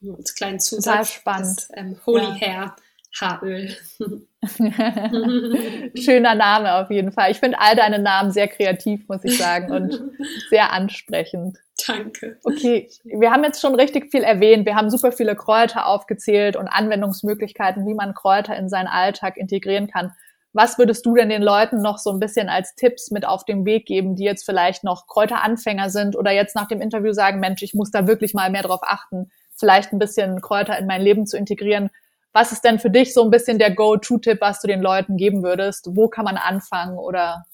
[0.00, 1.12] Nur als kleinen Zusatz.
[1.12, 1.58] Spannend.
[1.58, 2.34] Das, ähm, Holy ja.
[2.34, 2.76] Hair
[3.20, 3.76] Haaröl.
[5.94, 7.30] Schöner Name auf jeden Fall.
[7.30, 10.00] Ich finde all deine Namen sehr kreativ, muss ich sagen, und
[10.50, 11.58] sehr ansprechend.
[11.86, 12.38] Danke.
[12.44, 14.64] Okay, wir haben jetzt schon richtig viel erwähnt.
[14.66, 19.88] Wir haben super viele Kräuter aufgezählt und Anwendungsmöglichkeiten, wie man Kräuter in seinen Alltag integrieren
[19.88, 20.12] kann.
[20.52, 23.64] Was würdest du denn den Leuten noch so ein bisschen als Tipps mit auf den
[23.64, 27.62] Weg geben, die jetzt vielleicht noch Kräuteranfänger sind oder jetzt nach dem Interview sagen, Mensch,
[27.62, 31.26] ich muss da wirklich mal mehr drauf achten, vielleicht ein bisschen Kräuter in mein Leben
[31.26, 31.90] zu integrieren?
[32.32, 35.42] Was ist denn für dich so ein bisschen der Go-To-Tipp, was du den Leuten geben
[35.42, 35.88] würdest?
[35.90, 37.44] Wo kann man anfangen oder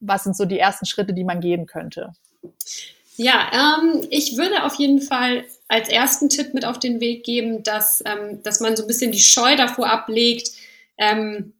[0.00, 2.12] was sind so die ersten Schritte, die man gehen könnte?
[3.16, 7.62] Ja, ähm, ich würde auf jeden Fall als ersten Tipp mit auf den Weg geben,
[7.62, 10.50] dass, ähm, dass man so ein bisschen die Scheu davor ablegt,
[10.98, 11.52] ähm,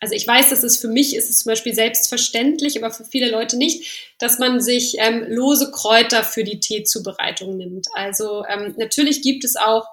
[0.00, 3.30] also ich weiß, dass es für mich ist es zum Beispiel selbstverständlich, aber für viele
[3.30, 7.86] Leute nicht, dass man sich ähm, lose Kräuter für die Teezubereitung nimmt.
[7.94, 9.86] Also ähm, natürlich gibt es auch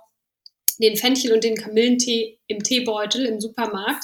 [0.79, 4.03] den Fenchel und den Kamillentee im Teebeutel im Supermarkt.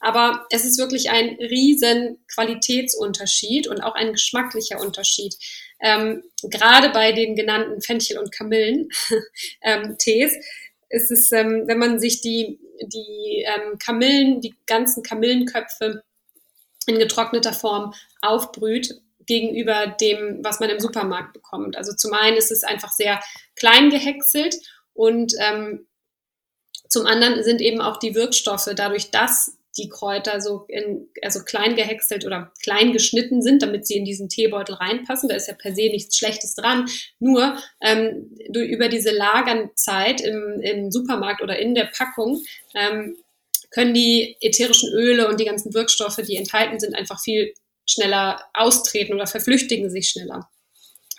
[0.00, 5.34] Aber es ist wirklich ein riesen Qualitätsunterschied und auch ein geschmacklicher Unterschied.
[5.80, 8.90] Ähm, gerade bei den genannten Fenchel- und Kamillen-Tees
[10.32, 10.42] ähm,
[10.90, 16.02] ist es, ähm, wenn man sich die, die ähm, Kamillen, die ganzen Kamillenköpfe
[16.86, 17.92] in getrockneter Form
[18.22, 21.76] aufbrüht gegenüber dem, was man im Supermarkt bekommt.
[21.76, 23.20] Also zum einen ist es einfach sehr
[23.56, 24.56] klein gehäckselt
[24.94, 25.86] und ähm,
[26.88, 31.76] zum anderen sind eben auch die Wirkstoffe dadurch, dass die Kräuter so in, also klein
[31.76, 35.28] gehäckselt oder klein geschnitten sind, damit sie in diesen Teebeutel reinpassen.
[35.28, 36.88] Da ist ja per se nichts Schlechtes dran.
[37.18, 42.42] Nur ähm, du, über diese Lagernzeit im, im Supermarkt oder in der Packung
[42.74, 43.16] ähm,
[43.70, 47.54] können die ätherischen Öle und die ganzen Wirkstoffe, die enthalten sind, einfach viel
[47.86, 50.48] schneller austreten oder verflüchtigen sich schneller.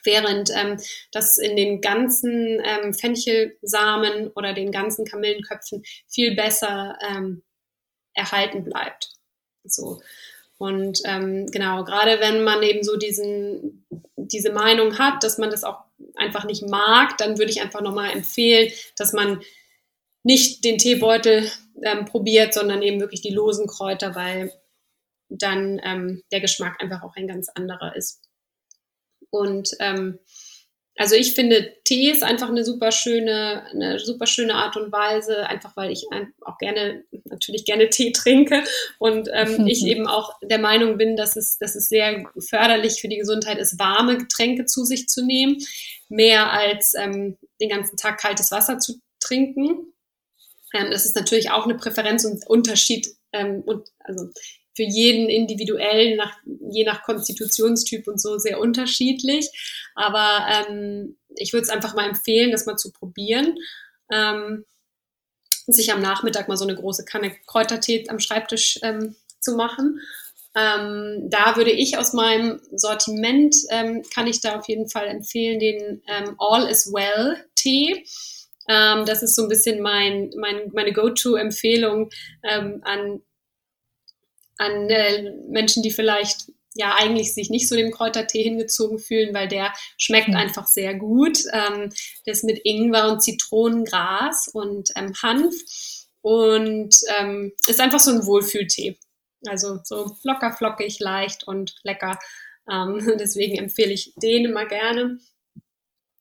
[0.04, 0.78] Während ähm,
[1.12, 7.44] das in den ganzen ähm, Fenchelsamen oder den ganzen Kamillenköpfen viel besser ähm,
[8.20, 9.12] erhalten bleibt.
[9.64, 10.02] So.
[10.58, 13.86] Und ähm, genau, gerade wenn man eben so diesen,
[14.18, 15.80] diese Meinung hat, dass man das auch
[16.16, 19.42] einfach nicht mag, dann würde ich einfach nochmal empfehlen, dass man
[20.24, 21.50] nicht den Teebeutel
[21.82, 24.52] ähm, probiert, sondern eben wirklich die losen Kräuter, weil
[25.30, 28.22] dann ähm, der Geschmack einfach auch ein ganz anderer ist.
[29.30, 30.20] Und ähm,
[31.00, 35.48] also ich finde, Tee ist einfach eine super schöne, eine super schöne Art und Weise,
[35.48, 36.06] einfach weil ich
[36.42, 38.66] auch gerne, natürlich gerne Tee trinke
[39.00, 43.08] und ähm, ich eben auch der Meinung bin, dass es, dass es sehr förderlich für
[43.08, 45.56] die Gesundheit ist, warme Getränke zu sich zu nehmen,
[46.10, 49.94] mehr als ähm, den ganzen Tag kaltes Wasser zu trinken.
[50.74, 54.28] Ähm, das ist natürlich auch eine Präferenz und Unterschied ähm, und also
[54.80, 56.38] für jeden individuell, nach,
[56.72, 59.50] je nach Konstitutionstyp und so sehr unterschiedlich.
[59.94, 63.58] Aber ähm, ich würde es einfach mal empfehlen, das mal zu probieren.
[64.10, 64.64] Ähm,
[65.68, 70.00] sich am Nachmittag mal so eine große Kanne Kräutertee am Schreibtisch ähm, zu machen.
[70.56, 75.60] Ähm, da würde ich aus meinem Sortiment, ähm, kann ich da auf jeden Fall empfehlen,
[75.60, 78.06] den ähm, All is Well Tee.
[78.70, 82.10] Ähm, das ist so ein bisschen mein, mein meine Go-To-Empfehlung
[82.44, 83.22] ähm, an,
[84.60, 89.48] an äh, Menschen, die vielleicht ja eigentlich sich nicht so dem Kräutertee hingezogen fühlen, weil
[89.48, 90.36] der schmeckt mhm.
[90.36, 91.40] einfach sehr gut.
[91.52, 91.92] Ähm,
[92.26, 95.56] ist mit Ingwer und Zitronengras und ähm, Hanf
[96.22, 98.98] und ähm, ist einfach so ein Wohlfühltee.
[99.48, 102.20] Also so locker, flockig, leicht und lecker.
[102.70, 105.20] Ähm, deswegen empfehle ich den immer gerne.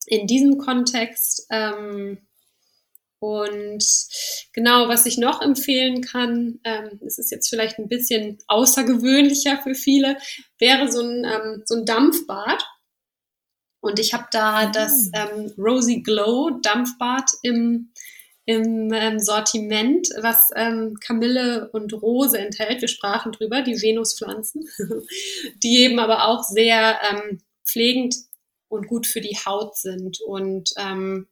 [0.06, 2.27] In diesem Kontext ähm,
[3.20, 3.84] und
[4.52, 9.74] genau, was ich noch empfehlen kann, ähm, es ist jetzt vielleicht ein bisschen außergewöhnlicher für
[9.74, 10.18] viele,
[10.58, 12.64] wäre so ein, ähm, so ein Dampfbad.
[13.80, 14.72] Und ich habe da mhm.
[14.72, 17.92] das ähm, Rosy Glow Dampfbad im,
[18.44, 22.80] im ähm, Sortiment, was ähm, Kamille und Rose enthält.
[22.80, 24.68] Wir sprachen drüber, die Venuspflanzen,
[25.62, 28.14] die eben aber auch sehr ähm, pflegend
[28.68, 30.20] und gut für die Haut sind.
[30.20, 31.26] Und ähm,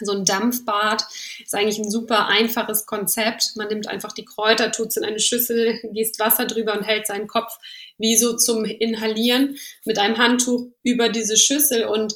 [0.00, 1.04] so ein Dampfbad
[1.42, 3.56] ist eigentlich ein super einfaches Konzept.
[3.56, 7.06] Man nimmt einfach die Kräuter, tut es in eine Schüssel, gießt Wasser drüber und hält
[7.06, 7.56] seinen Kopf
[7.98, 11.84] wie so zum Inhalieren mit einem Handtuch über diese Schüssel.
[11.84, 12.14] Und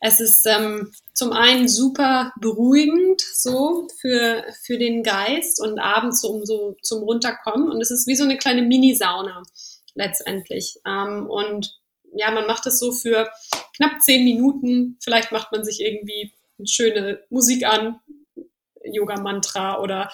[0.00, 6.30] es ist ähm, zum einen super beruhigend so für, für den Geist und abends so,
[6.30, 7.70] um so zum Runterkommen.
[7.70, 9.42] Und es ist wie so eine kleine Mini-Sauna
[9.94, 10.78] letztendlich.
[10.86, 11.78] Ähm, und
[12.14, 13.30] ja, man macht es so für
[13.76, 14.96] knapp zehn Minuten.
[15.00, 16.32] Vielleicht macht man sich irgendwie
[16.66, 18.00] schöne Musik an,
[18.84, 20.10] Yoga-Mantra oder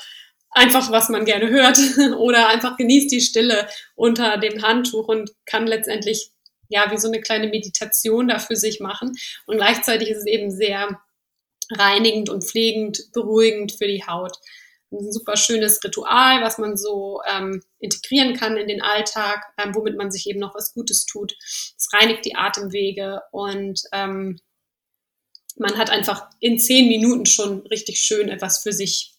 [0.51, 1.79] einfach, was man gerne hört
[2.19, 6.31] oder einfach genießt die Stille unter dem Handtuch und kann letztendlich
[6.69, 9.13] ja wie so eine kleine Meditation da für sich machen.
[9.47, 11.01] Und gleichzeitig ist es eben sehr
[11.71, 14.37] reinigend und pflegend, beruhigend für die Haut.
[14.93, 19.97] Ein super schönes Ritual, was man so ähm, integrieren kann in den Alltag, ähm, womit
[19.97, 21.35] man sich eben noch was Gutes tut.
[21.77, 24.39] Es reinigt die Atemwege und ähm,
[25.59, 29.15] man hat einfach in zehn Minuten schon richtig schön etwas für sich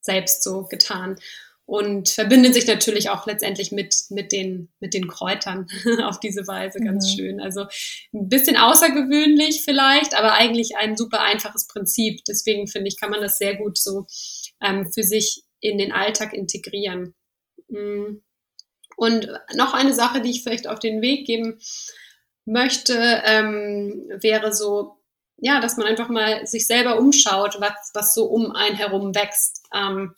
[0.00, 1.18] selbst so getan
[1.66, 5.66] und verbindet sich natürlich auch letztendlich mit, mit, den, mit den Kräutern
[6.04, 7.16] auf diese Weise ganz mhm.
[7.16, 7.40] schön.
[7.40, 7.66] Also
[8.14, 12.20] ein bisschen außergewöhnlich vielleicht, aber eigentlich ein super einfaches Prinzip.
[12.26, 14.06] Deswegen finde ich, kann man das sehr gut so
[14.62, 17.14] ähm, für sich in den Alltag integrieren.
[17.68, 18.18] Mm.
[18.96, 21.58] Und noch eine Sache, die ich vielleicht auf den Weg geben
[22.46, 24.95] möchte, ähm, wäre so
[25.38, 29.62] ja, dass man einfach mal sich selber umschaut, was, was so um einen herum wächst.
[29.74, 30.14] Ähm,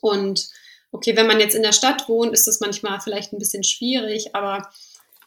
[0.00, 0.48] und
[0.92, 4.34] okay, wenn man jetzt in der Stadt wohnt, ist das manchmal vielleicht ein bisschen schwierig,
[4.34, 4.70] aber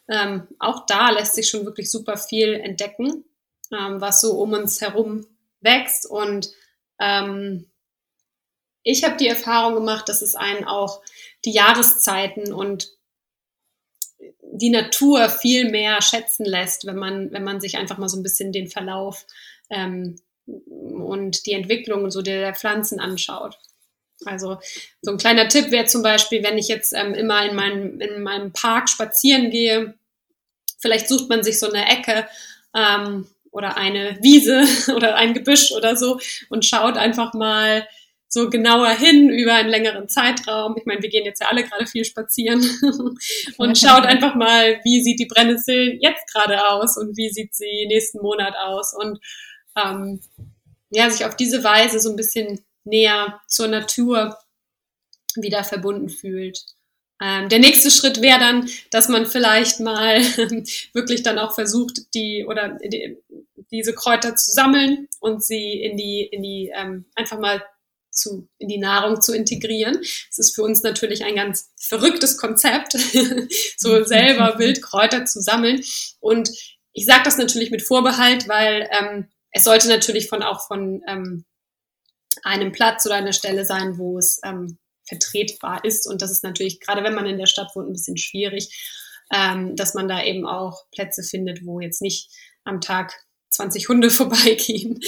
[0.07, 3.25] ähm, auch da lässt sich schon wirklich super viel entdecken,
[3.71, 5.25] ähm, was so um uns herum
[5.59, 6.09] wächst.
[6.09, 6.51] Und
[6.99, 7.69] ähm,
[8.83, 11.01] ich habe die Erfahrung gemacht, dass es einen auch
[11.45, 12.89] die Jahreszeiten und
[14.61, 18.23] die Natur viel mehr schätzen lässt, wenn man, wenn man sich einfach mal so ein
[18.23, 19.25] bisschen den Verlauf
[19.69, 23.57] ähm, und die Entwicklung so der, der Pflanzen anschaut.
[24.25, 24.59] Also
[25.01, 28.21] so ein kleiner Tipp wäre zum Beispiel, wenn ich jetzt ähm, immer in meinem, in
[28.21, 29.95] meinem Park spazieren gehe,
[30.79, 32.27] vielleicht sucht man sich so eine Ecke
[32.75, 34.63] ähm, oder eine Wiese
[34.95, 36.19] oder ein Gebüsch oder so
[36.49, 37.87] und schaut einfach mal,
[38.33, 40.75] so genauer hin über einen längeren Zeitraum.
[40.77, 42.61] Ich meine, wir gehen jetzt ja alle gerade viel spazieren
[43.57, 47.85] und schaut einfach mal, wie sieht die Brennnessel jetzt gerade aus und wie sieht sie
[47.87, 49.19] nächsten Monat aus und
[49.75, 50.21] ähm,
[50.91, 54.37] ja, sich auf diese Weise so ein bisschen näher zur Natur
[55.35, 56.63] wieder verbunden fühlt.
[57.21, 60.21] Ähm, der nächste Schritt wäre dann, dass man vielleicht mal
[60.93, 63.17] wirklich dann auch versucht, die oder die,
[63.71, 67.61] diese Kräuter zu sammeln und sie in die, in die ähm, einfach mal
[68.11, 69.99] zu, in die Nahrung zu integrieren.
[70.01, 72.93] Es ist für uns natürlich ein ganz verrücktes Konzept,
[73.77, 75.81] so selber Wildkräuter zu sammeln.
[76.19, 76.49] Und
[76.93, 81.45] ich sage das natürlich mit Vorbehalt, weil ähm, es sollte natürlich von auch von ähm,
[82.43, 84.77] einem Platz oder einer Stelle sein, wo es ähm,
[85.07, 86.07] vertretbar ist.
[86.07, 88.69] Und das ist natürlich, gerade wenn man in der Stadt wohnt, ein bisschen schwierig,
[89.33, 92.29] ähm, dass man da eben auch Plätze findet, wo jetzt nicht
[92.63, 93.13] am Tag
[93.61, 94.99] 20 Hunde vorbeigehen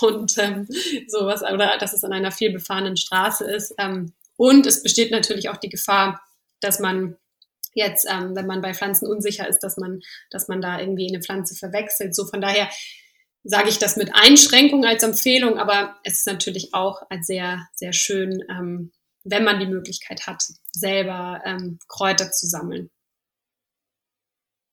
[0.00, 0.68] und ähm,
[1.08, 3.74] sowas, oder dass es an einer viel befahrenen Straße ist.
[3.78, 6.22] Ähm, und es besteht natürlich auch die Gefahr,
[6.60, 7.16] dass man
[7.74, 11.22] jetzt, ähm, wenn man bei Pflanzen unsicher ist, dass man, dass man da irgendwie eine
[11.22, 12.14] Pflanze verwechselt.
[12.14, 12.68] So von daher
[13.44, 17.92] sage ich das mit Einschränkung als Empfehlung, aber es ist natürlich auch als sehr, sehr
[17.92, 18.92] schön, ähm,
[19.24, 22.90] wenn man die Möglichkeit hat, selber ähm, Kräuter zu sammeln.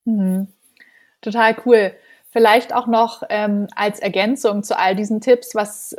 [0.05, 0.47] Mhm.
[1.21, 1.95] Total cool.
[2.31, 5.95] Vielleicht auch noch ähm, als Ergänzung zu all diesen Tipps, was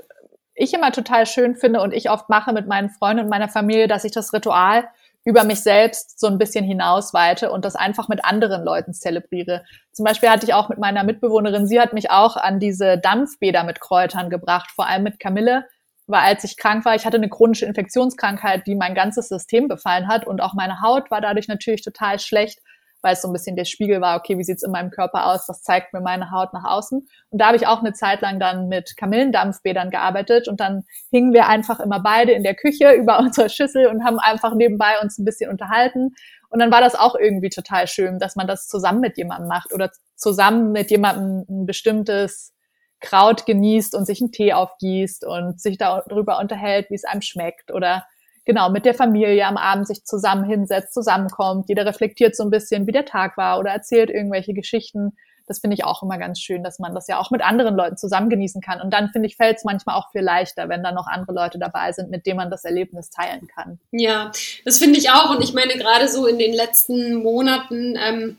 [0.55, 3.89] ich immer total schön finde und ich oft mache mit meinen Freunden und meiner Familie,
[3.89, 4.89] dass ich das Ritual
[5.25, 9.65] über mich selbst so ein bisschen hinausweite und das einfach mit anderen Leuten zelebriere.
[9.93, 13.65] Zum Beispiel hatte ich auch mit meiner Mitbewohnerin, sie hat mich auch an diese Dampfbäder
[13.65, 15.67] mit Kräutern gebracht, vor allem mit Kamille,
[16.07, 20.09] weil als ich krank war, ich hatte eine chronische Infektionskrankheit, die mein ganzes System befallen
[20.09, 22.61] hat und auch meine Haut war dadurch natürlich total schlecht
[23.03, 25.49] weil es so ein bisschen der Spiegel war, okay, wie sieht's in meinem Körper aus,
[25.49, 27.07] was zeigt mir meine Haut nach außen.
[27.31, 31.33] Und da habe ich auch eine Zeit lang dann mit Kamillendampfbädern gearbeitet und dann hingen
[31.33, 35.19] wir einfach immer beide in der Küche über unserer Schüssel und haben einfach nebenbei uns
[35.19, 36.15] ein bisschen unterhalten.
[36.51, 39.73] Und dann war das auch irgendwie total schön, dass man das zusammen mit jemandem macht
[39.73, 42.53] oder zusammen mit jemandem ein bestimmtes
[43.01, 47.73] Kraut genießt und sich einen Tee aufgießt und sich darüber unterhält, wie es einem schmeckt
[47.73, 48.05] oder
[48.45, 51.69] genau mit der Familie am Abend sich zusammen hinsetzt, zusammenkommt.
[51.69, 55.13] Jeder reflektiert so ein bisschen, wie der Tag war oder erzählt irgendwelche Geschichten.
[55.47, 57.97] Das finde ich auch immer ganz schön, dass man das ja auch mit anderen Leuten
[57.97, 58.81] zusammen genießen kann.
[58.81, 61.59] Und dann finde ich, fällt es manchmal auch viel leichter, wenn da noch andere Leute
[61.59, 63.81] dabei sind, mit denen man das Erlebnis teilen kann.
[63.91, 64.31] Ja,
[64.65, 65.31] das finde ich auch.
[65.31, 68.39] Und ich meine, gerade so in den letzten Monaten, ähm,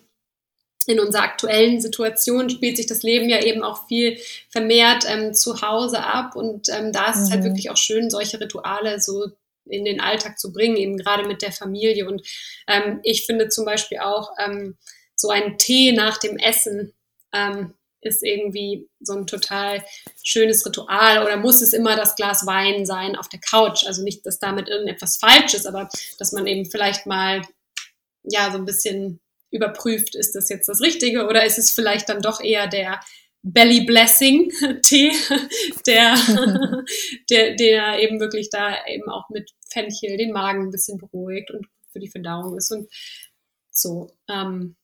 [0.87, 4.17] in unserer aktuellen Situation spielt sich das Leben ja eben auch viel
[4.49, 6.35] vermehrt ähm, zu Hause ab.
[6.35, 7.23] Und ähm, da ist mhm.
[7.23, 7.45] es halt mhm.
[7.47, 9.27] wirklich auch schön, solche Rituale so
[9.65, 12.07] in den Alltag zu bringen, eben gerade mit der Familie.
[12.07, 12.27] Und
[12.67, 14.77] ähm, ich finde zum Beispiel auch ähm,
[15.15, 16.93] so ein Tee nach dem Essen
[17.33, 19.83] ähm, ist irgendwie so ein total
[20.23, 23.85] schönes Ritual oder muss es immer das Glas Wein sein auf der Couch?
[23.85, 27.41] Also nicht, dass damit irgendetwas falsch ist, aber dass man eben vielleicht mal
[28.23, 29.19] ja so ein bisschen
[29.51, 32.99] überprüft, ist das jetzt das Richtige oder ist es vielleicht dann doch eher der
[33.43, 34.51] Belly Blessing
[34.83, 35.11] Tee,
[35.87, 36.15] der,
[37.29, 41.67] der, der eben wirklich da eben auch mit Fenchel den Magen ein bisschen beruhigt und
[41.91, 42.87] für die Verdauung ist und
[43.71, 44.11] so.
[44.29, 44.75] Ähm,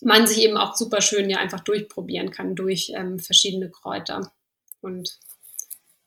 [0.00, 4.32] man sich eben auch super schön ja einfach durchprobieren kann durch ähm, verschiedene Kräuter
[4.80, 5.18] und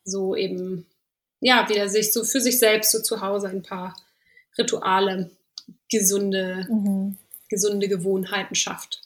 [0.04, 0.86] so eben
[1.40, 3.96] ja wieder sich so für sich selbst so zu Hause ein paar
[4.58, 5.32] Rituale,
[5.90, 7.18] gesunde, mhm.
[7.50, 9.02] gesunde Gewohnheiten schafft.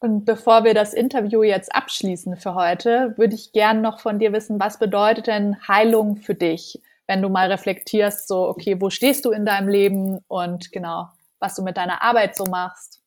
[0.00, 4.32] Und bevor wir das Interview jetzt abschließen für heute, würde ich gern noch von dir
[4.32, 9.24] wissen, was bedeutet denn Heilung für dich, wenn du mal reflektierst, so, okay, wo stehst
[9.24, 11.08] du in deinem Leben und genau,
[11.40, 13.00] was du mit deiner Arbeit so machst?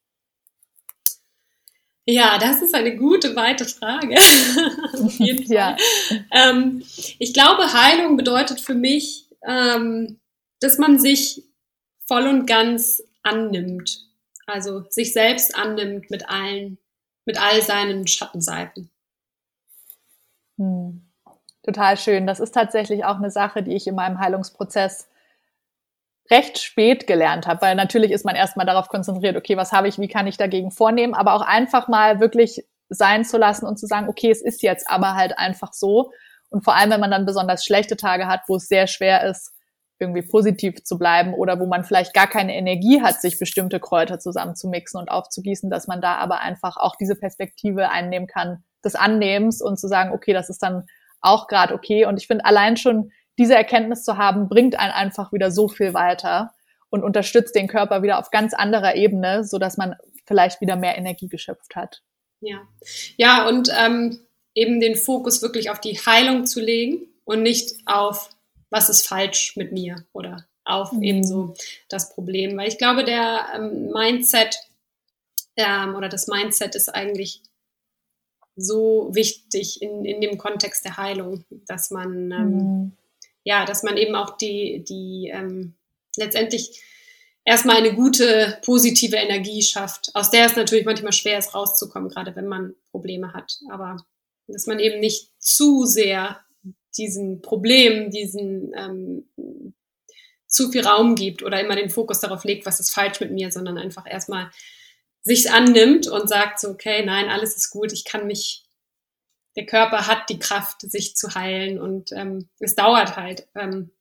[2.06, 4.16] Ja, das ist eine gute, weite Frage.
[4.94, 5.56] Auf jeden Fall.
[5.56, 5.78] ja.
[6.32, 6.84] Ähm,
[7.20, 10.20] ich glaube, Heilung bedeutet für mich, ähm,
[10.60, 11.44] dass man sich
[12.08, 14.11] voll und ganz annimmt.
[14.52, 16.78] Also sich selbst annimmt mit allen
[17.26, 18.90] mit all seinen Schattenseiten.
[20.58, 21.08] Hm.
[21.64, 22.26] Total schön.
[22.26, 25.08] Das ist tatsächlich auch eine Sache, die ich in meinem Heilungsprozess
[26.32, 30.00] recht spät gelernt habe, weil natürlich ist man erstmal darauf konzentriert, okay, was habe ich,
[30.00, 33.86] wie kann ich dagegen vornehmen, aber auch einfach mal wirklich sein zu lassen und zu
[33.86, 36.12] sagen, okay, es ist jetzt aber halt einfach so.
[36.50, 39.54] Und vor allem, wenn man dann besonders schlechte Tage hat, wo es sehr schwer ist,
[40.02, 44.20] irgendwie positiv zu bleiben oder wo man vielleicht gar keine Energie hat, sich bestimmte Kräuter
[44.20, 49.62] zusammenzumixen und aufzugießen, dass man da aber einfach auch diese Perspektive einnehmen kann des Annehmens
[49.62, 50.86] und zu sagen, okay, das ist dann
[51.22, 52.06] auch gerade okay.
[52.06, 55.94] Und ich finde, allein schon diese Erkenntnis zu haben, bringt einen einfach wieder so viel
[55.94, 56.54] weiter
[56.90, 59.96] und unterstützt den Körper wieder auf ganz anderer Ebene, so dass man
[60.26, 62.02] vielleicht wieder mehr Energie geschöpft hat.
[62.42, 62.62] Ja,
[63.18, 64.20] ja und ähm,
[64.54, 68.30] eben den Fokus wirklich auf die Heilung zu legen und nicht auf
[68.72, 71.04] was ist falsch mit mir oder auf mhm.
[71.04, 71.54] eben so
[71.90, 72.58] das Problem.
[72.58, 74.58] Weil ich glaube, der ähm, Mindset
[75.56, 77.42] ähm, oder das Mindset ist eigentlich
[78.56, 82.92] so wichtig in, in dem Kontext der Heilung, dass man ähm, mhm.
[83.44, 85.74] ja, dass man eben auch die, die ähm,
[86.18, 86.82] letztendlich
[87.44, 92.36] erstmal eine gute, positive Energie schafft, aus der es natürlich manchmal schwer ist, rauszukommen, gerade
[92.36, 93.60] wenn man Probleme hat.
[93.72, 93.98] Aber
[94.48, 96.40] dass man eben nicht zu sehr
[96.98, 99.74] diesen Problemen, diesen ähm,
[100.48, 103.52] zu viel Raum gibt oder immer den Fokus darauf legt, was ist falsch mit mir,
[103.52, 104.52] sondern einfach erstmal
[105.24, 108.64] sich annimmt und sagt so, okay, nein, alles ist gut, ich kann mich,
[109.56, 113.48] der Körper hat die Kraft, sich zu heilen und ähm, es dauert halt.
[113.56, 113.92] Ähm,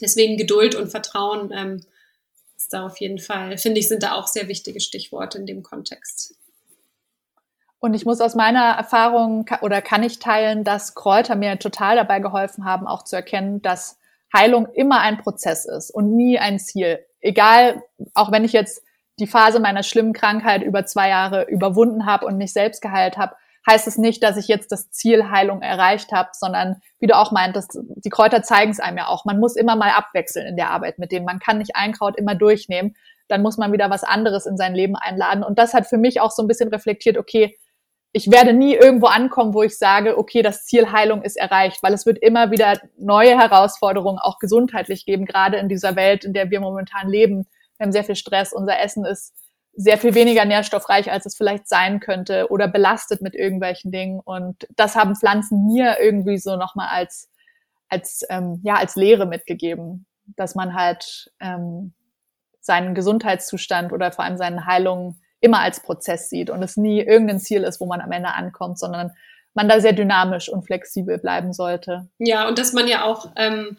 [0.00, 1.84] deswegen Geduld und Vertrauen ähm,
[2.56, 5.62] ist da auf jeden Fall, finde ich, sind da auch sehr wichtige Stichworte in dem
[5.62, 6.34] Kontext.
[7.84, 12.20] Und ich muss aus meiner Erfahrung oder kann ich teilen, dass Kräuter mir total dabei
[12.20, 13.98] geholfen haben, auch zu erkennen, dass
[14.32, 17.04] Heilung immer ein Prozess ist und nie ein Ziel.
[17.20, 17.82] Egal,
[18.14, 18.84] auch wenn ich jetzt
[19.18, 23.34] die Phase meiner schlimmen Krankheit über zwei Jahre überwunden habe und mich selbst geheilt habe,
[23.68, 27.32] heißt es nicht, dass ich jetzt das Ziel Heilung erreicht habe, sondern wie du auch
[27.32, 29.24] meintest, die Kräuter zeigen es einem ja auch.
[29.24, 31.26] Man muss immer mal abwechseln in der Arbeit mit denen.
[31.26, 32.94] Man kann nicht ein Kraut immer durchnehmen.
[33.26, 35.42] Dann muss man wieder was anderes in sein Leben einladen.
[35.42, 37.58] Und das hat für mich auch so ein bisschen reflektiert, okay,
[38.12, 41.94] ich werde nie irgendwo ankommen, wo ich sage, okay, das Ziel Heilung ist erreicht, weil
[41.94, 46.50] es wird immer wieder neue Herausforderungen auch gesundheitlich geben, gerade in dieser Welt, in der
[46.50, 47.46] wir momentan leben.
[47.78, 49.34] Wir haben sehr viel Stress, unser Essen ist
[49.74, 54.20] sehr viel weniger nährstoffreich, als es vielleicht sein könnte oder belastet mit irgendwelchen Dingen.
[54.20, 57.30] Und das haben Pflanzen mir irgendwie so nochmal als,
[57.88, 60.04] als, ähm, ja, als Lehre mitgegeben,
[60.36, 61.94] dass man halt ähm,
[62.60, 67.40] seinen Gesundheitszustand oder vor allem seine Heilung immer als Prozess sieht und es nie irgendein
[67.40, 69.12] Ziel ist, wo man am Ende ankommt, sondern
[69.54, 72.08] man da sehr dynamisch und flexibel bleiben sollte.
[72.18, 73.76] Ja, und dass man ja auch ähm,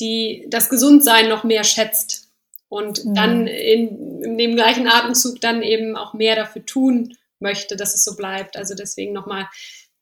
[0.00, 2.28] die, das Gesundsein noch mehr schätzt
[2.68, 3.14] und mhm.
[3.14, 8.04] dann in, in dem gleichen Atemzug dann eben auch mehr dafür tun möchte, dass es
[8.04, 8.56] so bleibt.
[8.56, 9.48] Also deswegen nochmal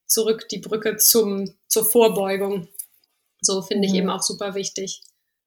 [0.06, 2.68] zurück die Brücke zum, zur Vorbeugung.
[3.40, 3.98] So finde ich mhm.
[3.98, 5.02] eben auch super wichtig,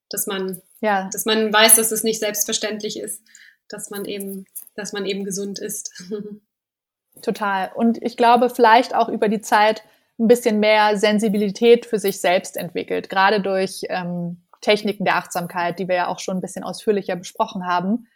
[0.10, 1.10] dass man, ja.
[1.12, 3.22] dass man weiß, dass es nicht selbstverständlich ist,
[3.68, 4.46] dass man eben
[4.76, 5.92] dass man eben gesund ist.
[7.22, 7.72] Total.
[7.76, 9.84] Und ich glaube, vielleicht auch über die Zeit
[10.20, 15.88] ein bisschen mehr Sensibilität für sich selbst entwickelt, gerade durch ähm, Techniken der Achtsamkeit, die
[15.88, 18.08] wir ja auch schon ein bisschen ausführlicher besprochen haben.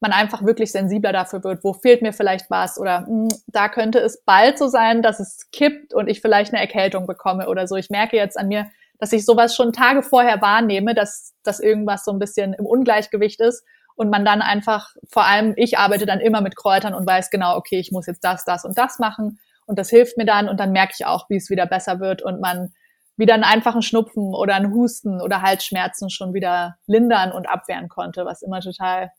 [0.00, 3.68] Man einfach wirklich sensibler dafür wird, wo fehlt mir vielleicht was oder mh, hm, da
[3.68, 7.66] könnte es bald so sein, dass es kippt und ich vielleicht eine Erkältung bekomme oder
[7.66, 7.76] so.
[7.76, 12.04] Ich merke jetzt an mir, dass ich sowas schon Tage vorher wahrnehme, dass, dass irgendwas
[12.04, 13.64] so ein bisschen im Ungleichgewicht ist
[13.96, 17.56] und man dann einfach, vor allem ich arbeite dann immer mit Kräutern und weiß genau,
[17.56, 20.60] okay, ich muss jetzt das, das und das machen und das hilft mir dann und
[20.60, 22.72] dann merke ich auch, wie es wieder besser wird und man
[23.16, 28.24] wieder einen einfachen Schnupfen oder einen Husten oder Halsschmerzen schon wieder lindern und abwehren konnte,
[28.26, 29.10] was immer total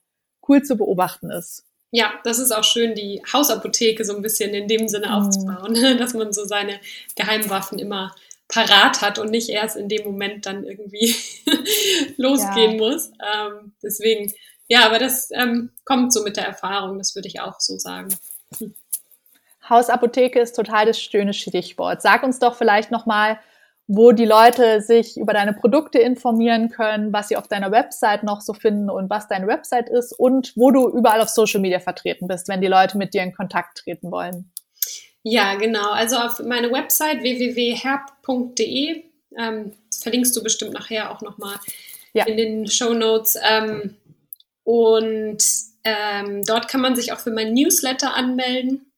[0.47, 1.65] cool zu beobachten ist.
[1.91, 5.13] Ja, das ist auch schön, die Hausapotheke so ein bisschen in dem Sinne mhm.
[5.13, 6.79] aufzubauen, dass man so seine
[7.15, 8.13] Geheimwaffen immer
[8.47, 11.15] parat hat und nicht erst in dem Moment dann irgendwie
[12.17, 12.77] losgehen ja.
[12.77, 13.07] muss.
[13.07, 14.31] Ähm, deswegen
[14.67, 18.09] ja, aber das ähm, kommt so mit der Erfahrung, das würde ich auch so sagen.
[18.57, 18.73] Hm.
[19.69, 22.01] Hausapotheke ist total das schöne Stichwort.
[22.01, 23.39] Sag uns doch vielleicht nochmal,
[23.87, 28.41] wo die Leute sich über deine Produkte informieren können, was sie auf deiner Website noch
[28.41, 32.27] so finden und was deine Website ist und wo du überall auf Social Media vertreten
[32.27, 34.51] bist, wenn die Leute mit dir in Kontakt treten wollen.
[35.23, 35.91] Ja, genau.
[35.91, 39.03] Also auf meine Website www.herb.de
[39.37, 41.55] ähm, verlinkst du bestimmt nachher auch nochmal
[42.13, 42.25] ja.
[42.25, 43.37] in den Show Notes.
[43.41, 43.95] Ähm,
[44.67, 45.41] und
[45.85, 48.91] ähm, dort kann man sich auch für mein Newsletter anmelden,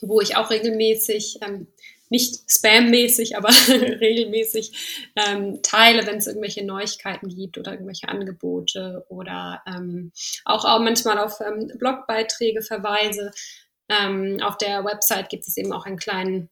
[0.00, 1.66] wo ich auch regelmäßig, ähm,
[2.08, 9.60] nicht spammäßig, aber regelmäßig ähm, teile, wenn es irgendwelche Neuigkeiten gibt oder irgendwelche Angebote oder
[9.66, 10.12] ähm,
[10.44, 13.32] auch, auch manchmal auf ähm, Blogbeiträge verweise.
[13.88, 16.48] Ähm, auf der Website gibt es eben auch einen kleinen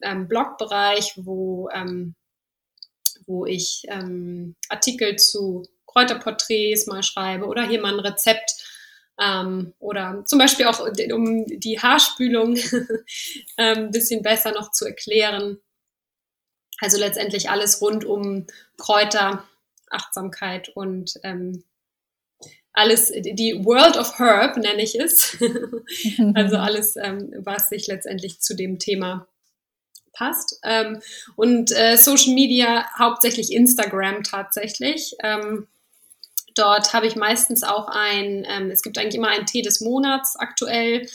[0.00, 1.68] Blogbereich, wo,
[3.26, 3.84] wo ich
[4.68, 5.62] Artikel zu
[5.96, 8.54] Kräuterporträts mal schreibe oder hier mal ein Rezept
[9.18, 12.88] ähm, oder zum Beispiel auch, um die Haarspülung ein
[13.56, 15.58] ähm, bisschen besser noch zu erklären.
[16.80, 18.46] Also letztendlich alles rund um
[18.76, 19.44] Kräuter,
[19.88, 21.64] Achtsamkeit und ähm,
[22.74, 25.38] alles, die World of Herb nenne ich es.
[26.34, 29.26] also alles, ähm, was sich letztendlich zu dem Thema
[30.12, 30.60] passt.
[30.62, 31.00] Ähm,
[31.36, 35.14] und äh, Social Media, hauptsächlich Instagram tatsächlich.
[35.22, 35.68] Ähm,
[36.56, 40.36] Dort habe ich meistens auch ein, ähm, es gibt eigentlich immer einen Tee des Monats
[40.36, 41.06] aktuell,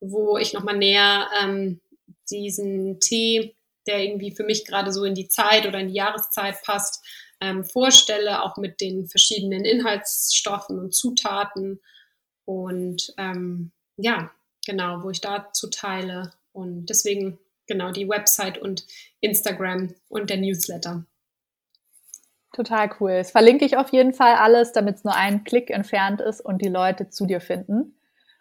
[0.00, 1.80] wo ich nochmal näher ähm,
[2.30, 3.54] diesen Tee,
[3.86, 7.04] der irgendwie für mich gerade so in die Zeit oder in die Jahreszeit passt,
[7.40, 11.80] ähm, vorstelle, auch mit den verschiedenen Inhaltsstoffen und Zutaten.
[12.44, 14.32] Und ähm, ja,
[14.66, 16.32] genau, wo ich dazu teile.
[16.52, 17.38] Und deswegen
[17.68, 18.84] genau die Website und
[19.20, 21.06] Instagram und der Newsletter.
[22.52, 23.12] Total cool.
[23.12, 26.62] Das verlinke ich auf jeden Fall alles, damit es nur einen Klick entfernt ist und
[26.62, 27.98] die Leute zu dir finden.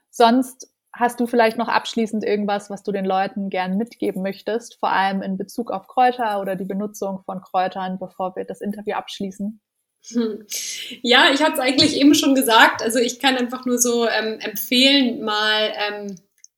[0.09, 4.91] Sonst hast du vielleicht noch abschließend irgendwas, was du den Leuten gern mitgeben möchtest, vor
[4.91, 9.59] allem in Bezug auf Kräuter oder die Benutzung von Kräutern, bevor wir das Interview abschließen?
[11.01, 12.81] Ja, ich hatte es eigentlich eben schon gesagt.
[12.81, 16.15] Also ich kann einfach nur so ähm, empfehlen, mal ähm,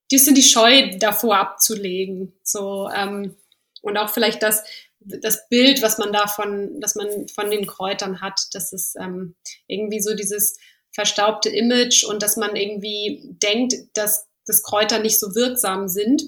[0.10, 2.34] bisschen die Scheu davor abzulegen.
[2.44, 3.36] So ähm,
[3.82, 4.64] und auch vielleicht das
[5.00, 9.36] das Bild, was man davon, dass man von den Kräutern hat, das ist ähm,
[9.68, 10.58] irgendwie so dieses
[10.92, 16.24] verstaubte Image und dass man irgendwie denkt, dass das Kräuter nicht so wirksam sind,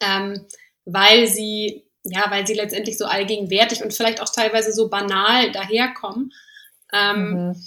[0.00, 0.46] ähm,
[0.84, 6.32] weil sie ja, weil sie letztendlich so allgegenwärtig und vielleicht auch teilweise so banal daherkommen,
[6.92, 7.64] ähm, mhm.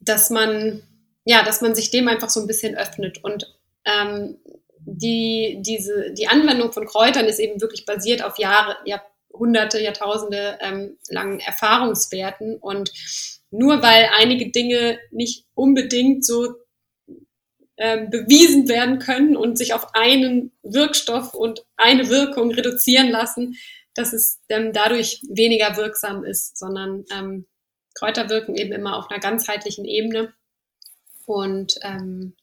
[0.00, 0.82] dass man
[1.24, 3.54] ja, dass man sich dem einfach so ein bisschen öffnet und
[3.84, 4.38] ähm,
[4.84, 10.98] die, diese, die Anwendung von Kräutern ist eben wirklich basiert auf Jahre, Jahrhunderte, Jahrtausende ähm,
[11.08, 12.56] langen Erfahrungswerten.
[12.56, 12.92] Und
[13.50, 16.54] nur weil einige Dinge nicht unbedingt so
[17.76, 23.56] ähm, bewiesen werden können und sich auf einen Wirkstoff und eine Wirkung reduzieren lassen,
[23.94, 27.46] dass es ähm, dadurch weniger wirksam ist, sondern ähm,
[27.94, 30.32] Kräuter wirken eben immer auf einer ganzheitlichen Ebene.
[31.26, 32.34] Und ähm,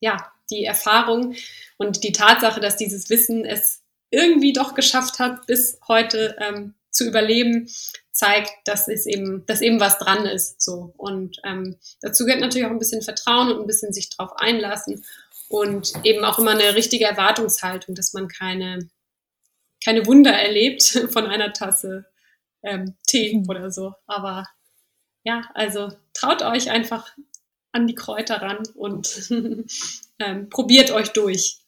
[0.00, 1.34] ja, die Erfahrung
[1.76, 7.06] und die Tatsache, dass dieses Wissen es irgendwie doch geschafft hat, bis heute ähm, zu
[7.06, 7.68] überleben,
[8.12, 10.62] zeigt, dass es eben, dass eben was dran ist.
[10.62, 10.94] So.
[10.96, 15.04] Und ähm, dazu gehört natürlich auch ein bisschen Vertrauen und ein bisschen sich drauf einlassen
[15.48, 18.88] und eben auch immer eine richtige Erwartungshaltung, dass man keine,
[19.84, 20.82] keine Wunder erlebt
[21.12, 22.06] von einer Tasse
[22.62, 23.48] ähm, Tee mhm.
[23.48, 23.94] oder so.
[24.06, 24.46] Aber
[25.24, 27.12] ja, also traut euch einfach
[27.76, 29.30] an die Kräuter ran und
[30.18, 31.58] ähm, probiert euch durch.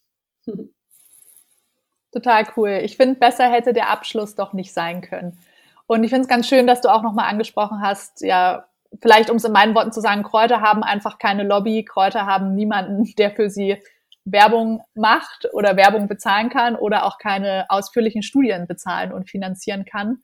[2.13, 2.81] Total cool.
[2.83, 5.39] Ich finde, besser hätte der Abschluss doch nicht sein können.
[5.87, 8.67] Und ich finde es ganz schön, dass du auch nochmal angesprochen hast, ja,
[9.01, 12.55] vielleicht um es in meinen Worten zu sagen, Kräuter haben einfach keine Lobby, Kräuter haben
[12.55, 13.77] niemanden, der für sie
[14.25, 20.23] Werbung macht oder Werbung bezahlen kann oder auch keine ausführlichen Studien bezahlen und finanzieren kann.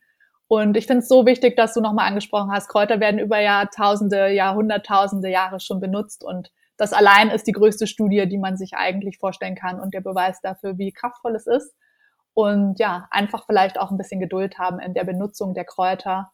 [0.48, 4.28] Und ich finde es so wichtig, dass du nochmal angesprochen hast, Kräuter werden über Jahrtausende,
[4.28, 9.18] Jahrhunderttausende Jahre schon benutzt und das allein ist die größte Studie, die man sich eigentlich
[9.18, 11.74] vorstellen kann und der Beweis dafür, wie kraftvoll es ist.
[12.34, 16.32] Und ja, einfach vielleicht auch ein bisschen Geduld haben in der Benutzung der Kräuter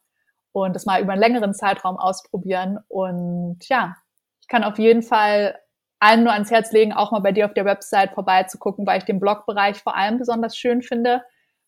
[0.53, 2.79] und das mal über einen längeren Zeitraum ausprobieren.
[2.89, 3.97] Und ja,
[4.41, 5.59] ich kann auf jeden Fall
[5.99, 9.05] allen nur ans Herz legen, auch mal bei dir auf der Website vorbeizugucken, weil ich
[9.05, 11.23] den Blogbereich vor allem besonders schön finde,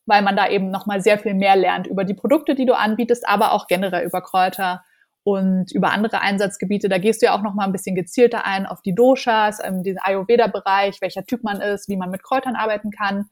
[0.06, 3.28] weil man da eben nochmal sehr viel mehr lernt über die Produkte, die du anbietest,
[3.28, 4.82] aber auch generell über Kräuter
[5.24, 6.88] und über andere Einsatzgebiete.
[6.88, 9.82] Da gehst du ja auch noch mal ein bisschen gezielter ein auf die Doshas, ähm,
[9.82, 13.26] den Ayurveda-Bereich, welcher Typ man ist, wie man mit Kräutern arbeiten kann.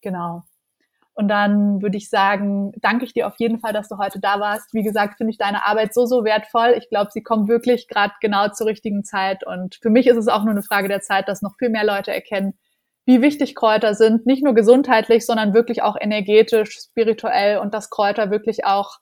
[0.00, 0.44] Genau.
[1.16, 4.40] Und dann würde ich sagen, danke ich dir auf jeden Fall, dass du heute da
[4.40, 4.74] warst.
[4.74, 6.74] Wie gesagt, finde ich deine Arbeit so, so wertvoll.
[6.76, 9.46] Ich glaube, sie kommt wirklich gerade genau zur richtigen Zeit.
[9.46, 11.84] Und für mich ist es auch nur eine Frage der Zeit, dass noch viel mehr
[11.84, 12.54] Leute erkennen,
[13.06, 14.26] wie wichtig Kräuter sind.
[14.26, 18.98] Nicht nur gesundheitlich, sondern wirklich auch energetisch, spirituell und dass Kräuter wirklich auch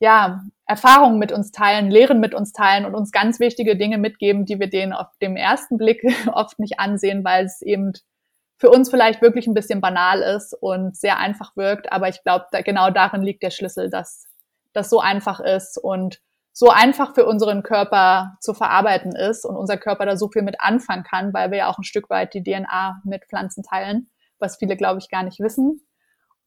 [0.00, 4.46] ja, Erfahrungen mit uns teilen, Lehren mit uns teilen und uns ganz wichtige Dinge mitgeben,
[4.46, 6.02] die wir denen auf dem ersten Blick
[6.32, 7.92] oft nicht ansehen, weil es eben
[8.58, 11.92] für uns vielleicht wirklich ein bisschen banal ist und sehr einfach wirkt.
[11.92, 14.26] Aber ich glaube, da, genau darin liegt der Schlüssel, dass
[14.72, 16.20] das so einfach ist und
[16.52, 20.60] so einfach für unseren Körper zu verarbeiten ist und unser Körper da so viel mit
[20.60, 24.56] anfangen kann, weil wir ja auch ein Stück weit die DNA mit Pflanzen teilen, was
[24.56, 25.86] viele, glaube ich, gar nicht wissen.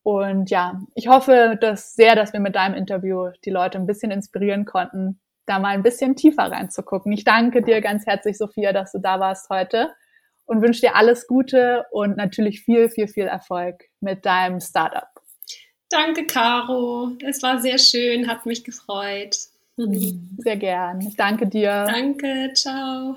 [0.04, 4.12] Und ja, ich hoffe dass sehr, dass wir mit deinem Interview die Leute ein bisschen
[4.12, 7.12] inspirieren konnten, da mal ein bisschen tiefer reinzugucken.
[7.14, 9.94] Ich danke dir ganz herzlich, Sophia, dass du da warst heute
[10.46, 15.08] und wünsche dir alles Gute und natürlich viel, viel, viel Erfolg mit deinem Startup.
[15.90, 17.12] Danke, Caro.
[17.26, 19.38] Es war sehr schön, hat mich gefreut.
[20.38, 21.02] Sehr gern.
[21.02, 21.86] Ich danke dir.
[21.88, 23.16] Danke, ciao.